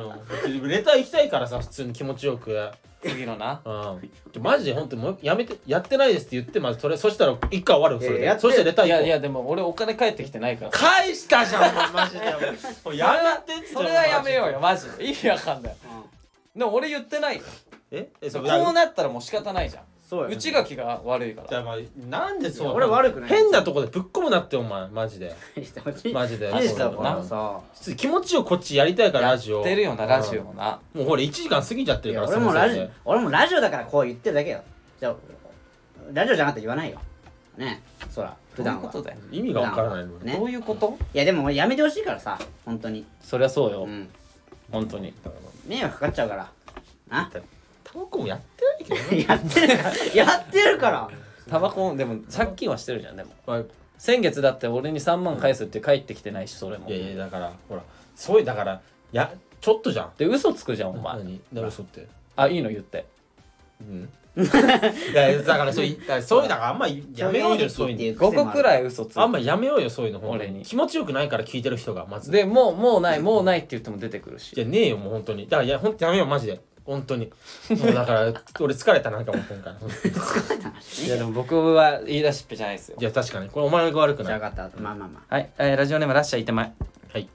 [0.47, 0.67] に。
[0.67, 2.69] レター行きたいからさ普通に気持ちよく。
[3.01, 3.61] 次のな。
[3.63, 4.41] うん。
[4.41, 8.39] マジで本当にもうやめてやってないですって言ってまずそれそしたら一回終わるよそれで。
[8.39, 9.07] そしてレターい行こう。
[9.07, 10.71] やいやでも俺お金返ってきてないから。
[10.71, 12.25] 返したじゃんもうマジで
[12.83, 12.91] も。
[12.91, 15.05] うやめてってそれはやめようよマジで。
[15.05, 15.75] 意味わかんない。
[16.55, 17.43] でも俺言ってないよ
[17.91, 18.09] え？
[18.21, 19.83] えそうこうなったらもう仕方ないじゃん。
[20.09, 21.47] そうよ内垣が悪いから。
[21.49, 21.77] じゃあまあ
[22.09, 23.29] なんでそう俺悪くない。
[23.29, 25.35] 変なとこでぶっ込むなってお前マジで。
[26.13, 26.49] マ マジで。
[26.61, 27.59] ジだかさ
[27.97, 29.57] 気持ちよくこっちやりたいからラジオ。
[29.57, 30.79] やってるよなラジオもな。
[30.93, 34.61] もうほら1時間過ぎちゃっていやるから俺もラジオ俺もラジオだからこう言ってるだけよ。
[34.99, 35.15] じゃあ
[36.13, 37.01] ラジオじゃなくて言わないよ。
[37.57, 37.81] ね。
[38.09, 38.83] そら普段は。
[38.83, 39.17] どういうことだよ。
[39.31, 40.37] 意味がわからないのね。
[40.37, 40.97] どういうこと？
[41.13, 43.05] いやでも俺やめてほしいからさ本当に。
[43.19, 43.83] そりゃそうよ。
[43.83, 44.09] うん。
[44.71, 45.13] 本当に。
[45.67, 46.49] 迷惑かかっちゃうから。
[47.09, 47.29] な
[47.87, 49.23] タバコもやってないけどね。
[49.27, 49.89] やってるから。
[50.13, 51.09] やってるから。
[51.49, 53.31] タバコでも借金はしてるじゃんでも。
[53.45, 53.61] まあ
[53.97, 56.89] 先月だって俺に3万返すって帰ってきてないしそれも。
[56.89, 57.81] いやいやだからほら
[58.15, 58.81] そういうだから
[59.11, 59.31] や
[59.61, 60.11] ちょっとじゃん。
[60.17, 61.17] で嘘つくじゃんお前。
[61.17, 61.41] 何？
[61.53, 62.05] 何嘘って？
[62.35, 63.05] あいいの言って。
[63.81, 64.09] うん。
[64.37, 68.29] いやだからそういだからそういうだからあんまやめようよそういうの。
[68.29, 70.61] 5個くらい嘘ついあんまやめようよそういうの俺に。
[70.61, 72.29] 気持ちよくないから聞いてる人がまず。
[72.29, 74.53] でもうもうないもうないって言っても出てくるし。
[74.53, 75.47] じゃねえよもう本当に。
[75.47, 77.31] だからいや本当やめようマジで本当に。
[77.69, 79.73] もうだから 俺疲れたなんかもう今回。
[79.73, 82.97] 本当にいやでも僕は言い出しっぺじゃないですよ。
[82.99, 83.49] いや確かに。
[83.49, 84.39] これお前が悪くない。
[84.39, 86.73] じゃあ分かったまあまあまはい、えーラジオネームラッシャーいてまい。
[87.13, 87.29] はい。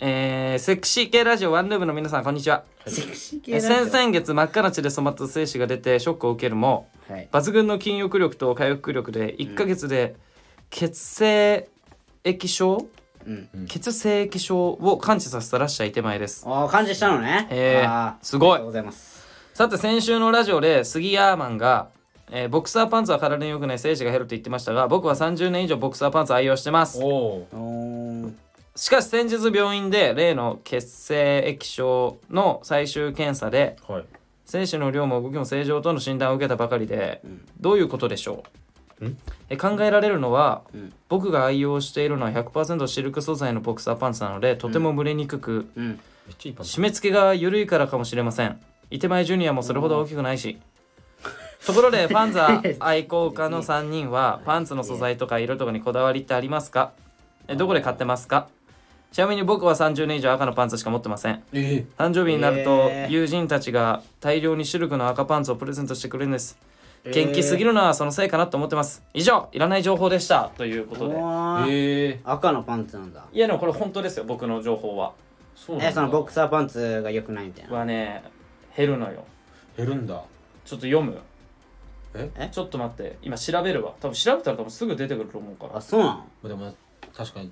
[0.00, 3.92] えー、セクシー系ラジオワンルームの皆さんこんにちは、あセクシー系えーラジオ？
[3.92, 7.28] 先々月真っ赤な血で染まった精子が出てショックを受けるもはい。
[7.30, 10.16] 抜群の筋力力と回復力で1ヶ月で
[10.70, 11.68] 血清
[12.24, 12.86] 液症、
[13.26, 13.66] うん。
[13.66, 16.44] 血清液症を感知させたラッシャーいてまいです。
[16.46, 17.46] ああ感じしたのね。
[17.50, 18.50] へーあーすごい。
[18.50, 19.26] ありがとうございます。
[19.54, 21.88] さて先週のラジオで杉ヤーマンが、
[22.30, 26.98] えーボクサーパンツは体に良くない精子が減ると言ってましたが僕は30年以上ボクサーパンツ愛用してます。
[27.02, 28.32] おおおー。
[28.74, 34.04] しかし先日病院で例の血清液症の最終検査ではい。
[34.46, 37.22] 精子の量も動きも正常との診断を受けたばかりで、
[37.60, 38.36] どういうことでしょう？
[38.36, 38.61] ん
[39.48, 40.92] え考えられるのは、ん。
[41.08, 45.88] 僕が愛用しているのは100%シルク素材のボクサーパンツなのでとても蒸れにくく、うん。
[45.88, 45.98] めっ
[46.38, 46.78] ちゃいいパンツ。
[46.78, 48.60] 締め付けが緩いからかもしれません。
[48.90, 50.58] 伊手前ジュニアもそれほど大きくないし。
[51.66, 56.92] ところで パンザー愛好家の3人はパンツの素材とか色とかにこだわりってありますか？
[57.48, 58.48] えどこで買ってますか？
[59.12, 61.42] ちなみに僕は30年以上赤のパンツしか持ってません。
[61.52, 66.58] え誕生日になるとえー友人たちが大量にシルクの赤パンツをプレゼントしてくれるんです。
[66.60, 66.71] えー
[67.04, 69.02] 元気すぎるのはそのせいかなと思ってます。
[69.12, 70.52] 以上いらない情報でした。
[70.56, 71.16] ということで。
[71.68, 73.24] え赤のパンツなんだ。
[73.32, 75.12] いやでもこれ本当ですよ僕の情報は。
[75.56, 75.90] そうなんだ。
[75.90, 77.76] えそのボクサーパンツが良くないみたいな。
[77.76, 78.22] はね
[78.76, 79.24] 減るのよ。
[79.76, 80.22] 減るんだ。
[80.64, 81.18] ちょっと読む？
[82.14, 82.30] え？
[82.36, 82.48] え？
[82.52, 83.18] ちょっと待って。
[83.22, 83.94] 今調べるわ。
[83.98, 85.78] 多分調べたら多分すぐ出てくると思うから。
[85.78, 86.48] あそうなの？
[86.48, 86.72] でも
[87.12, 87.50] 確かに。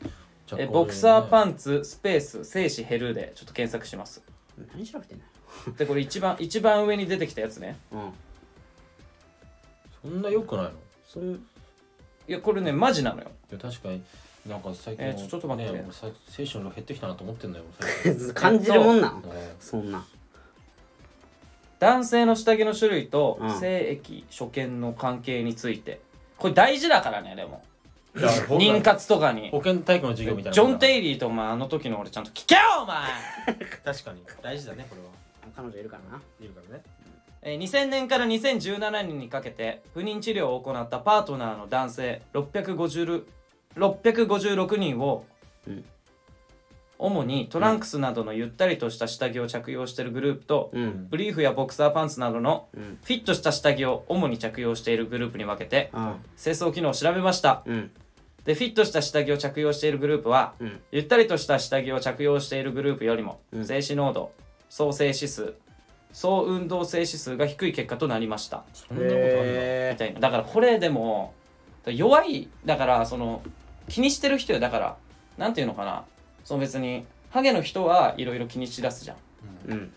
[0.59, 4.23] えボクサーパンンツスペース精子減るでちょっと検索します。
[4.75, 5.25] 何調べてんの？
[5.77, 7.77] でこれ一番一番上に出てきたやつね。
[7.91, 8.13] うん
[10.03, 10.71] そんな良くないの？
[10.71, 10.73] い
[11.07, 13.31] そんいやこれねマジなのよ。
[13.53, 14.03] や確かに
[14.47, 15.73] なんか最近えーちょちょっと待って。
[15.73, 17.65] ね俺さ精子の量減ってきたなと思ってんだよ
[18.03, 18.35] 最近。
[18.35, 19.15] 感じるもんな
[19.59, 20.05] そんな。
[21.79, 23.59] 男性の下着の種類とうん。
[23.61, 26.01] 精液所見の関係について。
[26.39, 27.63] これ大事だからねでも。
[28.17, 29.51] いや妊活とかに。
[29.51, 33.07] 保健体育の授業みたいなジョン・テイイリーとお前あの時の俺ちゃんと聞けよお前。
[33.85, 34.23] 確かに。
[34.43, 35.09] 大事だねこれは。
[35.57, 36.23] 彼女いるからな。
[36.41, 36.83] いるからね。
[36.85, 37.00] えー
[37.43, 43.25] 2000年から2017年にかけて不妊治療を行ったパートナーの男性650
[43.77, 45.25] 656人を、
[45.67, 45.85] うん。
[46.99, 51.07] 主にトランクスなどのゆったりとした下着を着用しているグループと、うん。
[51.09, 52.99] ブリーフやボクサーパンツなどのうん。
[53.03, 57.63] フィットした下着を主に着用しているグループに分けてあ清掃機能を調べました。
[57.65, 57.91] うん。
[58.45, 60.81] でフィットした下着を着用しているグループは、うん。
[60.91, 63.65] ゆったりとした下着を着用しているグループよりも、うん。
[63.65, 64.33] 静止濃度
[64.69, 65.55] 総静止数
[66.13, 68.65] 総運動静止数が低い結果となりました。
[68.73, 70.21] そんなことあるんだみへたいな。
[70.21, 71.35] だからこれでも
[71.87, 73.43] 弱いだからその
[73.89, 74.61] 気にしてる人よ。
[74.61, 74.97] だから
[75.39, 76.05] なんていうのかな。
[76.45, 79.17] その別にハゲの人はいろいろ気にしだすじゃん。
[79.69, 79.93] ーうん。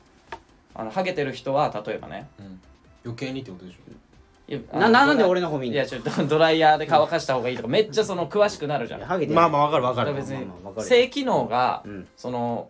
[0.75, 2.27] あのハゲてる人は例えばね。
[2.39, 2.61] うん。
[3.05, 3.79] 余計にってことでしょ。
[4.77, 5.75] なななんで俺の方見んの？
[5.75, 9.01] いやちょっとドライヤーで乾かした方がいいとかめっちゃその詳しくなるじゃん。
[9.33, 10.45] まあまあわかるわからる別に
[10.79, 12.07] 性機能がうん。
[12.17, 12.69] その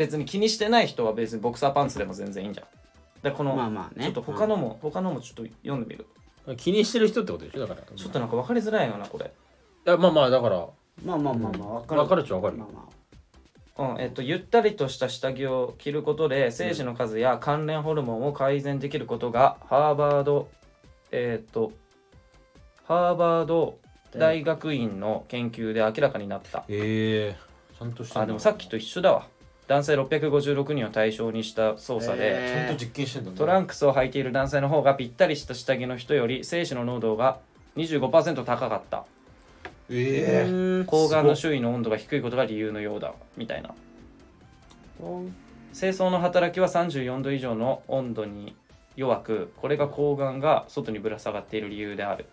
[0.00, 2.66] 別に気にしてない人は別にボクサーパンツでも全然いいんじゃん。
[3.22, 4.06] でこの、まあまあね。
[4.06, 6.56] ちょっと他のも、他のもちょっと読んでみる。
[6.56, 7.60] 気にしてる人ってことでしょ？
[7.60, 7.82] だから。
[7.94, 9.26] ちょっとなんか分かりづらいよなこれ。
[9.26, 10.66] いやまあまあだから。
[11.04, 12.00] まあまあまあまあわかる。
[12.00, 12.68] わかるっちゃわかるまあ
[13.76, 20.48] まうんえっと、ゆったりとした下着を着ることで精子の数や関連ホルモンを改善できることがハーバード
[21.12, 21.72] えっと
[22.84, 23.78] ハーバード
[24.16, 26.64] 大学院の研究で明らかになった。
[26.68, 29.26] ええちゃんとしてあでもさっきと一緒だわ
[29.70, 33.36] 男性656人を対象にした操作で、へちゃんと実験してんだね。
[33.36, 37.38] トランクスを履いている男性の方がぴったりした下着の人より精子の濃度が
[37.76, 39.04] 25%高かった。
[39.88, 40.86] ええうん。
[40.88, 43.72] 睾丸の周囲の温度が低いことが理由のようだみたいな。
[45.72, 48.56] 清掃の働きは34度以上の温度に
[48.96, 52.26] 弱くこれが睾丸が外にぶら下がっている理由である。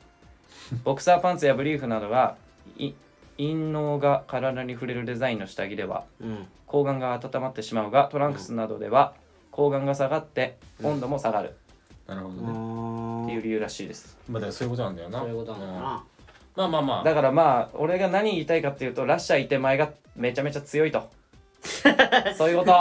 [0.84, 2.36] ボクサーパンツやブリーフなどが
[2.80, 2.94] い
[3.38, 6.48] 陰嚢が体に触れるデザインの下着ではうん。
[6.68, 9.14] 睾丸が温まってしまうがトランクスなどでは
[9.52, 11.56] 睾丸が下がって温度も下がる。
[12.08, 13.26] なるほどね。
[13.26, 14.18] っていう理由らしいです。
[14.30, 15.20] まあだからそういうことなんだよな。
[15.20, 15.74] そういうことなんだうん。
[15.82, 16.02] な
[16.56, 17.04] まあまあまあ。
[17.04, 21.10] だからまあ俺が何言いたいかっていうとラッシャーいて前がめちゃめちゃ強いと。
[22.38, 22.72] そういうこと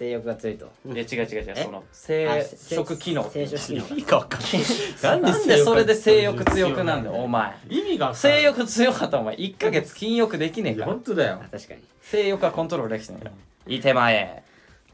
[0.00, 0.64] 性欲が強いと。
[0.86, 1.62] いや違う違う違うえ？
[1.62, 3.28] その生殖機能。
[3.30, 3.86] 生殖機能。
[3.88, 5.20] 意味がわかんない。
[5.22, 7.52] なんでそれで性欲強くなんだよお前。
[7.68, 10.86] 意味が性欲強かったらお前1ヶ月禁欲できねえから。
[10.86, 11.34] 本当だよ。
[11.42, 11.80] あ確かに。
[12.00, 13.22] 性欲はコントロールできてない。
[13.22, 13.32] から
[13.66, 14.42] いい手前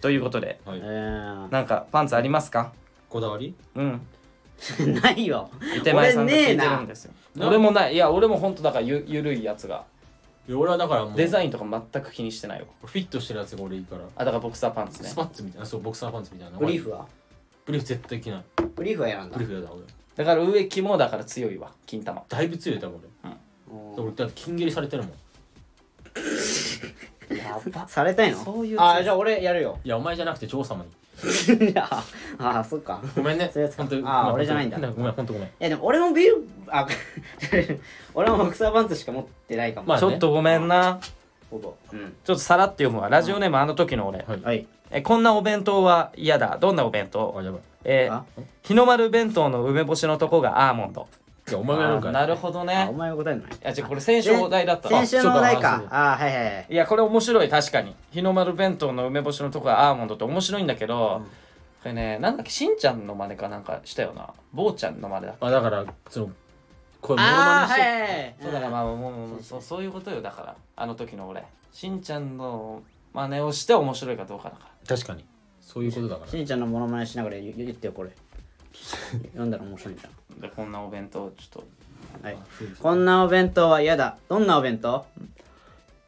[0.00, 0.58] ということで。
[0.64, 0.78] はい。
[0.82, 2.72] えーなんかパンツありますか？
[3.08, 3.54] こだわり？
[3.76, 4.00] うん。
[5.00, 5.50] ないよ。
[5.78, 7.12] いて前さんが聞いてるんですよ。
[7.36, 7.94] な俺もない。
[7.94, 9.84] いや俺も本当だからゆゆるいやつが
[10.48, 11.16] いや俺はだからもう。
[11.16, 14.02] デザインとか全く気にしてないよフィットしてるやつが俺いいから。
[14.16, 15.08] あだからボクサーパンツね。
[15.08, 15.66] スパッツみたいな。
[15.66, 16.58] そうボクサーパンツみたいな。
[16.58, 17.06] ブリーフは？
[17.64, 18.44] ブリーフ絶対着ない。
[18.74, 19.36] ブリーフは嫌なんだ。
[19.36, 19.82] ブリーフやだ俺。
[20.14, 21.72] だから上肝だから強いわ。
[21.84, 22.22] 金玉。
[22.28, 23.92] だいぶ強い多分うん。
[23.94, 25.12] 俺俺だって金蹴りされてるもん。
[27.36, 27.88] やば。
[27.88, 28.38] されたいの？
[28.44, 29.80] そういうあじゃあ俺やるよ。
[29.84, 30.90] いやお前じゃなくて女王様に
[31.76, 32.04] あ
[32.38, 33.00] あそっか。
[33.16, 33.50] ごめんね。
[33.52, 33.68] そういう。
[33.68, 34.78] やつか本当にあーごめ俺じゃないんだ。
[34.78, 35.48] ごめん本当ごめん。
[35.48, 36.86] いやでも俺もビールあ
[38.14, 40.98] 俺もボクサーパンツしか持ってないかも、まあちょっとごめんな。
[41.50, 41.74] ほぼ。
[41.92, 42.14] うん。
[42.24, 43.08] ちょっとさらって読むわ。
[43.08, 44.40] ラジオネームあの時の俺、はい。
[44.42, 44.66] はい。
[44.90, 46.58] えこんなお弁当は嫌だ。
[46.60, 47.34] どんなお弁当？
[47.38, 47.60] あやばい。
[47.84, 48.24] えーあ？
[48.62, 51.08] 日の丸弁当の梅干しのとこがアーモンド
[51.54, 54.88] お前がやるんかいあなるほどあねお前が答えるのいやじゃこれ先週お題だった。
[54.88, 55.84] わ先週のお題か。
[55.90, 56.66] ああはいはいはい。
[56.68, 57.94] いやこれ面白い確かに。
[58.10, 61.24] 日の丸弁当の梅干しのとこがアーモンドって面白いんだけど、うん。
[61.24, 61.30] こ
[61.84, 64.30] れねなんだっけしんちゃんの真似かなんかしたよな。
[64.52, 65.46] 坊ちゃんの真似だった。
[65.46, 66.30] あだからその
[67.00, 67.80] これモノああマネして。
[67.80, 68.36] はいはいはい。
[68.42, 70.56] そうだからまあもうもうもうそうそういうことよだから。
[70.74, 71.44] あの時の俺。
[71.70, 72.82] しんちゃんの
[73.12, 74.96] 真似をして面白いかどうかだから。
[74.96, 75.24] 確かに。
[75.60, 76.30] そういうことだから。
[76.30, 78.10] しんちゃんのモノマネしながら言言ってよこれ
[79.32, 81.64] 読んだら面白いんじゃんでこんなお弁当ちょっと。
[82.22, 82.36] はい。
[82.80, 84.16] こんなお弁当は嫌だ。
[84.28, 85.04] どんなお弁当？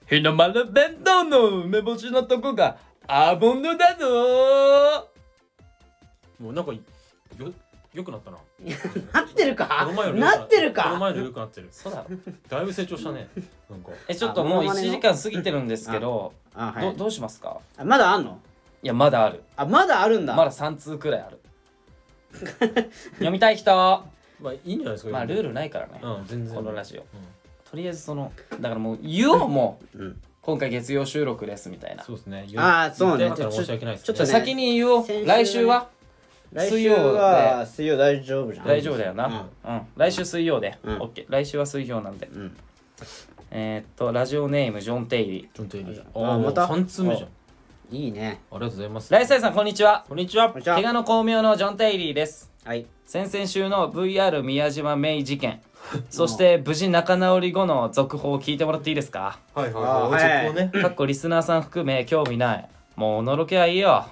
[0.08, 5.08] 日の丸弁当の梅干しのとこがアーモンドだぞ。
[6.40, 6.78] もうなんかよ
[7.94, 8.38] よくなったな。
[9.12, 9.66] なってるか？
[9.84, 10.82] この前よりなってるか？
[10.84, 11.68] この前よりよくなってる。
[11.72, 12.16] そうだろ。
[12.48, 13.28] だいぶ成長したね。
[13.68, 13.90] なんか。
[14.06, 14.92] えちょっともう1あモノマネの？
[14.92, 16.96] 時間過ぎてるんですけどどあはい。
[16.96, 17.58] どうしますか？
[17.76, 18.40] あまだあんの？
[18.82, 19.42] いやまだある。
[19.56, 20.36] あまだあるんだ。
[20.36, 21.40] まだ3通くらいある
[23.18, 23.74] 読みたい人。
[24.41, 26.01] まあいいんじゃないですかまあルールないからね。
[26.03, 26.55] うん全然。
[26.57, 27.01] このラジオ。
[27.01, 27.07] うん。
[27.70, 30.20] とりあえずそのだからもう言おうもううん。
[30.43, 32.03] 今回月曜収録ですみたいな。
[32.04, 32.46] そうですね。
[32.57, 33.25] あーそうね。
[33.25, 34.29] 言ってなかったら申し訳ないですちょっとね。
[34.29, 35.04] 先に言おう。
[35.04, 35.88] 先週来週は？
[36.50, 38.67] 来週は水曜大丈夫じゃん。
[38.67, 39.46] 大丈夫だよな。
[39.67, 39.80] うん。
[39.96, 40.79] 来週水曜で。
[40.83, 40.96] うん。
[41.03, 41.26] オッケー。
[41.29, 42.29] 来週は水曜なんで。
[42.33, 42.57] うん。
[43.50, 45.57] えーっとラジオネームジョン・テイリー。
[45.57, 47.29] ちょっといいああまた？3通目じゃん
[47.90, 48.40] いいね。
[48.50, 49.12] ありがとうございます。
[49.12, 50.04] ライサイさんこんにちは。
[50.08, 50.50] こんにちは。
[50.50, 50.74] こんにちは。
[50.76, 52.52] 怪我の巧妙のジョン・テイリーです。
[52.64, 52.86] はい。
[53.06, 55.60] 先々週の VR 宮島メイ事件。
[56.10, 59.38] そして無事仲直り後の続報を聞いてもらっていいですか？
[59.54, 60.46] はいあはい。
[60.48, 60.70] そこね。
[60.82, 62.68] かっこリスナーさん含め興味ない。
[62.96, 64.06] もうおのろけはいいよ。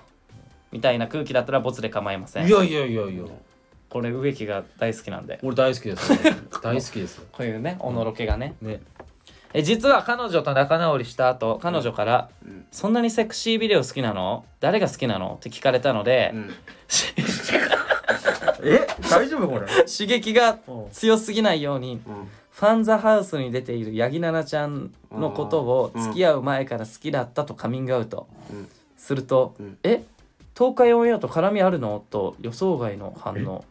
[0.73, 2.49] みたいな空気だったらボツで構いません。
[2.49, 3.25] いやいやいやいや。
[3.91, 5.39] これ植木が大好きなんで。
[5.43, 6.19] 俺大好きですよ。
[6.63, 7.25] 大好きですよ。
[7.33, 8.55] こういうねおのろけがね。
[8.63, 8.81] ね
[9.59, 14.45] え実は彼女と仲直りした後彼女から、うんそんなにセクシービデオ好きなの？
[14.61, 16.51] 誰が好きなの?」って聞かれたので、うん。
[18.63, 18.87] え？
[19.11, 19.67] 大丈夫これ？
[19.85, 20.59] 刺激が
[20.93, 22.29] 強すぎないようにうん。
[22.51, 26.03] ファンザハウスに出ている八木奈々ちゃんのことをうん。
[26.03, 28.69] 付き合う前から好きだったとカミングアウト、うん。
[28.99, 30.03] すると「うんえ？
[30.55, 33.65] 東海オンエアと絡みあるの?」と予想外の反応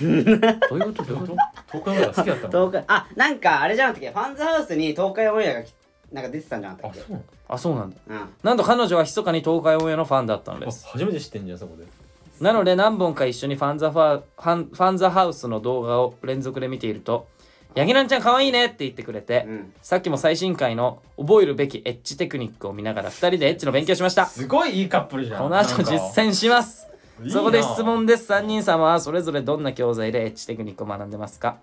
[0.70, 1.04] どういうこと？
[1.04, 1.36] どういうこと
[1.72, 2.68] 東海オンエア好きだったの？
[2.68, 4.18] 東海あなんかあれじゃなかったっけ？
[4.18, 5.72] ファンズハウスに東海オンエアがき
[6.12, 7.06] なんか出てたんじゃなかったっけ？
[7.06, 7.22] あそうなの？
[7.48, 7.96] あそうなんだ。
[8.08, 8.28] うん。
[8.42, 11.84] なんと彼女は密かに東海オンエアのファンだったのであす初めて知ってんじゃんそこで。
[12.40, 17.28] なので何本か一緒にファンザファファンファンザハウスの動画を連続で見ていると
[17.76, 19.72] 「ヤギランちゃん可愛いね」って言ってくれて、うん。
[19.82, 24.26] さっきも最新回の覚えるべきエッチテクニックを見ながら2人でエッチの勉強しました。
[24.26, 25.42] すごいいいカップルじゃん。
[25.42, 26.88] この後実践します
[27.28, 28.32] そこで質問です。
[28.32, 31.58] 3人様はそれぞれどんな教材でエッチテクニックを学んでますか？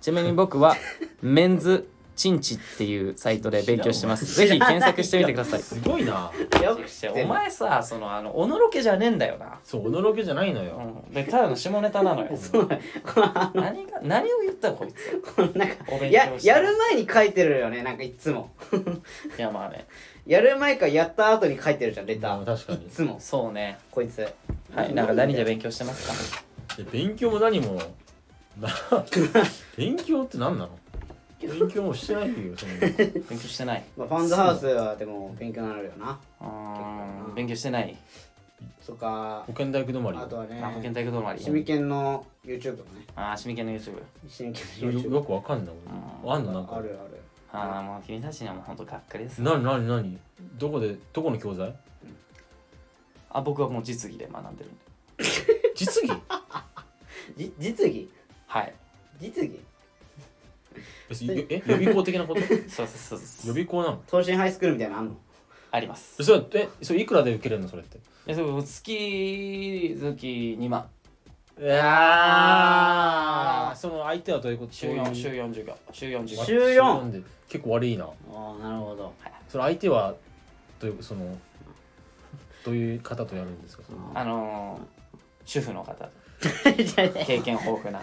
[0.00, 0.76] ちなみに僕は
[1.22, 4.24] メンズチンチっていうサイトで勉強してます。
[4.34, 5.60] ぜひ検索してみてください。
[5.60, 6.32] すごいな。
[6.62, 6.82] よく
[7.14, 9.58] お前さそのあのおのろけじゃねえんだよな。
[9.62, 10.80] そうおのろけじゃないのよ。
[11.06, 11.14] うん。
[11.14, 12.28] でただの下ネタなのよ。
[13.54, 15.56] 何が何を言ったこいつ？
[15.56, 18.50] なんかややる前に書いてるよねなんかいつも。
[19.38, 19.86] いやまあね。
[20.26, 22.36] やる前かやった後に書いてるじゃんレター。
[22.38, 22.86] まあ確かに。
[22.86, 23.16] いつも。
[23.20, 23.78] そうね。
[23.90, 24.26] こいつ。
[24.74, 24.94] はい。
[24.94, 26.82] なんか何で勉強してますか？
[26.90, 27.80] 勉強も何も
[28.60, 28.68] な
[29.76, 30.70] 勉強って何なの？
[31.40, 32.80] 勉強もしてないよそんな。
[32.80, 33.84] 勉強してない。
[33.96, 36.18] まあ、ファンズハウスはでも勉強になるよな。
[36.40, 37.96] う勉強してない。
[38.86, 39.44] とか。
[39.46, 40.18] 保健大学止まり。
[40.18, 41.40] あとはねあ保健体育止まり。
[41.42, 43.04] シミケンの YouTube もね。
[43.14, 45.80] あーシミケンの YouTube シミケンのよ YouTube よくわかんないうん。
[46.28, 46.76] 俺あんのなんか。
[46.76, 47.20] あるある。
[47.52, 49.42] ああもう君たちにはもうほんとがっかりです。
[49.42, 50.18] なになになに？
[50.58, 51.74] どこでどこの教材？
[53.30, 54.80] あ僕はもう実技で学んでるんで。
[55.76, 56.18] 実技？
[57.36, 58.08] じ実技？
[58.46, 58.74] はい。
[59.20, 59.60] 実技？
[61.08, 62.40] 別によえ予備校的なこと？
[62.46, 63.48] そうそうそうそう。
[63.48, 64.02] 予備校なの？
[64.08, 65.16] 東進ハイスクールみたいなのあんの？
[65.72, 66.22] あります。
[66.22, 67.68] それえそれいくらで受けれるの？
[67.68, 67.98] それって？
[68.26, 70.86] えそう月々2万。
[71.58, 73.76] いやー。
[73.76, 74.72] その相手はどういうこと？
[74.72, 75.76] 週4週4授業。
[75.92, 76.44] 週4授業。
[76.46, 77.12] 週四。
[77.12, 78.04] で結構悪いな。
[78.04, 78.08] あ
[78.60, 79.12] あなるほど。
[79.48, 80.14] それ相手は
[80.80, 81.38] どういうその
[82.64, 83.84] どういう方とやるんですか？
[84.14, 86.08] あのー、主婦の方
[87.24, 88.02] 経験豊富な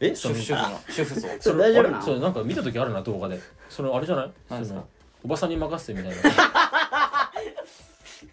[0.00, 2.02] え主婦主婦の主婦層それ大丈夫なの？
[2.02, 3.38] それなんか見た時あるな動画で。
[3.68, 4.30] それあれじゃない？
[4.48, 4.78] 何ですか？
[4.80, 4.88] その
[5.24, 6.16] おばさんに任せてみたい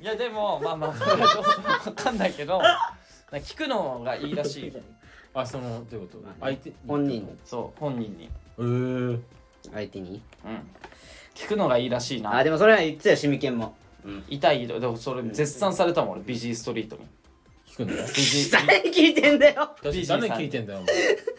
[0.02, 1.44] いやでもまあまあそれはどう
[1.89, 4.73] わかんないけどなんか聞くのがいいらしい。
[5.34, 6.23] あそのどういうこと？
[6.39, 8.30] 相手本人そう本人に。
[8.57, 8.61] え。
[8.61, 9.19] ー、
[9.73, 10.22] 相手に？
[10.45, 10.60] うん。
[11.35, 12.35] 聞くのがいいらしいな。
[12.38, 13.76] あでもそれは言ってたよシミケンも。
[14.06, 14.23] うん。
[14.30, 17.02] 痛いでもそれ絶賛されたもん俺ビジーストリートに
[17.78, 19.76] 聞くんだよ ビジ誰聞いてんだよ。
[19.84, 20.82] 誰聞いてんだよ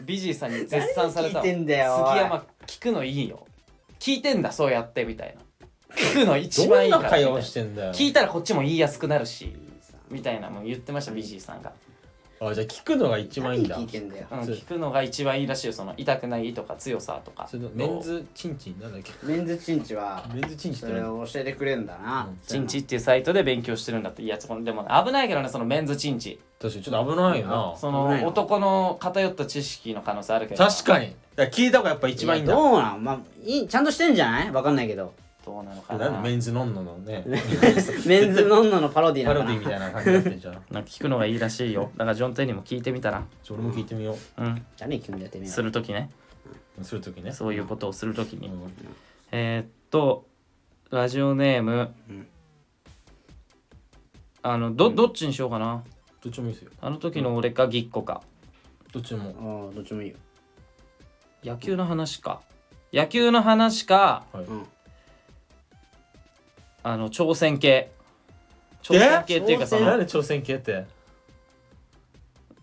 [0.02, 3.46] ビジーさんに絶賛された聞いてんだよ杉山聞くのいいよ。
[3.98, 5.42] 聞いてんだそうやってみたいな。
[5.96, 7.92] 聞くの一番いいどんからみたいなな会話をしてんだよ。
[7.92, 9.52] 聞いたらこっちも言いやすくなるし
[10.10, 11.72] みたいなもん言ってましたビジーさんが、
[12.40, 13.76] あじゃあ聞くのが一番いいんだ。
[13.76, 14.26] 何聞いてんだよ。
[14.30, 15.72] うん、聞くのが一番いいらしいよ。
[15.72, 17.48] その痛くないとか強さとか。
[17.48, 19.12] それのメンズチンチンなんだっけ？
[19.26, 21.02] メンズチンチはメンズチンチンそって何？
[21.02, 22.28] れを教えてくれんだな。
[22.30, 22.38] うん。
[22.46, 26.38] チンチっていうサイトで勉強してるんだっていやそこでもね危ないけどねそのメンズチンチ。
[26.60, 27.74] 確かにちょっと危ないよな。
[27.76, 30.64] そ危ないのの男の偏った知識の可能性あるけど。
[30.64, 31.14] 確かに。
[31.36, 32.52] だから聞いた方がやっぱ一番いいんだ。
[32.52, 33.04] やどうなん？
[33.04, 34.50] まあいいちゃんとしてんじゃない？
[34.50, 35.12] わかんないけど
[35.48, 36.10] どうなのかな。
[36.10, 37.24] んなでメンズノンノのね。
[38.06, 39.54] メンズノンノのパロディなパのかな。
[39.54, 40.54] ロディみたいな感じになってんじゃん。
[40.70, 41.90] なんか聞くのがいいらしいよ。
[41.96, 43.24] だからジョン・テンにも聞いてみたら。
[43.42, 44.42] ちょ俺も聞いてみよう。
[44.44, 44.54] ん。
[44.76, 45.54] じゃあね君やってみよう。
[45.54, 46.10] するときね。
[46.78, 47.32] うするときね。
[47.32, 48.72] そういうことをするときに、うん。
[49.32, 50.26] えー、っと
[50.90, 52.26] ラジオネーム、うん。
[54.42, 55.82] あのどどっちにしようかな。
[56.22, 56.70] どっちもいいですよ。
[56.82, 58.22] あの時の俺かぎっこか
[58.92, 59.68] どっちも。
[59.70, 60.16] ああどっちもいいよ。
[61.44, 62.42] 野球の話か。
[62.92, 64.24] 野球の話か。
[64.32, 64.44] はい。
[64.44, 64.66] うん
[66.90, 67.90] あの挑戦系。
[68.82, 70.86] 挑戦系っていうかそのなんで挑戦系って？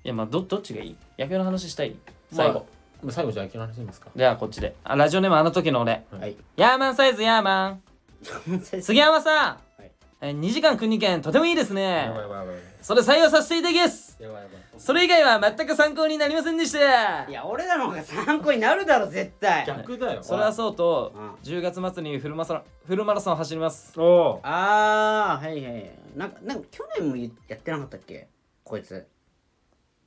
[0.03, 0.95] いやまあどどっちがいい？
[1.17, 1.95] 野球の話したい？
[2.31, 2.63] 最後、まあ
[3.03, 4.09] まあ最後じゃあ野球の話しますか？
[4.15, 4.75] じゃあこっちで。
[4.83, 6.03] あラジオネームあの時の俺。
[6.11, 6.35] はい。
[6.57, 7.81] ヤーマンサイズヤーマン。
[8.81, 9.91] 杉山さん、はい。
[10.21, 11.83] え2時間国券とてもいいですね。
[11.83, 14.61] やばいやばいやばいそれ採用させていただきますやばいやばい。
[14.77, 17.27] それ以外は全く参考になりませんでした。
[17.29, 19.65] いや俺らの方が参考になるだろ絶対。
[19.65, 20.23] 逆だよ。
[20.23, 21.31] それはそうとうん。
[21.43, 23.99] 10月末にフルマラソンフルマラソン走ります。
[23.99, 25.91] おおああはいはい。
[26.15, 28.27] なんかなんか去年もやってなかったっけ？
[28.63, 29.05] こいつ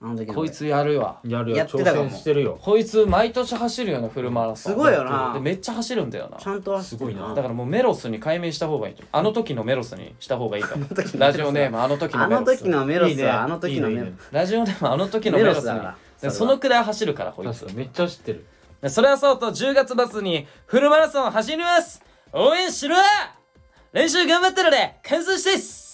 [0.00, 1.18] あの時のこいつやるわ。
[1.24, 1.56] やるよ。
[1.56, 2.08] 挑やってたかも。
[2.08, 2.58] 戦してるよ。
[2.62, 5.32] こいつ毎年走るよねフルマラソンすごいよな。
[5.34, 6.38] でめっちゃ走るんだよな。
[6.38, 7.34] ちゃんとすごいな。
[7.34, 8.94] だからもうメロスに改名した方がいい。
[8.94, 14.18] とあの時のメロスにした方がいいかもラジオネームあの時のあのメロス時のメロいいねスはあの時のメロいいねいいね。
[14.30, 17.60] ラジオネームあの時のメロスにメロスだからでそのくらい走るからこいつ。
[17.60, 18.46] 確かにめっちゃ知ってる。
[18.80, 22.02] でそれはそうと10月末にフルマラソン走ります。
[22.32, 22.94] 応援しろ。
[23.92, 24.96] 練習頑張ったので。
[25.02, 25.87] 完走です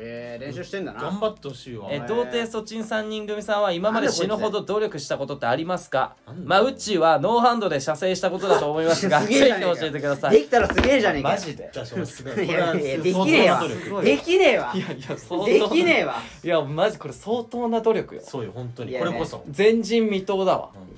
[0.00, 1.00] えー、練習してんだな。
[1.00, 1.88] 頑張ってほしいわ。
[1.90, 6.14] え童貞ソチン3人組さんは今まで死ぬほど努力したことってありますか？
[6.44, 10.32] まあうちはノーハンドで射精したことだと思いますが すぜひ教えてください。
[10.32, 11.28] できたらすげえじゃねえか。
[11.30, 11.70] よマジで。
[11.72, 12.46] じゃあそれすごい。
[12.46, 13.62] いやいやできこねえわ。
[14.02, 14.72] できねえわ。
[14.74, 16.14] いやいや相当できねえわ。
[16.44, 18.22] いやマジこれ相当な努力よ。
[18.24, 18.98] そうよ本当に。
[18.98, 20.70] これこそ前人未到だわ。
[20.74, 20.80] うん。
[20.86, 20.94] こ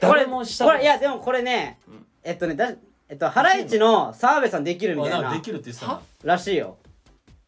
[0.00, 2.70] 誰れもしたこれいやでもこれねうんえっとねだ
[3.08, 6.76] えっとハライチの澤部さんできるみたいなできるって言ってたならしいよ。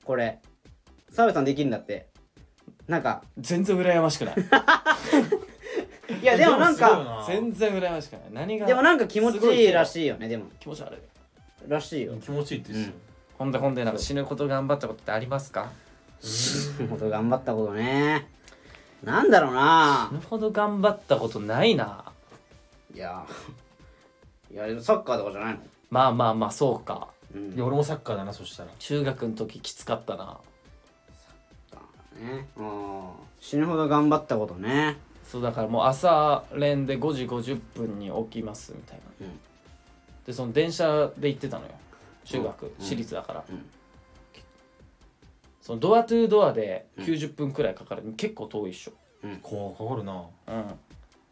[0.05, 0.41] これ
[1.11, 2.09] 澤部さんできるんだって。
[2.89, 3.23] なんか。
[3.39, 4.35] 全然羨ましくない。
[6.21, 7.25] いやでもなんか。
[7.27, 8.23] 全然羨ましくない。
[8.33, 10.47] 何がでもなんか気持ちいいらしいよねでも。
[10.59, 10.99] 気持ち悪い。
[11.69, 12.15] らしいよ。
[12.17, 12.93] 気持ちいいって言って
[13.39, 15.71] ほんでほんでなんか死ぬこと頑張ったことってありますか？
[16.21, 18.29] 死ぬほど頑張ったことね。
[19.05, 20.09] なんだろうな。
[20.11, 22.05] 死ぬほど頑張ったことないな。
[22.95, 23.25] いや。
[24.53, 25.61] いやサッカーとかじゃないの？
[25.91, 27.09] まあまあまあそうか。
[27.35, 27.51] うん。
[27.51, 28.71] たいや俺もサッカーだなそしたら。
[28.79, 30.39] 中学の時きつかったな
[32.21, 33.03] ねうん。
[33.41, 34.99] 死ぬほど頑張ったことね。
[35.25, 39.41] そうだからもう朝練で5時50分に起きますみたいな、うん。
[40.27, 41.71] でその電車で行ってたのよ。
[42.25, 42.73] 中学、うん。
[42.79, 43.65] 私立だから、うん。
[45.61, 48.93] そのドアトゥードアで90分くらいかかる、結構遠いっしょ。
[49.43, 50.25] こうかかるな。
[50.49, 50.67] うん。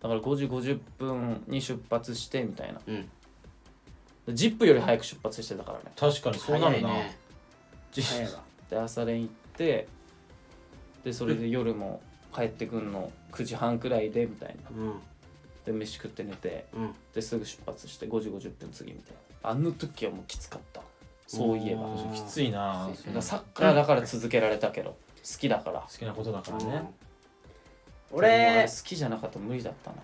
[0.01, 2.81] だから5時50分に出発してみたいな。
[2.86, 3.09] うん。
[4.27, 5.85] でジップより早く出発してたからね。
[5.97, 6.89] 確かにそうなるな。
[6.89, 7.19] 早いね。
[7.90, 8.43] じ早いわ。
[8.70, 9.89] で朝練行って
[11.09, 12.02] でそれで夜も
[12.35, 14.70] 帰ってくんの9時半くらいでみたいな。
[14.70, 15.01] うん。
[15.64, 16.94] で飯食って寝てうん。
[17.14, 19.51] ですぐ出発して5時50分次みたいな。
[19.51, 20.82] あの時はもうきつかった。
[21.26, 21.97] そういえば。
[22.14, 22.90] きついな。
[23.20, 25.80] サッカーだから続けられたけど好きだから。
[25.80, 26.64] 好きなことだからね。
[26.64, 26.93] でも
[28.12, 29.97] 俺好きじゃなかったら無理だったな。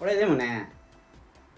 [0.00, 0.70] 俺でもね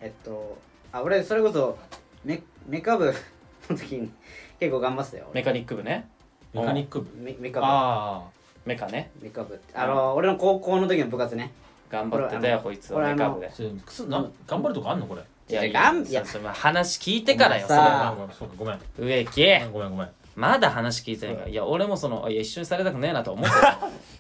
[0.00, 0.56] えっと
[0.90, 1.76] あ俺それこそ
[2.24, 3.12] メメカ部
[3.68, 4.10] の時に
[4.58, 6.08] 結構頑張ってたよメカニック部ね。
[6.54, 7.22] メカニック部？
[7.22, 8.24] メメカ部あ
[8.68, 9.10] メカね。
[9.20, 9.74] メカ部って。
[9.76, 11.52] あの俺の高校の時の部活ね。
[11.90, 13.00] 頑張ってたよこいつは。
[13.12, 13.48] メカ部で。
[13.48, 15.22] あそれくすな頑張るとこあんのこれ？
[15.50, 16.26] いやいいやがんやいや。
[16.26, 18.14] それ話聞いてからよそれうか
[18.58, 19.42] ごめん植木。
[19.72, 20.08] ごめんごめん。
[20.36, 21.36] まだ話聞いてない。
[21.36, 23.78] からいや俺もそのいや一緒にされたくねえなと思ってた。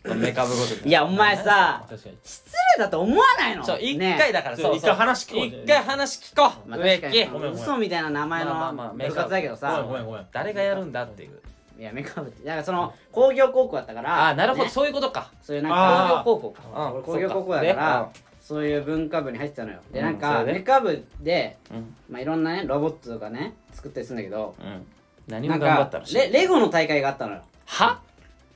[0.14, 2.44] メカ部ごときいやお前さ確かに失
[2.78, 3.62] 礼だと思わないの？
[3.64, 5.46] そう一ね回だからそう一回話聞こう。
[5.46, 6.68] 一回話聞こう。
[6.70, 7.26] まあ、植木確かに。
[7.26, 10.26] ごめんごめん嘘みたいな名前まあまあまあの部活だけどごめさんごめんごめん。
[10.32, 11.38] 誰がやるんだっていう
[11.78, 12.44] いやメカ部って。
[12.44, 14.64] だからその工業高校だったからああなるほど。
[14.64, 14.70] ね。
[14.70, 15.30] そういうことか。
[15.42, 16.92] そういうなん工業高校か。
[16.92, 18.10] 俺工業高校だでから
[18.40, 19.78] そういう文化部に入ってたのよ。
[19.92, 20.58] でうんなんかそれで？
[20.58, 21.94] メカ部でうん。
[22.10, 24.86] まあいろんなねロボットとかね作ったりするんだけどうん。
[25.28, 27.42] 何なんを頑張っかたのレレゴの大会があったのよ。
[27.66, 28.00] は？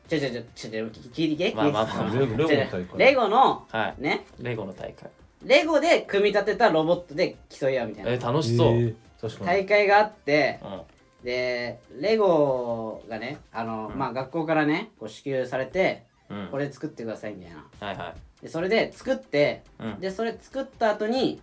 [0.09, 2.11] ちょちょちょちょちょ聞いてけまあまあまあ。
[2.19, 2.99] レゴレゴの大会。
[2.99, 4.03] レゴのはい。
[4.03, 4.27] ね。
[4.41, 5.11] レゴの大会。
[5.45, 8.75] レゴで組み立てたロボットで競い合うみたいえな楽しそう。
[8.75, 9.47] へー確かに。
[9.47, 10.81] 大会があってうん
[11.23, 13.99] でレゴがねあの、うん。
[13.99, 16.49] まあ学校からねこう支給されてうん。
[16.51, 17.65] これ作ってくださいみたいな。
[17.81, 18.43] はいはい。
[18.43, 20.01] でそれで作ってうん。
[20.01, 21.41] でそれ作った後に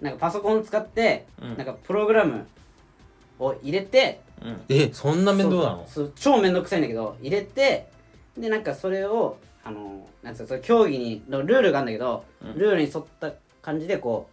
[0.00, 1.56] なんかパソコン使って、うん。
[1.56, 2.46] なんかプログラム
[3.38, 4.60] を入れてうん。
[4.68, 5.84] えそんな面倒なの？
[5.86, 7.88] そうそう超面倒くさいんだけど入れて
[8.38, 12.58] でなんかそれをあのなんつうかそれ競技にのルールがあるんだけど、うん。
[12.58, 14.30] ルールに沿った感じでこ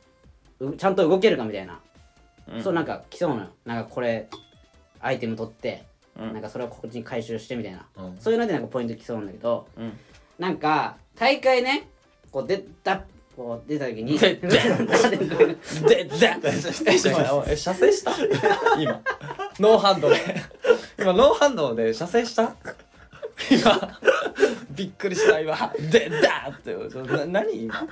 [0.62, 1.82] ううちゃんと動けるかみたいな、
[2.48, 2.64] うん。
[2.64, 3.48] そうなんか競うのよ。
[3.66, 4.30] なんかこれ
[5.00, 5.86] アイテム取って、
[6.20, 6.34] うん。
[6.34, 8.18] なんかそれをこっちに回収してみたいな、うん。
[8.20, 9.98] そういうのでなんかポイント競うんだけどうん。
[10.40, 11.90] なんか大会ね
[12.32, 13.04] こう出た
[13.36, 14.60] こう出た時にでででで。
[17.48, 18.12] え射精した？
[18.80, 19.02] 今。
[19.60, 20.16] ノーハンドで。
[21.00, 22.56] 今ノーハンドで射精した？
[23.52, 24.00] 今。
[24.72, 25.56] びっくりした今。
[25.92, 26.76] でだって。
[27.06, 27.88] な何今？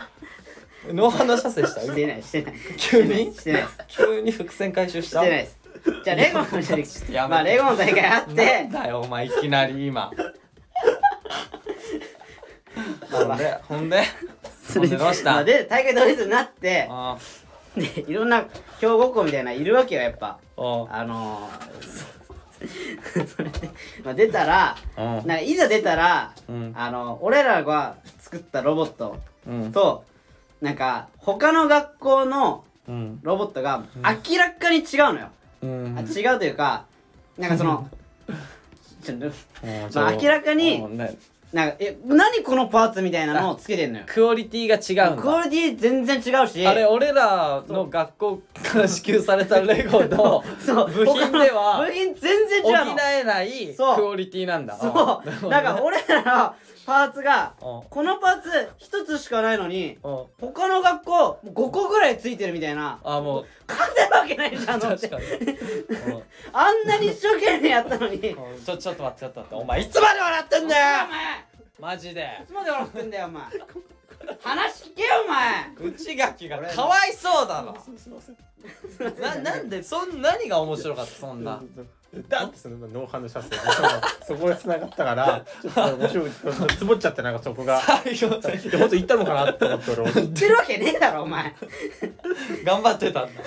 [0.88, 1.82] ノーハンド射精した？
[1.82, 2.54] してないしてない。
[2.78, 3.34] 急に？
[3.34, 3.78] してないです。
[3.88, 5.60] 急に伏線回収ししたてないです
[6.04, 7.14] じゃあレゴのやめて。
[7.30, 8.70] まあレゴの大会あって。
[8.72, 10.12] だよお前いきなり今。
[13.12, 14.04] ほんでほんで？
[14.74, 15.34] ほんでどうした？
[15.34, 17.18] まあで大会同率になってあ
[17.78, 18.46] でいろんな
[18.80, 20.40] 強豪校みたいないるわけよやっぱ。
[20.58, 23.70] ああのー、それで、
[24.04, 25.04] まあ、出たらうん。
[25.06, 26.74] なんかいざ出たら、うん。
[26.76, 29.18] あの俺らが作ったロボット
[29.48, 29.72] うん。
[29.72, 30.04] と
[30.62, 33.20] なんか他の学校のうん。
[33.22, 35.30] ロボットが明らかに違うのよ、うん
[35.98, 36.86] あ違うというか
[37.38, 37.88] なんかその
[39.04, 39.32] ちょっとうん
[39.94, 40.82] まあ明らかに
[41.54, 44.06] なんかえ何このパーツみたいなのをつけてんのよ。
[44.08, 45.22] クオリティが違うんだ。
[45.22, 46.68] クオリティ全然違うし。
[46.68, 50.92] あれ俺らの学校から支給されたレゴの そう。
[50.92, 52.96] 部品では他の部品全然補違うの。
[53.20, 54.06] えないクそう。
[54.08, 54.76] オリティなんだ。
[54.76, 55.50] そう。
[55.50, 56.54] だから俺らの
[56.86, 57.90] パーツがうん。
[57.90, 58.50] このパーツ
[58.80, 60.26] 1つしかないのにうん。
[60.40, 63.00] 他の学校5個ぐらいついてるみたいな。
[63.04, 63.46] あもう。
[63.68, 65.08] 勝てるわけないじゃんだって。
[65.08, 65.30] 確か
[66.54, 68.20] あんなに一生懸命やったのに。
[68.20, 69.56] ちょちょっと待ってちょっと待って。
[69.56, 70.86] お前いつまで笑ってんだよ。
[71.08, 71.46] 前。
[71.80, 72.40] マジで。
[72.44, 73.44] いつまで笑ってんだよお前。
[74.42, 75.92] 話聞けよお前。
[75.92, 77.76] 内垣がかわいそうだろ。
[79.20, 81.62] ななんでそん何が面白かったそんな
[82.30, 83.58] だってそのノーハンド射精で
[84.26, 86.32] そこで繋がったからちょっと面白い
[86.78, 87.82] つぼっちゃってなんかそこが。
[87.82, 90.12] 最後で本当行ったのかなって思って俺。
[90.14, 91.54] 言ってるわけねえだろお前。
[92.64, 93.42] 頑張ってたんだ。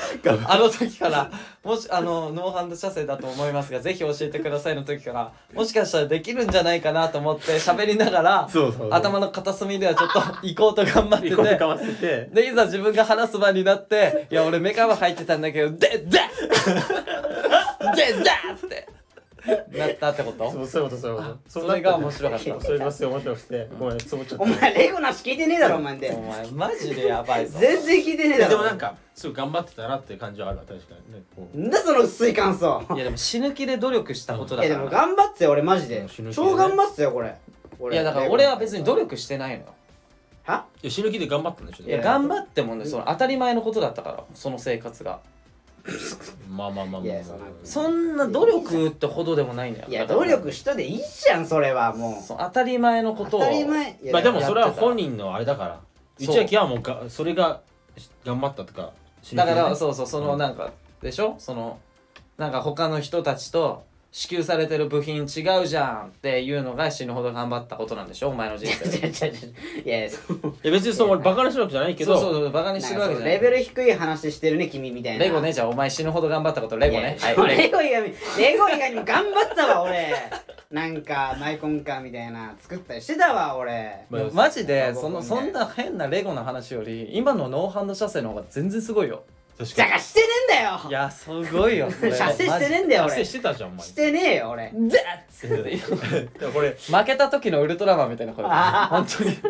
[0.46, 1.30] あの時から
[1.64, 8.88] もしあのノーハンド射精だと思いますがぜひ教えてくださいの時からもしかしたらできるんじゃないかなと思って喋りながらそうそうそう。
[8.92, 12.28] 頭の片隅ではちょっと行こうと頑張って行こうとてかわせて。
[12.32, 16.18] でいざ自分が話す場になって「いや俺メカは入ってたんだけどでででで!」
[18.66, 18.88] って。
[19.72, 20.50] なったってこと？
[20.50, 21.38] そうそういうことそういうこと。
[21.48, 22.60] それが面白かった。
[22.60, 25.96] それがすごい面白くてごめんつぼっちゃったお前レゴなし聞いてねえだろお前。
[25.96, 27.58] でお前マジでやばいぞ。
[27.60, 31.58] 全然聞いてねえだろでもなんかすごい頑張ってたなっていう感じはあるわ確かにねこう。
[31.58, 32.84] なんだその薄い感想。
[32.94, 36.06] いやでも死ぬ気で努力したことだいやでも頑張ってよ俺マジで。
[36.08, 36.50] 死ぬ気でね。
[36.50, 37.36] 超頑張ってたよこれ。
[37.78, 37.94] 俺。
[37.94, 38.44] いやだから俺。
[38.44, 39.74] は別に努力してないのよ。
[40.42, 40.66] は？
[40.82, 41.84] いや死ぬ気で頑張ったんでしょ。
[41.86, 45.20] いや頑張ってもねその当たり前のことだったからその生活が
[46.50, 47.24] まあまあまあまあ。
[47.24, 49.88] そんなそんな努力ってほどでもないんだよ。
[49.88, 53.40] いやだから努力したでいいじゃんそれはもそう当たり前のことを。
[53.40, 53.98] う当たり前。
[54.02, 55.80] いやまあでもそれは本人のあれだから。
[56.24, 56.36] そう。
[56.44, 57.60] 内明はもうがそれが
[58.24, 58.92] 頑張ったとか
[59.34, 61.36] だからそうそうそのなんかでしょ？
[61.38, 61.78] その
[62.36, 65.24] なんか他の人たちと支給されてる部品違
[65.62, 69.28] うじゃんっていうのが死ぬほど頑張ったことなんでしょお前の人生。
[69.84, 72.18] いやいやそういや別にその俺バカにしてるわけじゃないけど。
[72.18, 73.34] そうそうそうバカにしてるわけじゃない。
[73.34, 75.24] レベル低い話してるね君みたいな。
[75.24, 77.18] レゴねじゃあお前死ぬほど頑張ったことレゴね。
[77.20, 80.14] はいレゴ以外にレゴ以外にも頑張ったわ俺。
[80.70, 84.06] なんかマイコンカーみたいな作ったりしてたわ俺。
[84.08, 89.22] まあマジでそのそんな変なレゴの話より今のノーハンド射精の方が全然すごいよ
[89.58, 90.80] 確だからしてねえんだよ。
[90.88, 92.14] いやすごいよ それ。
[92.14, 93.24] 射精してねえんだよ達成俺。
[93.24, 93.86] してたじゃんお前。
[93.86, 94.72] してねえよ俺。
[94.72, 95.58] マ ジで
[96.38, 99.36] でもこれ負けた時のウルトラマンみたいな声本当に。
[99.36, 99.48] こ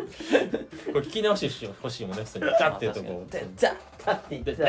[0.94, 2.46] れ聞き直してほしいもんねそれ。
[2.46, 3.30] ガッてやるとこう。
[3.30, 3.74] でじゃ
[4.04, 4.62] だって言っでって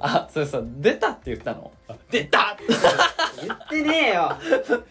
[0.00, 1.70] あそうそう出たって言ったの。
[2.10, 2.56] 出た
[3.42, 4.36] 言ってねえよ。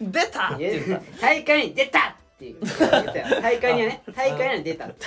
[0.00, 1.20] 出たって言った。
[1.20, 2.70] 大会に出たっていう言
[3.00, 3.40] ったよ。
[3.42, 5.06] 大会にはね大会には出たって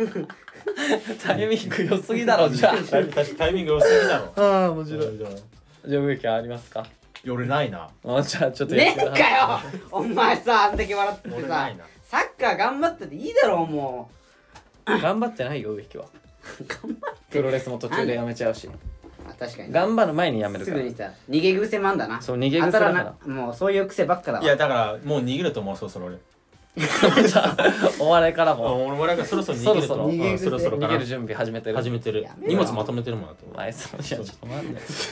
[1.22, 4.32] タイミング良すぎだろじゃタイタイミング良すぎだろ。
[4.36, 5.14] ああ面白い。
[5.14, 6.86] いじゃあ植木ありますか？
[7.24, 7.88] や俺ないな。
[8.04, 9.60] あじゃあちょっとねえかよ。
[9.90, 11.84] お前さあんだけ笑っててさ俺ないな。
[12.04, 14.10] サッカー頑張ったっていいだろも
[14.86, 16.06] 頑張ってないよ植木は。
[17.30, 18.66] プロレスも途中でやめちゃうし。
[18.66, 18.70] う
[19.28, 19.72] あ確かに。
[19.72, 20.76] 頑張る前にやめるから。
[20.78, 22.20] すぐにさ逃げ癖もあんだな。
[22.22, 23.14] そう逃げ癖だから。
[23.26, 24.44] もうそういう癖ばっかだわ。
[24.44, 26.16] いやだからもう逃げると思うそろそろ俺
[27.98, 29.94] お笑いからあも俺もなんかそろそろ逃げると。
[29.94, 30.04] そろそろ。
[30.06, 31.76] 思ううんそろそろ逃げる準備始めてる。
[31.76, 32.26] 始めてる。
[32.38, 33.56] 荷物まとめてるもんなと思う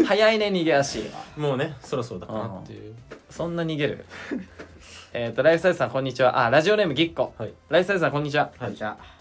[0.07, 1.01] 早いね逃げ足。
[1.37, 2.95] うもうねそろそろだかなっていう
[3.31, 4.05] そんな逃げる？
[5.13, 6.45] えっとライフサイズさんこんにちは。
[6.47, 7.33] あラジオネームぎっこ。
[7.39, 7.53] はい。
[7.69, 8.51] ライフサイズさんこんにちは。
[8.59, 8.75] はい。
[8.75, 9.19] じゃあ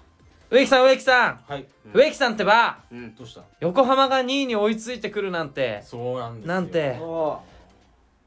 [0.49, 1.39] 植木さん植木さん。
[1.47, 1.65] はい。
[1.93, 2.77] 植木さんってば。
[2.91, 3.15] うん。
[3.15, 3.41] どうした？
[3.59, 5.81] 横浜が2位に追いついてくるなんて。
[5.83, 6.53] そうなんですよ。
[6.53, 6.97] なんて。
[7.01, 7.39] お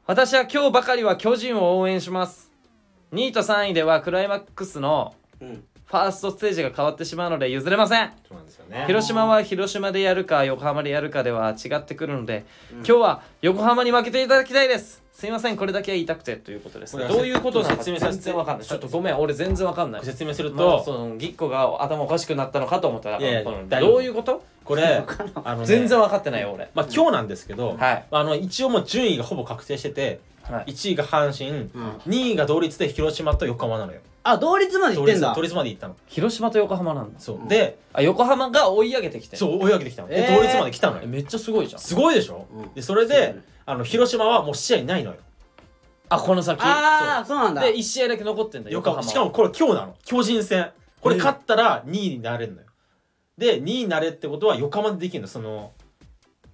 [0.07, 2.50] 私は今日ばかりは巨人を応援します
[3.13, 5.63] 2位と3位ではクライマックスのううん。
[5.85, 8.13] ファーストステージが変わってしまうので譲れません。
[8.25, 8.85] そうなんですよね。
[8.87, 12.77] 広島は広島でやるか横浜でやるかでは違ってくるので、うん。
[12.77, 15.03] 今日は横浜に負けていただきたいです。
[15.11, 16.93] すいませんこれだけは言いたくてということです。
[16.93, 18.55] これはどういうことなのか説明させて全然わか。
[18.55, 24.45] んないちょっとごめん俺全然わかんない説明するまあ、とそのぎっこが頭おかしくなったのかと思ったらいやいやこの大丈夫どういうこと？
[24.63, 25.03] これ
[25.43, 26.69] あのね全然分かってないよ俺。
[26.73, 28.05] まあ今日なんですけどはい。
[28.09, 30.71] あの一応もう順位がほぼ確定しててはい。
[30.71, 31.89] 1位が阪神うん。
[32.07, 34.01] 2位が同率で広島と横浜なのよ。
[34.23, 35.33] あ同率まで行ってんだ。
[35.35, 35.95] 同率まで行ったの。
[36.07, 37.19] 広島と横浜なんだ。
[37.19, 37.35] そう。
[37.37, 37.47] うん。
[37.47, 40.07] であ横浜が追い上げてきてそう追い上げてきたの。
[40.09, 40.35] でえー。
[40.35, 41.03] 同率まで来たのよ。
[41.03, 41.81] えめっちゃすごいじゃん。
[41.81, 42.45] すごいでしょ？
[42.53, 42.73] うん。
[42.73, 43.35] でそれで
[43.65, 45.17] あの広島はもう試合ないのよ。
[46.09, 46.61] あこの先。
[46.61, 47.37] ああそう。
[47.37, 47.61] なんだ。
[47.61, 49.11] で1試合だけ残ってんだ横浜横浜。
[49.11, 49.95] しかもこれ今日なの。
[50.05, 50.71] 巨人戦。
[50.99, 52.67] これ勝ったら2位になれるのよ。
[53.37, 55.71] で2位になれってことは横浜でできるのその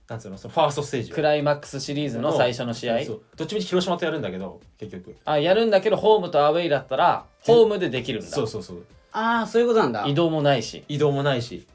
[0.09, 3.03] なんつうのそのファーストステージをクライマックスシリーズの最初の試合？
[3.03, 5.17] そうどっちみち広島とやるんだけど結局。
[5.25, 8.27] あやるんだけどホームとアウェイだったらホームでできるんだ。
[8.27, 8.85] そうそうそう。
[9.11, 10.05] ああそういうことなんだ。
[10.07, 11.67] 移動もないし、移動もないし。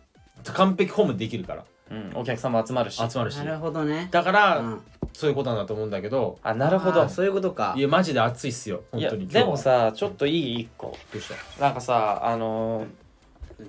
[0.44, 1.64] 完璧ホームでできるから。
[1.90, 2.96] うん、お客さんも集まるし。
[2.96, 3.36] 集まるし。
[3.36, 4.08] なるほどね。
[4.10, 4.80] だから、うん。
[5.12, 6.38] そういうことなんだと思うんだけど。
[6.42, 7.06] あなるほど。
[7.10, 7.74] そういうことか。
[7.76, 8.82] いやマジで熱いっすよ。
[8.92, 9.26] 本当に。
[9.26, 10.60] でもさちょっといい？
[10.60, 10.96] 一個。
[11.12, 11.28] どうし
[11.58, 11.62] た？
[11.62, 12.86] なんかさあのー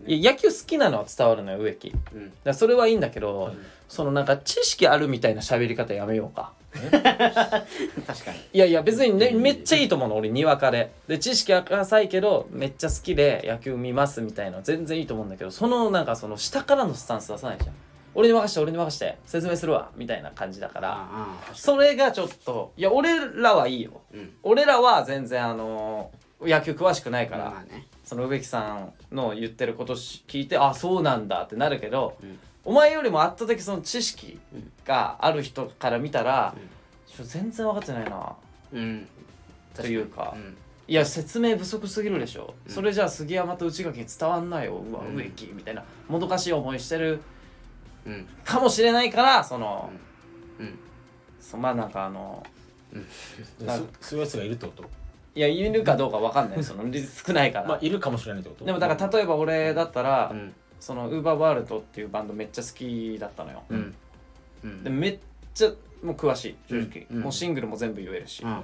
[0.07, 1.91] いや野球好きなのは伝わるのよ植木。
[1.91, 3.55] だかうんらそれはいいんだけど、はい
[3.93, 6.51] そのなんか知識あるみたいな喋り方やめようか。
[6.73, 8.39] 確かに。
[8.51, 17.75] いやいや別にねめっちゃいいと思うの俺にわかでで知識は浅いけどめっちゃ好きで野球見ますみたいなの全然いいと思うんだけどそのなんかその下からのスタンス出さないじゃん。
[18.15, 21.07] 俺に任して俺に任して説明するわみたいな感じだから。
[21.53, 24.01] それがちょっといや俺らはいいよ。
[24.11, 24.33] うん。
[24.41, 26.09] 俺らは全然あの
[26.41, 27.63] 野球詳しくないから、
[28.03, 34.39] その植木さんの言ってることし聞いてあそうなんだってなるけど、うんお前よりも圧倒的その知識
[34.85, 36.55] がある人から見たら、
[37.05, 38.33] ちょ全然分かってないな。
[38.73, 39.07] うん。
[39.75, 40.33] というか。
[40.35, 40.57] うん。
[40.87, 42.71] いや説明不足すぎるでしょ、うん。
[42.71, 45.01] それじゃあ杉山と内垣に伝わんないようわ。
[45.01, 45.15] うん。
[45.15, 47.21] 植木みたいなもどかしい思いしてる
[48.05, 48.27] うん。
[48.43, 49.89] かもしれないからその、
[50.59, 50.77] うん。
[51.39, 52.43] そまあなんかあの
[53.59, 54.83] でなんそそういうやつがいるってこと？
[55.35, 56.63] いやいるかどうか分かんない。
[56.63, 58.65] その少ないから、 まあいるかもしれないってこと？
[58.65, 60.53] でもだから例えば俺だったら、うん
[60.83, 63.95] そのウーバーワールドっていうバンドめっちゃ好きだったのよ、うん。
[64.65, 64.83] うん。
[64.83, 65.19] でめっ
[65.53, 65.69] ちゃ
[66.03, 67.21] もう詳しい正直、うん。
[67.21, 68.61] もうシングルも全部言えるし、うん。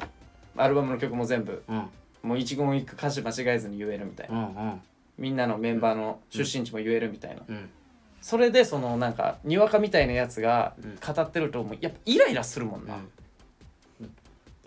[0.58, 1.88] アルバムの曲も全部うん。
[2.22, 4.78] もう一言一句歌詞間違えずに言えるみたいな、
[5.18, 7.70] みんなのメンバーの出身地も言えるみたいな、うん。
[8.20, 11.00] それでそのなんかにわかみたいなやつがうん。
[11.16, 12.98] 語ってるともうやっぱイライラするもんな、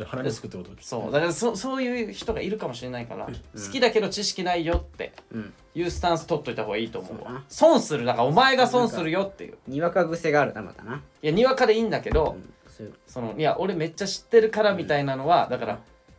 [0.03, 1.13] で鼻につくってことそう。
[1.13, 3.33] だからそそういう人がいるかもしれないから、好
[3.73, 5.53] きだけど知識ないよってうん。
[5.75, 7.45] いうスタンス取っといた方がいいと思ううだな。
[7.49, 8.05] 損する。
[8.05, 9.59] だからお前が損するよっていう。
[9.67, 11.03] にわか癖があるなまたな。
[11.23, 12.53] いやにわかでいいんだけど、うん。
[12.71, 12.95] そういう。
[13.07, 15.79] そのいや俺めっちゃ知ってるからみたいなのはだから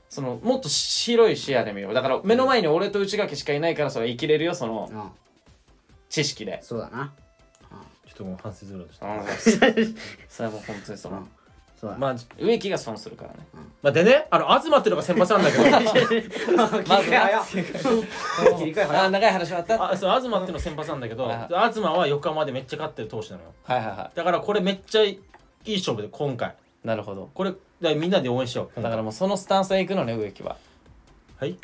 [0.09, 1.93] そのもっと広い視野で見よう。
[1.93, 5.03] だから目の前に俺と内垣しかいないからそれは生きれるよそのうん。
[6.09, 6.59] 知識で。
[6.61, 7.13] そうだな。
[8.07, 9.95] ちょっともう反省するとしたうん
[10.29, 11.27] それはもう本当にその
[11.83, 13.39] そうだまあ植木が損するからね。
[13.81, 15.63] まあでねあの東っていうのが先発なんだけど。
[16.55, 17.45] まず切り替え早っ
[18.57, 25.19] 切り替えあ長い話終わったはいあそう東っていうのが先発なんだけどはい東は横浜でめっちゃ勝ってる投手なのよはいはだからこれめっちゃい
[25.65, 30.55] い勝負で今回いなるほどこれだからみんなで応援しようだからもうそのスタンスで行くのね植木は
[31.43, 31.51] はい？
[31.53, 31.57] い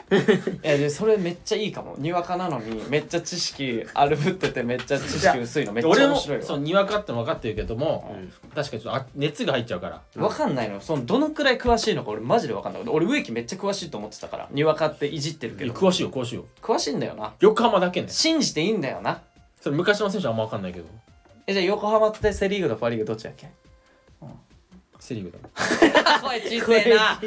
[0.62, 1.96] やでそれめっちゃいいかも。
[1.98, 6.44] にわかなのにめっちゃ知識あるぶっててめっちゃ知識薄いのめっちゃ面白いわ。
[6.44, 10.22] そうにわかっての分かってるけども、うん確かにちょっとあ熱が入っちゃうから。
[10.22, 10.82] わかんないのよ。
[10.82, 14.48] そのどのくらい詳しいのか俺マジでわかんない俺植木めっちゃ詳しいと思ってたから。
[14.52, 16.46] にわかっていじってるけど詳しいよ詳しいよ。
[16.62, 17.34] 詳しいんだよな。
[17.40, 18.08] 横浜だけね。
[18.10, 19.22] 信じていいんだよな。
[19.62, 20.86] それ昔の選手はあんま分かんないけど。
[21.48, 23.48] えじゃあ横浜ってセ・リーグとパ・リーグどっちだっけ？
[25.00, 25.40] セ・リーグだ
[26.22, 27.20] 声小せえな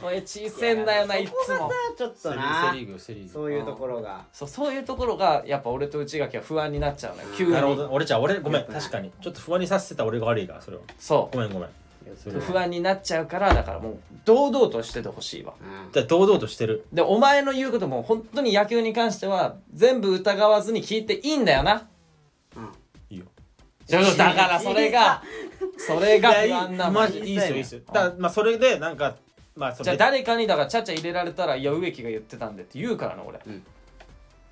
[0.00, 1.24] 声小せえんだよない。
[1.24, 3.30] っつもちょっとセ・なリーグセ・リーグ。
[3.30, 4.24] そういうところが。
[4.32, 7.28] そうそういうところがやっぱ俺と内垣は不安になっちゃうのよ。
[7.36, 7.52] 急に。
[7.52, 7.88] なるほど。
[7.90, 8.64] 俺じゃあ俺ごめん。
[8.64, 9.10] 確かに。
[9.20, 10.82] ちょっと不安にさせてた俺が悪いからそれは。
[10.98, 11.68] そごめんごめん。
[12.40, 15.54] 不安になっちゃうからだからもう堂々としててほしいわ。
[15.60, 15.92] うん。
[15.92, 16.86] じゃあ堂々としてる。
[16.92, 21.86] でお前の言うことも本当に野球に関しては全部疑わずに聞いていいんだよな。
[22.56, 22.72] うん。
[23.10, 23.26] いいよ。
[23.88, 25.22] だからそれが
[25.76, 27.56] それが不安なのマジいいっすよ。
[27.56, 27.80] いいっすよ。
[27.92, 29.16] だからまあそれでなんか
[29.58, 33.40] まあそれじゃあ誰かにだからちゃちゃ入れられたらいや植木が言ってたんでって言うからな俺。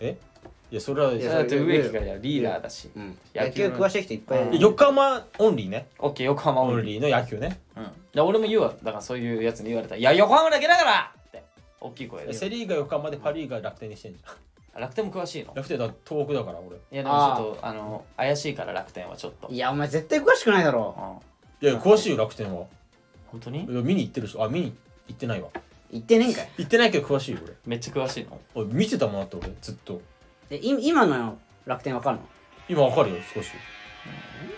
[0.01, 0.19] え？
[0.69, 2.91] いやそれはいやだって植木がいやリーダーだし。
[2.97, 3.17] うん。
[3.33, 4.57] 野野球球詳しい人いっぱい。
[4.57, 5.87] い横浜オンリーね。
[6.01, 7.61] オッケー横浜オンオンリーリーの野球ね。
[7.77, 7.89] うん。
[8.13, 8.75] で俺も言うわ。
[8.83, 11.45] だからそういうやつに言われたら「いや横浜だけだから!」って
[11.81, 14.81] 大きい声でセ・リーグが横浜でパ・リーグが楽天にしてんじゃん。
[14.81, 15.55] 楽天も詳しいの？
[15.55, 16.77] 楽天だ東北だから俺。
[16.77, 19.49] いやでもちょっとあの怪しいから楽天はちょっと。
[19.49, 21.21] いやお前絶対詳しくないだろ。
[21.63, 21.69] うん。
[21.69, 22.67] いや詳しいよ楽天は。
[23.29, 23.65] 本当に？
[23.65, 24.75] いや見に行ってるしあ見に
[25.09, 25.49] 行ってないわ。
[25.93, 26.51] 言ってねえんかい。
[26.59, 27.55] 行ってないけど詳しいよ俺。
[27.65, 28.41] めっちゃ詳しいの？
[28.55, 30.01] おい見てたもんだって俺ずっと。
[30.49, 32.23] でい今の楽天わかるの？
[32.69, 33.51] 今わかるよ少し。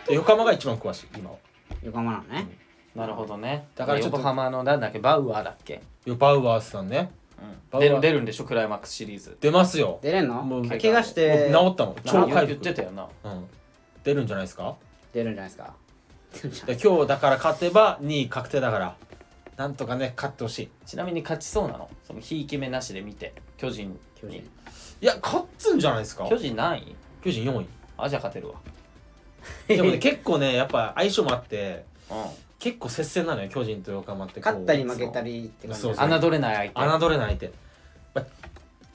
[0.07, 1.37] で横浜が一番詳しい今は。
[1.83, 2.49] 横浜なのね。
[2.95, 3.69] なるほどね。
[3.77, 5.83] だからちょっと横浜のなんだっけバウアーだっけ？
[6.07, 7.11] よバウアースさんね。
[7.70, 7.89] バウアー。
[7.89, 8.45] 出る出るんでしょ？
[8.45, 9.37] クライマックスシリーズ。
[9.41, 9.99] 出ますよ。
[10.03, 10.43] 出れんの？
[10.43, 11.51] もう怪我して。
[11.53, 13.07] 治ったのな超回言って復たよな。
[13.25, 13.45] うん。
[14.03, 14.77] 出るんじゃないですか？
[15.12, 15.75] 出るんじゃないですか？
[16.33, 18.97] 出るんじゃないで今日だから勝てば2位確定だから
[19.59, 20.69] なんとかね勝ってほしい。
[20.87, 21.91] ちなみに勝ちそうなの？
[22.07, 24.37] そのひいき目なしで見て巨人巨人。
[24.39, 24.45] に
[25.03, 26.27] いや勝つんじゃないですか？
[26.29, 26.97] 巨人何位？
[27.23, 27.67] 巨人4位。
[27.99, 28.55] あじゃあ勝てるわ。
[29.67, 32.15] でもね結構ねやっぱ相性もあってう
[32.61, 34.53] 結構接戦なのよ巨人と横浜ってこう。
[34.53, 35.83] 勝ったり負けたりって感じ。
[35.83, 36.09] そうそう。
[36.09, 37.05] ん侮れない相手。
[37.07, 37.53] 侮れない相手。
[38.15, 38.25] まあ、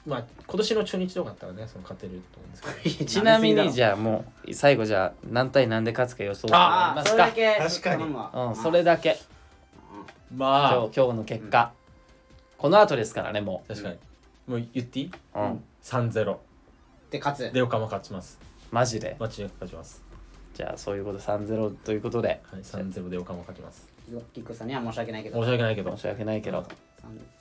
[0.06, 2.50] まあ、今年の中日とかだったらねその勝てると思うん
[2.82, 3.10] ですけど。
[3.10, 7.28] ちなみにじゃあもう最後じゃあ何対何で勝つか予想ああますか？
[7.30, 8.30] それだけ確かに頼むわ。
[8.48, 9.18] うんそれだけ
[10.36, 10.74] まあ。
[10.74, 11.72] 今日今日の結果。
[12.58, 13.96] この後ですからねも確かに。
[14.46, 15.06] もう言っていい？
[15.34, 16.36] ううん3-0
[17.10, 17.52] で勝つ。
[17.52, 18.38] で横浜勝ちます。
[18.70, 19.16] マジで？
[19.18, 20.02] 間違いなく勝ちます。
[20.54, 22.40] じゃあそういうこと3-0ということで。
[22.50, 23.88] はい3-0で横浜勝ちます。
[24.32, 25.40] キッコさんには申し訳ないけど。
[25.40, 25.96] 申し訳ないけど。
[25.96, 26.66] 申し訳ないけど。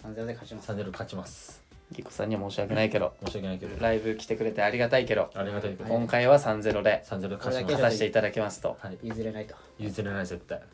[0.04, 0.72] 3 0で勝ちます。
[0.72, 1.62] 3-0勝ちます。
[1.92, 3.14] ギコさんには申し訳ないけど。
[3.26, 3.82] 申し訳ないけど。
[3.82, 5.30] ライブ来てくれてありがたいけど。
[5.36, 5.86] ありがたいけど。
[5.90, 7.72] 今回は3-0で3-0勝ちこれだけます。
[7.74, 8.78] 勝たせていただきますと。
[8.80, 8.98] はい。
[9.04, 9.56] 譲れないと。
[9.78, 10.62] 譲れない絶対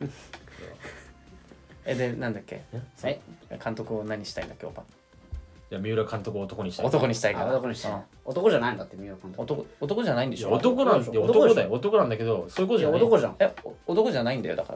[1.86, 2.62] えでなんだっけ？
[3.04, 3.20] え？
[3.62, 7.46] 監督を何したいんだっけおばいや三浦監督を男にしたい男にしたいから。
[7.46, 7.92] あ男にしたい。
[7.92, 8.00] うん。
[8.24, 9.42] 男じゃないんだって三浦監督。
[9.42, 10.52] 男男じゃないんでしょ？
[10.52, 11.72] 男なんで男だよ。
[11.72, 13.00] 男なんだけどそういうことじゃない。
[13.00, 13.36] 男じゃん。
[13.38, 13.52] え
[13.86, 14.72] お男じゃないんだよだか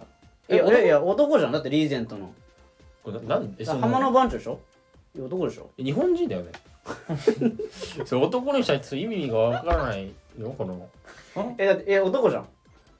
[0.49, 0.57] ら。
[0.57, 1.53] いやいやいや男じゃん。
[1.53, 2.33] だってリーゼントの。
[3.03, 4.61] これななんえその浜の番長でしょ？
[5.17, 5.71] いや男でしょ。
[5.77, 6.53] 日本人だよね。
[8.05, 10.89] それ男にしたいって意味がわからないよこの。
[11.59, 12.49] えだってえ男じゃん。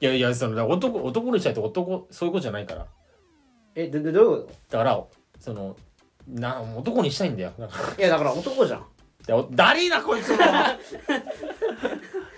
[0.01, 2.85] いやいやその男男にしたいって男そういうことじゃないから
[3.75, 5.03] えででどういうこだから
[5.39, 5.75] その
[6.27, 7.53] な男にしたいんだよ。
[7.59, 7.77] だか。
[7.81, 8.79] らといやだから男じゃん。
[8.79, 8.83] い
[9.27, 10.37] やおダリーなこいつも。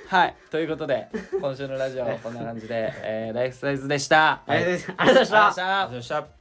[0.07, 0.35] はい。
[0.49, 1.09] ということで
[1.39, 4.41] 今週のラジオはこんな感じで、えーライフサイズでした。
[4.47, 5.45] ありがとうございました。
[5.45, 6.36] ありがとうございました